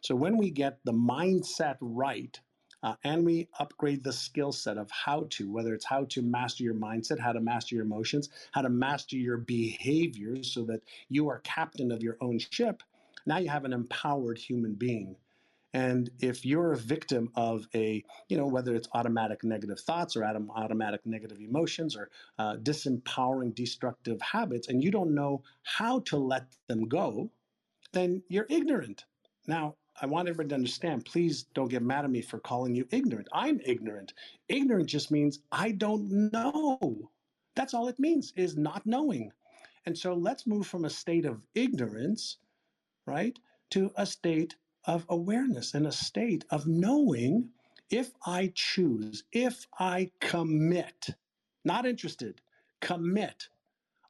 So 0.02 0.14
when 0.14 0.36
we 0.36 0.50
get 0.50 0.80
the 0.84 0.92
mindset 0.92 1.76
right 1.80 2.38
uh, 2.84 2.94
and 3.02 3.24
we 3.24 3.48
upgrade 3.58 4.04
the 4.04 4.12
skill 4.12 4.52
set 4.52 4.76
of 4.76 4.90
how 4.90 5.26
to, 5.30 5.50
whether 5.50 5.72
it's 5.72 5.86
how 5.86 6.04
to 6.04 6.20
master 6.20 6.62
your 6.62 6.74
mindset, 6.74 7.18
how 7.18 7.32
to 7.32 7.40
master 7.40 7.74
your 7.74 7.84
emotions, 7.84 8.28
how 8.52 8.60
to 8.60 8.68
master 8.68 9.16
your 9.16 9.38
behaviors 9.38 10.52
so 10.52 10.64
that 10.64 10.82
you 11.08 11.30
are 11.30 11.38
captain 11.40 11.90
of 11.90 12.02
your 12.02 12.18
own 12.20 12.38
ship. 12.38 12.82
Now 13.24 13.38
you 13.38 13.48
have 13.48 13.64
an 13.64 13.72
empowered 13.72 14.36
human 14.36 14.74
being. 14.74 15.16
And 15.72 16.10
if 16.20 16.44
you're 16.44 16.72
a 16.72 16.76
victim 16.76 17.30
of 17.34 17.66
a, 17.74 18.04
you 18.28 18.36
know, 18.36 18.46
whether 18.46 18.76
it's 18.76 18.88
automatic 18.92 19.42
negative 19.42 19.80
thoughts 19.80 20.14
or 20.14 20.22
automatic 20.24 21.00
negative 21.06 21.40
emotions 21.40 21.96
or 21.96 22.10
uh, 22.38 22.56
disempowering, 22.56 23.54
destructive 23.54 24.20
habits, 24.20 24.68
and 24.68 24.84
you 24.84 24.90
don't 24.90 25.14
know 25.14 25.42
how 25.62 26.00
to 26.00 26.18
let 26.18 26.44
them 26.68 26.86
go, 26.86 27.30
then 27.92 28.22
you're 28.28 28.46
ignorant. 28.50 29.06
Now, 29.46 29.76
I 30.00 30.06
want 30.06 30.28
everybody 30.28 30.50
to 30.50 30.56
understand, 30.56 31.04
please 31.04 31.44
don't 31.54 31.68
get 31.70 31.82
mad 31.82 32.04
at 32.04 32.10
me 32.10 32.22
for 32.22 32.38
calling 32.38 32.74
you 32.74 32.86
ignorant. 32.90 33.28
I'm 33.32 33.60
ignorant. 33.64 34.14
Ignorant 34.48 34.88
just 34.88 35.10
means 35.10 35.40
I 35.52 35.72
don't 35.72 36.32
know. 36.32 37.10
That's 37.54 37.74
all 37.74 37.88
it 37.88 38.00
means 38.00 38.32
is 38.36 38.56
not 38.56 38.86
knowing. 38.86 39.32
And 39.86 39.96
so 39.96 40.14
let's 40.14 40.46
move 40.46 40.66
from 40.66 40.84
a 40.84 40.90
state 40.90 41.26
of 41.26 41.42
ignorance, 41.54 42.38
right, 43.06 43.38
to 43.70 43.92
a 43.96 44.06
state 44.06 44.56
of 44.86 45.06
awareness 45.08 45.74
and 45.74 45.86
a 45.86 45.92
state 45.92 46.44
of 46.50 46.66
knowing 46.66 47.50
if 47.90 48.12
I 48.26 48.52
choose, 48.54 49.24
if 49.32 49.66
I 49.78 50.10
commit, 50.20 51.10
not 51.64 51.86
interested, 51.86 52.40
commit 52.80 53.48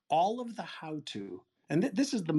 all 0.08 0.40
of 0.40 0.56
the 0.56 0.62
how 0.62 1.02
to. 1.06 1.42
And 1.70 1.82
th- 1.82 1.94
this 1.94 2.14
is 2.14 2.22
the 2.24 2.34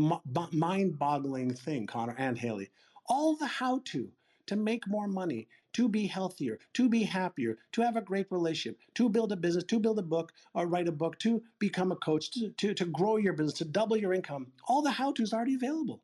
mind 0.54 1.00
boggling 1.00 1.54
thing, 1.54 1.88
Connor 1.88 2.16
and 2.18 2.38
Haley 2.38 2.70
all 3.08 3.36
the 3.36 3.48
how 3.48 3.82
to 3.86 4.12
to 4.48 4.56
make 4.56 4.88
more 4.88 5.08
money, 5.08 5.48
to 5.74 5.90
be 5.90 6.08
healthier, 6.08 6.60
to 6.74 6.88
be 6.88 7.04
happier, 7.04 7.58
to 7.72 7.82
have 7.82 7.96
a 7.96 8.02
great 8.02 8.28
relationship, 8.32 8.80
to 8.94 9.10
build 9.10 9.32
a 9.32 9.36
business, 9.36 9.64
to 9.66 9.80
build 9.80 10.00
a 10.00 10.04
book 10.04 10.32
or 10.54 10.68
write 10.68 10.88
a 10.88 10.92
book, 10.92 11.18
to 11.20 11.42
become 11.60 11.92
a 11.92 11.96
coach, 11.96 12.32
to, 12.32 12.50
to, 12.52 12.74
to 12.74 12.86
grow 12.86 13.18
your 13.18 13.34
business, 13.34 13.58
to 13.58 13.66
double 13.66 13.98
your 13.98 14.14
income. 14.14 14.48
All 14.68 14.82
the 14.82 14.92
how 14.92 15.12
to's 15.12 15.34
already 15.34 15.56
available. 15.56 16.02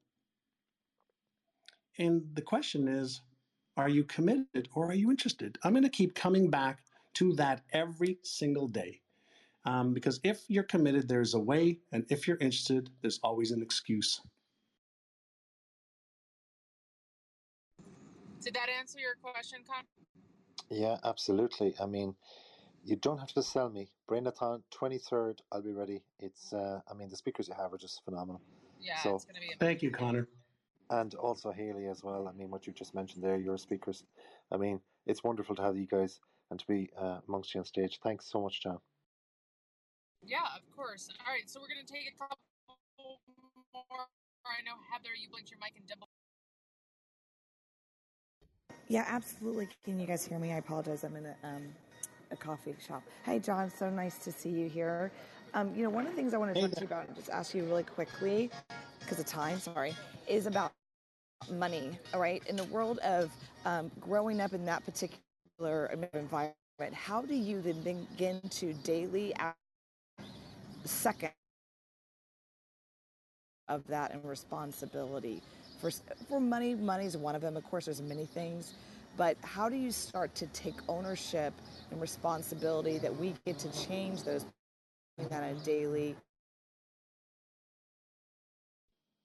And 1.98 2.24
the 2.34 2.42
question 2.42 2.88
is, 2.88 3.22
are 3.78 3.90
you 3.90 4.04
committed 4.04 4.68
or 4.74 4.90
are 4.90 4.96
you 4.96 5.12
interested? 5.12 5.58
I'm 5.64 5.74
going 5.74 5.84
to 5.84 5.90
keep 5.90 6.16
coming 6.16 6.50
back 6.50 6.80
to 7.16 7.34
that 7.34 7.62
every 7.72 8.18
single 8.24 8.68
day. 8.68 9.02
Um, 9.66 9.94
because 9.94 10.20
if 10.24 10.44
you're 10.48 10.64
committed, 10.64 11.08
there's 11.08 11.36
a 11.36 11.40
way. 11.40 11.80
And 11.92 12.06
if 12.10 12.28
you're 12.28 12.38
interested, 12.38 12.90
there's 13.02 13.20
always 13.24 13.52
an 13.52 13.62
excuse. 13.62 14.20
Did 18.42 18.56
that 18.56 18.70
answer 18.70 19.00
your 19.00 19.16
question, 19.22 19.60
Con? 19.68 19.84
Yeah, 20.70 20.98
absolutely. 21.04 21.76
I 21.80 21.86
mean, 21.86 22.16
you 22.84 22.96
don't 22.96 23.20
have 23.20 23.32
to 23.34 23.44
sell 23.44 23.70
me. 23.70 23.92
Brainathon, 24.10 24.64
23rd, 24.74 25.40
I'll 25.52 25.62
be 25.62 25.72
ready. 25.72 26.02
It's, 26.20 26.52
uh, 26.52 26.80
I 26.90 26.94
mean, 26.96 27.10
the 27.10 27.16
speakers 27.16 27.48
you 27.48 27.54
have 27.54 27.72
are 27.72 27.78
just 27.78 28.04
phenomenal. 28.04 28.42
Yeah, 28.80 28.98
so, 28.98 29.16
it's 29.16 29.26
going 29.26 29.36
to 29.36 29.42
be 29.42 29.48
amazing. 29.48 29.60
Thank 29.60 29.84
you, 29.84 29.92
Connor. 29.92 30.28
And 30.90 31.14
also 31.16 31.52
Haley 31.52 31.88
as 31.88 32.04
well. 32.04 32.28
I 32.28 32.32
mean, 32.32 32.50
what 32.50 32.66
you 32.66 32.74
just 32.74 32.96
mentioned 32.96 33.24
there, 33.24 33.38
your 33.38 33.58
speakers. 33.58 34.04
I 34.52 34.58
mean, 34.58 34.82
it's 35.06 35.24
wonderful 35.24 35.56
to 35.56 35.62
have 35.62 35.78
you 35.78 35.86
guys 35.86 36.20
and 36.50 36.60
to 36.60 36.68
be 36.68 36.90
uh, 37.00 37.20
amongst 37.28 37.54
you 37.54 37.60
on 37.60 37.66
stage. 37.66 38.00
Thanks 38.04 38.26
so 38.30 38.42
much, 38.42 38.62
John. 38.64 38.80
Yeah, 40.26 40.44
of 40.58 40.70
course. 40.76 41.10
All 41.26 41.32
right, 41.32 41.50
so 41.50 41.62
we're 41.62 41.70
going 41.70 41.86
to 41.86 41.94
take 41.94 42.12
a 42.14 42.18
couple 42.18 42.38
more. 42.98 44.08
I 44.44 44.62
know, 44.66 44.76
Heather, 44.92 45.14
you 45.16 45.30
blinked 45.30 45.52
your 45.52 45.60
mic 45.62 45.74
and 45.78 45.88
double 45.88 46.10
yeah, 48.92 49.06
absolutely. 49.10 49.70
Can 49.86 50.00
you 50.00 50.08
guys 50.08 50.26
hear 50.26 50.40
me? 50.40 50.54
I 50.54 50.58
apologize. 50.58 51.06
I'm 51.06 51.18
in 51.18 51.28
a, 51.28 51.36
um, 51.46 51.64
a 52.32 52.38
coffee 52.38 52.76
shop. 52.86 53.04
Hey, 53.26 53.40
John. 53.40 53.72
So 53.72 53.90
nice 53.90 54.20
to 54.20 54.34
see 54.34 54.50
you 54.52 54.70
here. 54.70 55.12
Um, 55.56 55.76
you 55.76 55.84
know, 55.84 55.92
one 55.92 56.06
of 56.08 56.12
the 56.14 56.18
things 56.18 56.36
I 56.36 56.40
want 56.40 56.56
to 56.56 56.62
talk 56.62 56.72
to 56.74 56.82
you 56.82 56.88
about 56.88 57.08
and 57.08 57.18
just 57.18 57.32
ask 57.32 57.56
you 57.56 57.66
really 57.66 57.84
quickly, 57.84 58.52
because 59.02 59.20
of 59.20 59.28
time, 59.28 59.60
sorry, 59.60 59.96
is 60.28 60.48
about 60.48 60.74
money. 61.52 62.00
All 62.14 62.22
right, 62.22 62.44
in 62.48 62.58
the 62.58 62.66
world 62.66 63.00
of 63.00 63.32
um, 63.66 63.92
growing 64.02 64.42
up 64.42 64.54
in 64.54 64.66
that 64.66 64.86
particular 64.86 65.88
environment, 66.14 66.56
how 66.94 67.24
do 67.24 67.36
you 67.36 67.62
then 67.62 67.82
begin 67.84 68.42
to 68.52 68.74
daily 68.76 69.34
second 70.86 71.32
of 73.70 73.88
that 73.88 74.14
and 74.14 74.26
responsibility 74.26 75.42
for 75.82 75.92
for 76.30 76.40
money 76.40 76.76
money 76.76 77.06
is 77.06 77.18
one 77.18 77.36
of 77.36 77.42
them 77.42 77.58
of 77.58 77.64
course 77.64 77.86
there's 77.86 78.02
many 78.02 78.26
things 78.26 78.74
but 79.18 79.36
how 79.42 79.68
do 79.68 79.76
you 79.76 79.92
start 79.92 80.34
to 80.36 80.46
take 80.48 80.76
ownership 80.88 81.54
and 81.92 82.00
responsibility 82.00 82.98
that 82.98 83.14
we 83.16 83.34
get 83.46 83.58
to 83.58 83.70
change 83.88 84.24
those 84.24 84.46
on 85.32 85.44
a 85.44 85.54
daily 85.66 86.16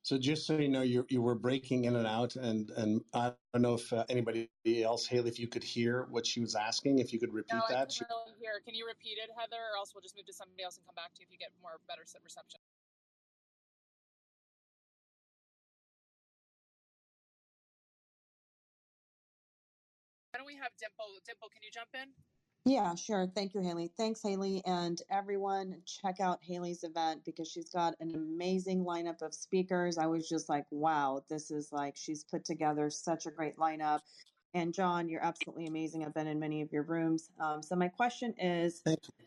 so 0.07 0.17
just 0.17 0.47
so 0.47 0.55
you 0.55 0.69
know, 0.69 0.83
you 0.83 1.05
you 1.11 1.21
were 1.21 1.35
breaking 1.35 1.87
in 1.87 1.97
and 1.97 2.07
out, 2.07 2.37
and 2.37 2.71
and 2.79 3.03
I 3.13 3.33
don't 3.53 3.63
know 3.63 3.75
if 3.75 3.93
uh, 3.93 4.05
anybody 4.09 4.49
else, 4.85 5.05
Haley, 5.05 5.27
if 5.27 5.41
you 5.41 5.49
could 5.49 5.65
hear 5.65 6.07
what 6.15 6.25
she 6.25 6.39
was 6.39 6.55
asking, 6.55 7.01
if 7.01 7.13
you 7.13 7.19
could 7.19 7.35
repeat 7.35 7.59
no, 7.59 7.67
that. 7.69 7.91
I 7.91 8.07
can 8.07 8.07
really 8.07 8.39
hear. 8.39 8.63
Can 8.65 8.77
you 8.77 8.87
repeat 8.87 9.19
it, 9.19 9.35
Heather, 9.37 9.59
or 9.59 9.75
else 9.77 9.97
we'll 9.97 10.07
just 10.07 10.15
move 10.15 10.27
to 10.27 10.33
somebody 10.33 10.63
else 10.63 10.77
and 10.77 10.87
come 10.87 10.95
back 10.95 11.11
to 11.15 11.23
you 11.23 11.27
if 11.27 11.33
you 11.33 11.39
get 11.43 11.51
more 11.61 11.83
better 11.91 12.07
reception. 12.23 12.61
Why 20.47 20.53
don't 20.53 20.59
we 20.59 20.63
have 20.63 20.73
Dimple? 20.79 21.21
Dimple, 21.27 21.49
can 21.49 21.63
you 21.65 21.71
jump 21.73 21.89
in? 21.95 22.73
Yeah, 22.73 22.95
sure. 22.95 23.27
Thank 23.35 23.55
you, 23.55 23.63
Haley. 23.63 23.91
Thanks, 23.97 24.23
Haley. 24.23 24.63
And 24.65 25.01
everyone, 25.11 25.83
check 25.85 26.21
out 26.21 26.39
Haley's 26.41 26.85
event 26.85 27.25
because 27.25 27.51
she's 27.51 27.69
got 27.71 27.95
an 27.99 28.15
amazing 28.15 28.85
lineup 28.85 29.23
of 29.23 29.35
speakers. 29.35 29.99
I 29.99 30.07
was 30.07 30.29
just 30.29 30.49
like, 30.49 30.65
wow, 30.71 31.25
this 31.29 31.51
is 31.51 31.73
like, 31.73 31.97
she's 31.97 32.23
put 32.23 32.45
together 32.45 32.91
such 32.91 33.27
a 33.27 33.31
great 33.33 33.57
lineup. 33.57 34.01
And 34.55 34.73
John, 34.73 35.09
you're 35.09 35.25
absolutely 35.25 35.67
amazing. 35.67 36.05
I've 36.05 36.15
been 36.15 36.29
in 36.29 36.39
many 36.39 36.63
of 36.63 36.73
your 36.73 36.85
rooms. 36.85 37.29
Um, 37.41 37.61
so, 37.61 37.75
my 37.75 37.89
question 37.89 38.33
is 38.39 38.83
Thank 38.85 39.01
you. 39.03 39.27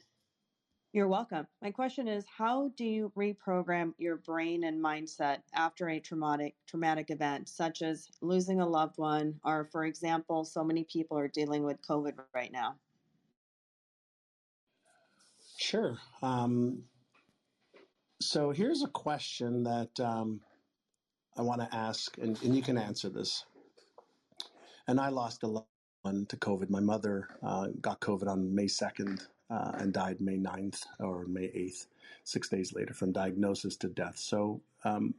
You're 0.91 1.07
welcome. 1.07 1.45
My 1.61 1.69
question 1.69 2.07
is 2.07 2.25
how 2.35 2.71
do 2.75 2.83
you 2.83 3.11
reprogram 3.15 3.93
your 3.99 4.17
brain 4.17 4.63
and 4.63 4.83
mindset 4.83 5.37
after 5.53 5.87
a 5.87 5.99
traumatic 5.99 6.55
traumatic 6.67 7.11
event 7.11 7.47
such 7.47 7.83
as 7.83 8.07
losing 8.21 8.59
a 8.59 8.67
loved 8.67 8.97
one 8.97 9.39
or 9.43 9.69
for 9.71 9.85
example 9.85 10.43
so 10.43 10.63
many 10.63 10.83
people 10.83 11.15
are 11.19 11.27
dealing 11.27 11.63
with 11.63 11.79
covid 11.87 12.13
right 12.33 12.51
now? 12.51 12.75
Sure. 15.57 15.99
Um, 16.23 16.85
so 18.19 18.49
here's 18.49 18.81
a 18.81 18.87
question 18.87 19.63
that 19.65 19.99
um, 19.99 20.41
I 21.37 21.43
want 21.43 21.61
to 21.61 21.75
ask, 21.75 22.17
and, 22.17 22.41
and, 22.41 22.55
you 22.55 22.63
can 22.63 22.77
answer 22.77 23.09
this. 23.09 23.45
And 24.87 24.99
I 24.99 25.09
lost 25.09 25.43
a 25.43 25.47
loved 25.47 25.67
one 26.01 26.25
to 26.27 26.37
COVID. 26.37 26.69
My 26.69 26.79
mother 26.79 27.27
uh, 27.43 27.67
got 27.79 27.99
COVID 27.99 28.27
on 28.27 28.55
May 28.55 28.65
2nd 28.65 29.19
uh, 29.49 29.71
and 29.75 29.93
died 29.93 30.21
May 30.21 30.37
9th 30.37 30.83
or 30.99 31.25
May 31.25 31.47
8th, 31.47 31.87
six 32.23 32.49
days 32.49 32.73
later 32.73 32.93
from 32.93 33.11
diagnosis 33.11 33.75
to 33.77 33.87
death. 33.87 34.17
So 34.17 34.61
um, 34.83 35.13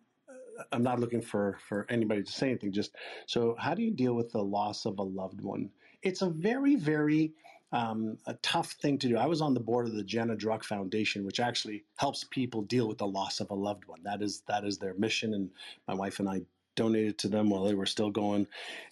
I'm 0.72 0.82
not 0.82 1.00
looking 1.00 1.22
for, 1.22 1.58
for 1.68 1.86
anybody 1.88 2.22
to 2.22 2.32
say 2.32 2.48
anything. 2.50 2.72
Just 2.72 2.94
so, 3.26 3.56
how 3.58 3.74
do 3.74 3.82
you 3.82 3.90
deal 3.90 4.14
with 4.14 4.30
the 4.30 4.42
loss 4.42 4.86
of 4.86 4.98
a 4.98 5.02
loved 5.02 5.40
one? 5.40 5.70
It's 6.02 6.22
a 6.22 6.30
very, 6.30 6.76
very 6.76 7.32
um, 7.72 8.18
a 8.26 8.34
tough 8.34 8.72
thing 8.72 8.98
to 8.98 9.08
do. 9.08 9.16
I 9.16 9.26
was 9.26 9.40
on 9.40 9.54
the 9.54 9.60
board 9.60 9.86
of 9.86 9.94
the 9.94 10.02
Jenna 10.02 10.36
Druck 10.36 10.64
Foundation, 10.64 11.24
which 11.24 11.40
actually 11.40 11.84
helps 11.96 12.24
people 12.24 12.62
deal 12.62 12.88
with 12.88 12.98
the 12.98 13.06
loss 13.06 13.40
of 13.40 13.50
a 13.50 13.54
loved 13.54 13.84
one. 13.86 14.00
That 14.02 14.22
is 14.22 14.42
that 14.48 14.64
is 14.64 14.78
their 14.78 14.94
mission, 14.94 15.34
and 15.34 15.50
my 15.86 15.94
wife 15.94 16.18
and 16.18 16.28
I 16.28 16.42
donated 16.76 17.18
to 17.18 17.28
them 17.28 17.50
while 17.50 17.64
they 17.64 17.74
were 17.74 17.86
still 17.86 18.10
going, 18.10 18.46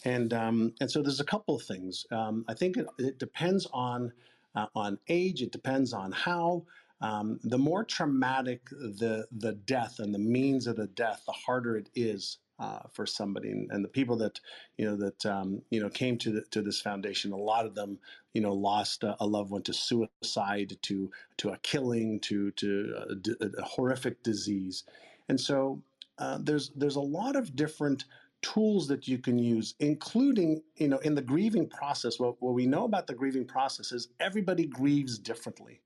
and 0.05 0.33
um, 0.33 0.75
and 0.81 0.91
so 0.91 1.03
there's 1.03 1.21
a 1.21 1.25
couple 1.25 1.57
of 1.57 1.63
things. 1.63 2.07
Um, 2.11 2.45
I 2.49 2.55
think 2.55 2.77
it, 2.77 2.87
it 2.99 3.19
depends 3.19 3.67
on 3.73 4.13
uh, 4.59 4.67
on 4.75 4.99
age. 5.09 5.43
It 5.43 5.53
depends 5.53 5.93
on 5.93 6.13
how. 6.13 6.65
Um, 7.01 7.39
the 7.45 7.59
more 7.59 7.85
traumatic 7.85 8.69
the 8.71 9.25
the 9.31 9.53
death 9.53 10.01
and 10.01 10.13
the 10.13 10.19
means 10.19 10.67
of 10.67 10.75
the 10.75 10.89
death, 10.89 11.23
the 11.27 11.33
harder 11.33 11.77
it 11.77 11.89
is 11.95 12.39
uh, 12.59 12.81
for 12.93 13.07
somebody. 13.07 13.51
And, 13.51 13.71
and, 13.71 13.85
the 13.85 13.89
people 13.89 14.17
that 14.17 14.41
you 14.77 14.85
know 14.85 14.97
that 14.97 15.25
um, 15.27 15.63
you 15.71 15.81
know 15.81 15.89
came 15.89 16.19
to 16.19 16.33
the, 16.33 16.41
to 16.51 16.61
this 16.61 16.81
foundation, 16.81 17.31
a 17.31 17.37
lot 17.37 17.67
of 17.67 17.77
them 17.77 17.99
you 18.35 18.41
know 18.41 18.53
lost 18.53 19.05
a, 19.05 19.17
a 19.21 19.27
loved 19.27 19.51
one 19.51 19.63
to 19.63 19.73
suicide, 19.73 20.77
to 20.83 21.11
to 21.37 21.51
a 21.51 21.59
killing, 21.59 22.19
to 22.21 22.51
to 22.53 22.95
a, 23.41 23.47
a 23.47 23.63
horrific 23.63 24.23
disease, 24.25 24.83
and 25.29 25.41
so 25.41 25.81
uh, 26.19 26.39
there's 26.43 26.73
there's 26.75 26.97
a 26.97 27.01
lot 27.01 27.37
of 27.37 27.55
different 27.55 28.07
tools 28.43 28.87
that 28.89 29.09
you 29.09 29.19
can 29.19 29.39
use, 29.39 29.75
including, 29.81 30.63
you 30.77 30.89
know, 30.89 30.99
in 30.99 31.15
the 31.15 31.23
grieving 31.23 31.69
process. 31.69 32.19
What, 32.19 32.41
what 32.41 32.55
we 32.55 32.67
know 32.67 32.85
about 32.85 33.07
the 33.07 33.15
grieving 33.15 33.47
process 33.47 33.93
is 33.93 34.09
everybody 34.21 34.67
grieves 34.67 35.19
differently. 35.19 35.81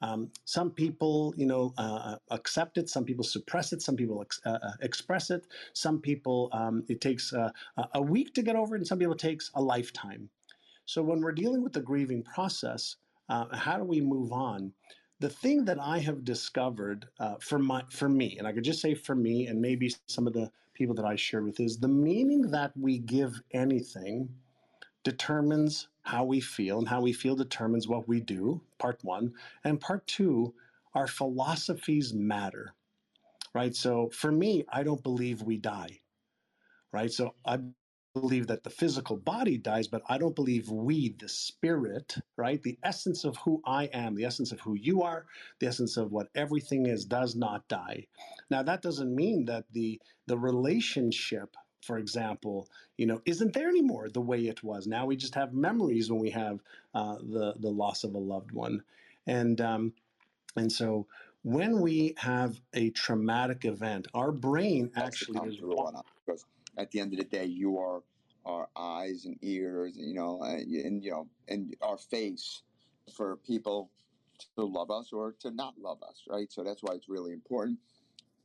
Um, 0.00 0.30
some 0.44 0.70
people, 0.70 1.32
you 1.36 1.46
know, 1.46 1.72
uh, 1.78 2.16
accept 2.30 2.76
it. 2.76 2.88
Some 2.88 3.04
people 3.04 3.24
suppress 3.24 3.72
it. 3.72 3.82
Some 3.82 3.94
people 3.94 4.20
ex- 4.20 4.40
uh, 4.44 4.58
uh 4.62 4.72
express 4.80 5.30
it. 5.30 5.46
Some 5.74 6.00
people, 6.00 6.48
um, 6.52 6.84
it 6.88 7.00
takes 7.00 7.32
uh, 7.32 7.50
a 7.94 8.02
week 8.02 8.34
to 8.34 8.42
get 8.42 8.56
over 8.56 8.74
it, 8.74 8.78
and 8.78 8.86
some 8.86 8.98
people 8.98 9.14
it 9.14 9.20
takes 9.20 9.50
a 9.54 9.62
lifetime. 9.62 10.28
So 10.86 11.02
when 11.02 11.20
we're 11.20 11.32
dealing 11.32 11.62
with 11.62 11.72
the 11.72 11.80
grieving 11.80 12.24
process, 12.24 12.96
uh, 13.28 13.56
how 13.56 13.78
do 13.78 13.84
we 13.84 14.00
move 14.00 14.32
on? 14.32 14.72
The 15.20 15.28
thing 15.28 15.64
that 15.66 15.78
I 15.80 15.98
have 16.00 16.24
discovered 16.24 17.06
uh, 17.20 17.36
for 17.40 17.60
my 17.60 17.84
for 17.90 18.08
me, 18.08 18.36
and 18.38 18.46
I 18.46 18.52
could 18.52 18.64
just 18.64 18.80
say 18.80 18.94
for 18.94 19.14
me, 19.14 19.46
and 19.46 19.60
maybe 19.60 19.94
some 20.08 20.26
of 20.26 20.32
the 20.32 20.50
people 20.74 20.94
that 20.96 21.04
I 21.04 21.16
shared 21.16 21.44
with, 21.44 21.60
is 21.60 21.78
the 21.78 21.88
meaning 21.88 22.50
that 22.50 22.72
we 22.76 22.98
give 22.98 23.40
anything 23.52 24.28
determines 25.04 25.88
how 26.02 26.24
we 26.24 26.40
feel, 26.40 26.78
and 26.78 26.88
how 26.88 27.00
we 27.00 27.12
feel 27.12 27.34
determines 27.36 27.88
what 27.88 28.08
we 28.08 28.20
do, 28.20 28.60
part 28.78 28.98
one. 29.02 29.32
And 29.64 29.80
part 29.80 30.06
two, 30.06 30.54
our 30.94 31.06
philosophies 31.06 32.12
matter, 32.12 32.74
right? 33.54 33.74
So 33.74 34.10
for 34.12 34.30
me, 34.32 34.64
I 34.68 34.82
don't 34.82 35.02
believe 35.02 35.42
we 35.42 35.56
die, 35.56 36.00
right? 36.92 37.10
So 37.10 37.34
I 37.44 37.58
believe 38.14 38.46
that 38.48 38.62
the 38.62 38.70
physical 38.70 39.16
body 39.16 39.58
dies, 39.58 39.88
but 39.88 40.02
I 40.08 40.18
don't 40.18 40.34
believe 40.34 40.68
we, 40.70 41.10
the 41.18 41.28
spirit, 41.28 42.16
right? 42.36 42.62
The 42.62 42.78
essence 42.82 43.24
of 43.24 43.36
who 43.38 43.62
I 43.64 43.84
am, 43.86 44.14
the 44.14 44.24
essence 44.24 44.52
of 44.52 44.60
who 44.60 44.74
you 44.74 45.02
are, 45.02 45.26
the 45.60 45.66
essence 45.66 45.96
of 45.96 46.12
what 46.12 46.28
everything 46.34 46.86
is, 46.86 47.04
does 47.04 47.34
not 47.34 47.66
die. 47.68 48.06
Now, 48.50 48.62
that 48.62 48.82
doesn't 48.82 49.14
mean 49.14 49.46
that 49.46 49.64
the, 49.72 50.00
the 50.26 50.38
relationship 50.38 51.56
for 51.82 51.98
example, 51.98 52.68
you 52.96 53.06
know, 53.06 53.20
isn't 53.26 53.52
there 53.54 53.68
anymore 53.68 54.08
the 54.08 54.20
way 54.20 54.46
it 54.46 54.62
was. 54.62 54.86
Now 54.86 55.04
we 55.04 55.16
just 55.16 55.34
have 55.34 55.52
memories 55.52 56.10
when 56.10 56.20
we 56.20 56.30
have 56.30 56.60
uh, 56.94 57.16
the 57.16 57.54
the 57.58 57.70
loss 57.70 58.04
of 58.04 58.14
a 58.14 58.18
loved 58.18 58.52
one, 58.52 58.84
and 59.26 59.60
um, 59.60 59.92
and 60.56 60.70
so 60.70 61.06
when 61.42 61.80
we 61.80 62.14
have 62.18 62.60
a 62.74 62.90
traumatic 62.90 63.64
event, 63.64 64.06
our 64.14 64.30
brain 64.30 64.92
actually 64.94 65.40
is 65.48 65.60
at 66.76 66.90
the 66.90 67.00
end 67.00 67.12
of 67.12 67.18
the 67.18 67.24
day, 67.24 67.44
you 67.44 67.78
are 67.78 68.02
our 68.44 68.68
eyes 68.76 69.24
and 69.24 69.36
ears, 69.42 69.92
you 69.96 70.14
know, 70.14 70.42
and, 70.42 70.62
and 70.74 71.04
you 71.04 71.10
know, 71.10 71.28
and 71.48 71.76
our 71.82 71.96
face 71.96 72.62
for 73.14 73.36
people 73.36 73.90
to 74.56 74.64
love 74.64 74.90
us 74.90 75.12
or 75.12 75.34
to 75.40 75.50
not 75.50 75.74
love 75.78 76.02
us, 76.02 76.24
right? 76.28 76.50
So 76.50 76.64
that's 76.64 76.82
why 76.82 76.94
it's 76.94 77.08
really 77.08 77.32
important. 77.32 77.78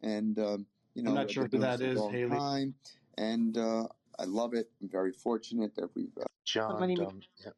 And 0.01 0.37
um, 0.39 0.65
you 0.93 1.03
know, 1.03 1.11
I'm 1.11 1.15
not 1.15 1.31
sure 1.31 1.47
who 1.51 1.57
that 1.59 1.81
is, 1.81 1.99
Haley. 1.99 2.29
Time, 2.29 2.75
and 3.17 3.57
uh, 3.57 3.87
I 4.19 4.25
love 4.25 4.53
it. 4.53 4.69
I'm 4.81 4.89
very 4.89 5.11
fortunate 5.11 5.75
that 5.75 5.89
we've. 5.95 6.15
Uh, 6.19 6.25
John, 6.45 6.81
um, 6.81 7.21
yeah. 7.43 7.51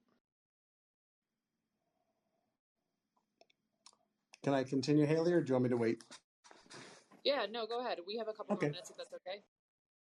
Can 4.43 4.53
I 4.53 4.63
continue, 4.63 5.05
Haley, 5.05 5.33
or 5.33 5.41
do 5.41 5.49
you 5.49 5.53
want 5.53 5.63
me 5.63 5.69
to 5.69 5.77
wait? 5.77 6.01
Yeah, 7.23 7.45
no, 7.51 7.67
go 7.67 7.81
ahead. 7.81 7.99
We 8.07 8.17
have 8.17 8.29
a 8.29 8.33
couple 8.33 8.55
okay. 8.55 8.67
more 8.67 8.71
minutes 8.71 8.89
if 8.89 8.97
that's 8.97 9.13
okay. 9.13 9.43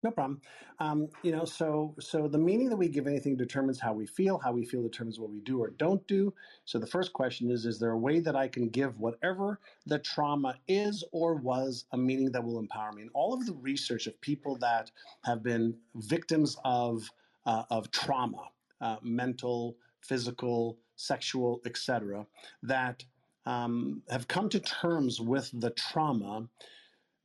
No 0.03 0.09
problem. 0.09 0.41
Um, 0.79 1.09
you 1.21 1.31
know, 1.31 1.45
so 1.45 1.93
so 1.99 2.27
the 2.27 2.37
meaning 2.37 2.69
that 2.69 2.75
we 2.75 2.87
give 2.87 3.05
anything 3.05 3.37
determines 3.37 3.79
how 3.79 3.93
we 3.93 4.07
feel. 4.07 4.39
How 4.39 4.51
we 4.51 4.65
feel 4.65 4.81
determines 4.81 5.19
what 5.19 5.29
we 5.29 5.41
do 5.41 5.59
or 5.61 5.69
don't 5.71 6.05
do. 6.07 6.33
So 6.65 6.79
the 6.79 6.87
first 6.87 7.13
question 7.13 7.51
is: 7.51 7.65
Is 7.67 7.79
there 7.79 7.91
a 7.91 7.97
way 7.97 8.19
that 8.19 8.35
I 8.35 8.47
can 8.47 8.69
give 8.69 8.99
whatever 8.99 9.59
the 9.85 9.99
trauma 9.99 10.55
is 10.67 11.03
or 11.11 11.35
was 11.35 11.85
a 11.91 11.97
meaning 11.97 12.31
that 12.31 12.43
will 12.43 12.57
empower 12.57 12.91
me? 12.93 13.03
And 13.03 13.11
all 13.13 13.33
of 13.33 13.45
the 13.45 13.53
research 13.53 14.07
of 14.07 14.19
people 14.21 14.55
that 14.57 14.89
have 15.23 15.43
been 15.43 15.75
victims 15.95 16.57
of 16.65 17.07
uh, 17.45 17.63
of 17.69 17.91
trauma, 17.91 18.49
uh, 18.81 18.97
mental, 19.03 19.77
physical, 20.01 20.79
sexual, 20.95 21.61
etc., 21.63 22.25
that 22.63 23.03
um, 23.45 24.01
have 24.09 24.27
come 24.27 24.49
to 24.49 24.59
terms 24.59 25.21
with 25.21 25.51
the 25.53 25.69
trauma, 25.71 26.47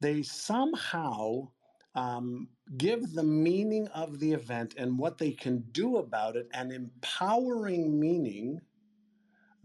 they 0.00 0.22
somehow 0.22 1.48
um, 1.96 2.48
give 2.76 3.14
the 3.14 3.22
meaning 3.22 3.88
of 3.88 4.20
the 4.20 4.32
event 4.32 4.74
and 4.76 4.98
what 4.98 5.18
they 5.18 5.32
can 5.32 5.64
do 5.72 5.96
about 5.96 6.36
it 6.36 6.48
an 6.52 6.70
empowering 6.70 7.98
meaning 7.98 8.60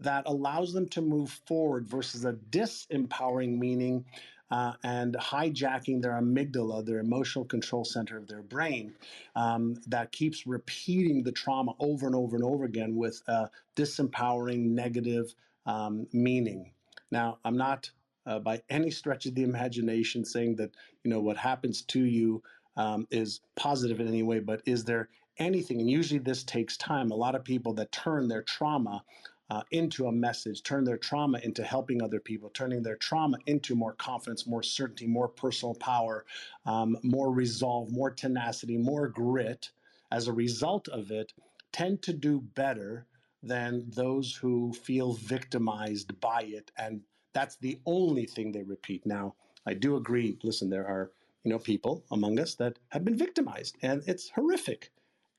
that 0.00 0.24
allows 0.26 0.72
them 0.72 0.88
to 0.88 1.00
move 1.00 1.30
forward 1.46 1.86
versus 1.86 2.24
a 2.24 2.32
disempowering 2.32 3.58
meaning 3.58 4.04
uh, 4.50 4.72
and 4.82 5.14
hijacking 5.14 6.02
their 6.02 6.12
amygdala, 6.12 6.84
their 6.84 6.98
emotional 6.98 7.44
control 7.44 7.84
center 7.84 8.18
of 8.18 8.26
their 8.28 8.42
brain, 8.42 8.92
um, 9.36 9.76
that 9.86 10.12
keeps 10.12 10.46
repeating 10.46 11.22
the 11.22 11.32
trauma 11.32 11.72
over 11.80 12.06
and 12.06 12.14
over 12.14 12.36
and 12.36 12.44
over 12.44 12.64
again 12.64 12.94
with 12.94 13.22
a 13.28 13.48
disempowering, 13.76 14.66
negative 14.66 15.34
um, 15.64 16.06
meaning. 16.12 16.70
Now, 17.10 17.38
I'm 17.44 17.56
not 17.56 17.90
uh, 18.26 18.38
by 18.38 18.62
any 18.70 18.90
stretch 18.90 19.26
of 19.26 19.34
the 19.34 19.42
imagination 19.42 20.24
saying 20.24 20.56
that 20.56 20.70
you 21.04 21.10
know 21.10 21.20
what 21.20 21.36
happens 21.36 21.82
to 21.82 22.04
you 22.04 22.42
um, 22.76 23.06
is 23.10 23.40
positive 23.56 24.00
in 24.00 24.08
any 24.08 24.22
way, 24.22 24.38
but 24.38 24.62
is 24.64 24.84
there 24.84 25.08
anything? 25.38 25.80
And 25.80 25.90
usually 25.90 26.18
this 26.20 26.44
takes 26.44 26.76
time. 26.76 27.10
A 27.10 27.16
lot 27.16 27.34
of 27.34 27.44
people 27.44 27.74
that 27.74 27.92
turn 27.92 28.28
their 28.28 28.42
trauma 28.42 29.04
uh, 29.50 29.62
into 29.70 30.06
a 30.06 30.12
message, 30.12 30.62
turn 30.62 30.84
their 30.84 30.96
trauma 30.96 31.38
into 31.42 31.62
helping 31.62 32.02
other 32.02 32.20
people, 32.20 32.48
turning 32.50 32.82
their 32.82 32.96
trauma 32.96 33.36
into 33.46 33.74
more 33.74 33.92
confidence, 33.94 34.46
more 34.46 34.62
certainty, 34.62 35.06
more 35.06 35.28
personal 35.28 35.74
power, 35.74 36.24
um, 36.64 36.96
more 37.02 37.30
resolve, 37.30 37.92
more 37.92 38.10
tenacity, 38.10 38.78
more 38.78 39.08
grit 39.08 39.70
as 40.10 40.26
a 40.26 40.32
result 40.32 40.88
of 40.88 41.10
it, 41.10 41.34
tend 41.70 42.00
to 42.02 42.14
do 42.14 42.40
better 42.40 43.06
than 43.42 43.84
those 43.90 44.34
who 44.36 44.72
feel 44.72 45.12
victimized 45.14 46.18
by 46.20 46.42
it. 46.42 46.70
And 46.78 47.02
that's 47.32 47.56
the 47.56 47.80
only 47.86 48.26
thing 48.26 48.52
they 48.52 48.62
repeat. 48.62 49.06
Now, 49.06 49.34
I 49.66 49.74
do 49.74 49.96
agree. 49.96 50.38
Listen, 50.42 50.68
there 50.70 50.86
are 50.86 51.10
you 51.44 51.50
know 51.50 51.58
people 51.58 52.04
among 52.10 52.38
us 52.38 52.54
that 52.56 52.78
have 52.88 53.04
been 53.04 53.16
victimized, 53.16 53.76
and 53.82 54.02
it's 54.06 54.30
horrific. 54.30 54.90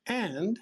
And 0.06 0.58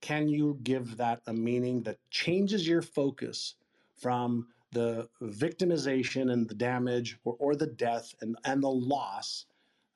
can 0.00 0.28
you 0.28 0.58
give 0.62 0.96
that 0.96 1.22
a 1.26 1.32
meaning 1.32 1.82
that 1.82 1.98
changes 2.10 2.66
your 2.66 2.82
focus 2.82 3.56
from 3.96 4.46
the 4.72 5.08
victimization 5.22 6.32
and 6.32 6.48
the 6.48 6.54
damage 6.54 7.18
or, 7.24 7.36
or 7.38 7.56
the 7.56 7.66
death 7.66 8.14
and, 8.20 8.36
and 8.44 8.62
the 8.62 8.68
loss, 8.68 9.46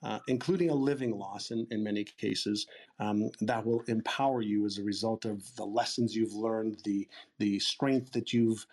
uh, 0.02 0.18
including 0.28 0.70
a 0.70 0.74
living 0.74 1.16
loss 1.16 1.50
in, 1.50 1.66
in 1.70 1.82
many 1.84 2.04
cases, 2.04 2.66
um, 2.98 3.30
that 3.42 3.64
will 3.64 3.82
empower 3.86 4.42
you 4.42 4.66
as 4.66 4.78
a 4.78 4.82
result 4.82 5.24
of 5.24 5.54
the 5.56 5.64
lessons 5.64 6.16
you've 6.16 6.34
learned, 6.34 6.78
the, 6.84 7.06
the 7.38 7.58
strength 7.58 8.12
that 8.12 8.32
you've 8.32 8.66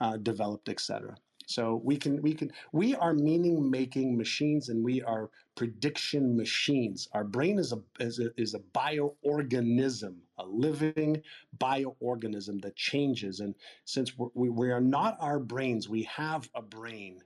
uh, 0.00 0.16
developed, 0.18 0.68
etc. 0.68 1.16
So 1.46 1.80
we 1.84 1.96
can 1.96 2.20
we 2.22 2.34
can 2.34 2.50
we 2.72 2.96
are 2.96 3.14
meaning 3.14 3.70
making 3.70 4.16
machines 4.16 4.68
and 4.68 4.84
we 4.84 5.00
are 5.02 5.30
prediction 5.54 6.36
machines. 6.36 7.08
Our 7.12 7.22
brain 7.22 7.58
is 7.58 7.72
a 7.72 7.80
is 8.00 8.18
a, 8.18 8.30
is 8.36 8.54
a 8.54 8.58
bioorganism, 8.58 10.16
a 10.38 10.44
living 10.44 11.22
bioorganism 11.58 12.60
that 12.62 12.74
changes. 12.74 13.40
And 13.40 13.54
since 13.84 14.12
we 14.34 14.48
we 14.48 14.70
are 14.70 14.80
not 14.80 15.16
our 15.20 15.38
brains, 15.38 15.88
we 15.88 16.02
have 16.04 16.50
a 16.56 16.62
brain, 16.62 17.20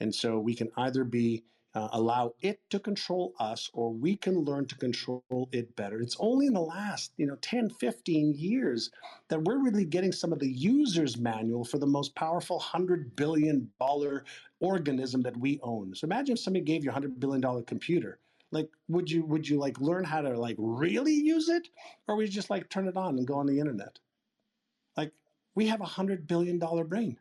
and 0.00 0.14
so 0.14 0.38
we 0.38 0.54
can 0.54 0.70
either 0.78 1.04
be 1.04 1.44
uh, 1.74 1.88
allow 1.92 2.34
it 2.40 2.60
to 2.70 2.80
control 2.80 3.32
us 3.38 3.70
or 3.72 3.92
we 3.92 4.16
can 4.16 4.40
learn 4.40 4.66
to 4.66 4.74
control 4.76 5.48
it 5.52 5.74
better. 5.76 6.00
It's 6.00 6.16
only 6.18 6.46
in 6.46 6.54
the 6.54 6.60
last 6.60 7.12
you 7.16 7.26
know 7.26 7.36
10 7.36 7.70
15 7.70 8.34
years 8.34 8.90
that 9.28 9.42
we're 9.44 9.62
really 9.62 9.84
getting 9.84 10.12
some 10.12 10.32
of 10.32 10.40
the 10.40 10.50
user's 10.50 11.16
manual 11.16 11.64
for 11.64 11.78
the 11.78 11.86
most 11.86 12.14
powerful 12.14 12.56
100 12.56 13.14
billion 13.14 13.70
dollar 13.78 14.24
organism 14.60 15.22
that 15.22 15.36
we 15.36 15.60
own. 15.62 15.94
So 15.94 16.06
imagine 16.06 16.34
if 16.34 16.40
somebody 16.40 16.64
gave 16.64 16.84
you 16.84 16.90
a 16.90 16.94
100 16.94 17.20
billion 17.20 17.40
dollar 17.40 17.62
computer. 17.62 18.18
Like 18.50 18.68
would 18.88 19.08
you 19.08 19.24
would 19.26 19.48
you 19.48 19.58
like 19.58 19.80
learn 19.80 20.02
how 20.04 20.22
to 20.22 20.38
like 20.38 20.56
really 20.58 21.14
use 21.14 21.48
it? 21.48 21.68
Or 22.08 22.16
would 22.16 22.26
you 22.26 22.32
just 22.32 22.50
like 22.50 22.68
turn 22.68 22.88
it 22.88 22.96
on 22.96 23.16
and 23.16 23.26
go 23.26 23.34
on 23.34 23.46
the 23.46 23.60
internet? 23.60 24.00
Like 24.96 25.12
we 25.54 25.68
have 25.68 25.80
a 25.80 25.84
100 25.84 26.26
billion 26.26 26.58
dollar 26.58 26.82
brain. 26.82 27.16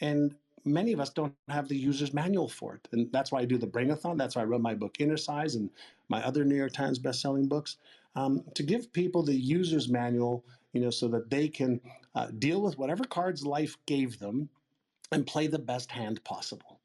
And 0.00 0.34
many 0.64 0.92
of 0.92 1.00
us 1.00 1.10
don't 1.10 1.34
have 1.48 1.68
the 1.68 1.76
user's 1.76 2.12
manual 2.12 2.48
for 2.48 2.74
it. 2.74 2.88
And 2.92 3.10
that's 3.12 3.32
why 3.32 3.40
I 3.40 3.44
do 3.44 3.58
the 3.58 3.66
Brainathon. 3.66 4.18
That's 4.18 4.36
why 4.36 4.42
I 4.42 4.46
wrote 4.46 4.60
my 4.60 4.74
book 4.74 4.94
Innercise 4.98 5.54
and 5.54 5.70
my 6.08 6.24
other 6.26 6.44
New 6.44 6.56
York 6.56 6.72
Times 6.72 6.98
best-selling 6.98 7.46
books 7.46 7.76
um, 8.16 8.42
to 8.54 8.62
give 8.62 8.92
people 8.92 9.22
the 9.22 9.34
user's 9.34 9.88
manual, 9.88 10.44
you 10.72 10.80
know, 10.80 10.90
so 10.90 11.08
that 11.08 11.30
they 11.30 11.48
can 11.48 11.80
uh, 12.14 12.28
deal 12.38 12.60
with 12.60 12.78
whatever 12.78 13.04
cards 13.04 13.44
life 13.44 13.76
gave 13.86 14.18
them 14.18 14.48
and 15.12 15.26
play 15.26 15.46
the 15.46 15.58
best 15.58 15.90
hand 15.90 16.22
possible. 16.24 16.79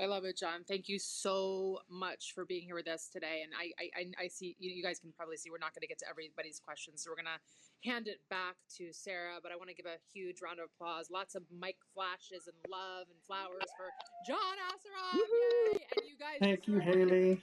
I 0.00 0.06
love 0.06 0.24
it, 0.24 0.38
John. 0.38 0.64
Thank 0.66 0.88
you 0.88 0.98
so 0.98 1.80
much 1.90 2.32
for 2.34 2.46
being 2.46 2.64
here 2.64 2.74
with 2.74 2.88
us 2.88 3.08
today. 3.12 3.42
And 3.44 3.52
I, 3.52 3.72
I, 3.94 4.24
I 4.24 4.28
see 4.28 4.56
you 4.58 4.82
guys 4.82 4.98
can 4.98 5.12
probably 5.12 5.36
see 5.36 5.50
we're 5.50 5.58
not 5.58 5.74
going 5.74 5.82
to 5.82 5.86
get 5.86 5.98
to 5.98 6.08
everybody's 6.08 6.58
questions, 6.58 7.04
so 7.04 7.10
we're 7.10 7.20
going 7.20 7.28
to 7.28 7.88
hand 7.88 8.08
it 8.08 8.20
back 8.30 8.56
to 8.78 8.92
Sarah. 8.92 9.36
But 9.42 9.52
I 9.52 9.56
want 9.56 9.68
to 9.68 9.74
give 9.74 9.84
a 9.84 10.00
huge 10.14 10.40
round 10.40 10.58
of 10.58 10.72
applause, 10.72 11.10
lots 11.12 11.34
of 11.34 11.42
mic 11.52 11.76
flashes 11.92 12.48
and 12.48 12.56
love 12.72 13.12
and 13.12 13.20
flowers 13.26 13.68
for 13.76 13.92
John 14.26 14.56
Assaraf. 14.72 15.20
Yay! 15.20 15.84
And 15.96 16.08
you 16.08 16.16
guys, 16.16 16.38
thank 16.40 16.66
you, 16.66 16.78
Haley. 16.78 17.42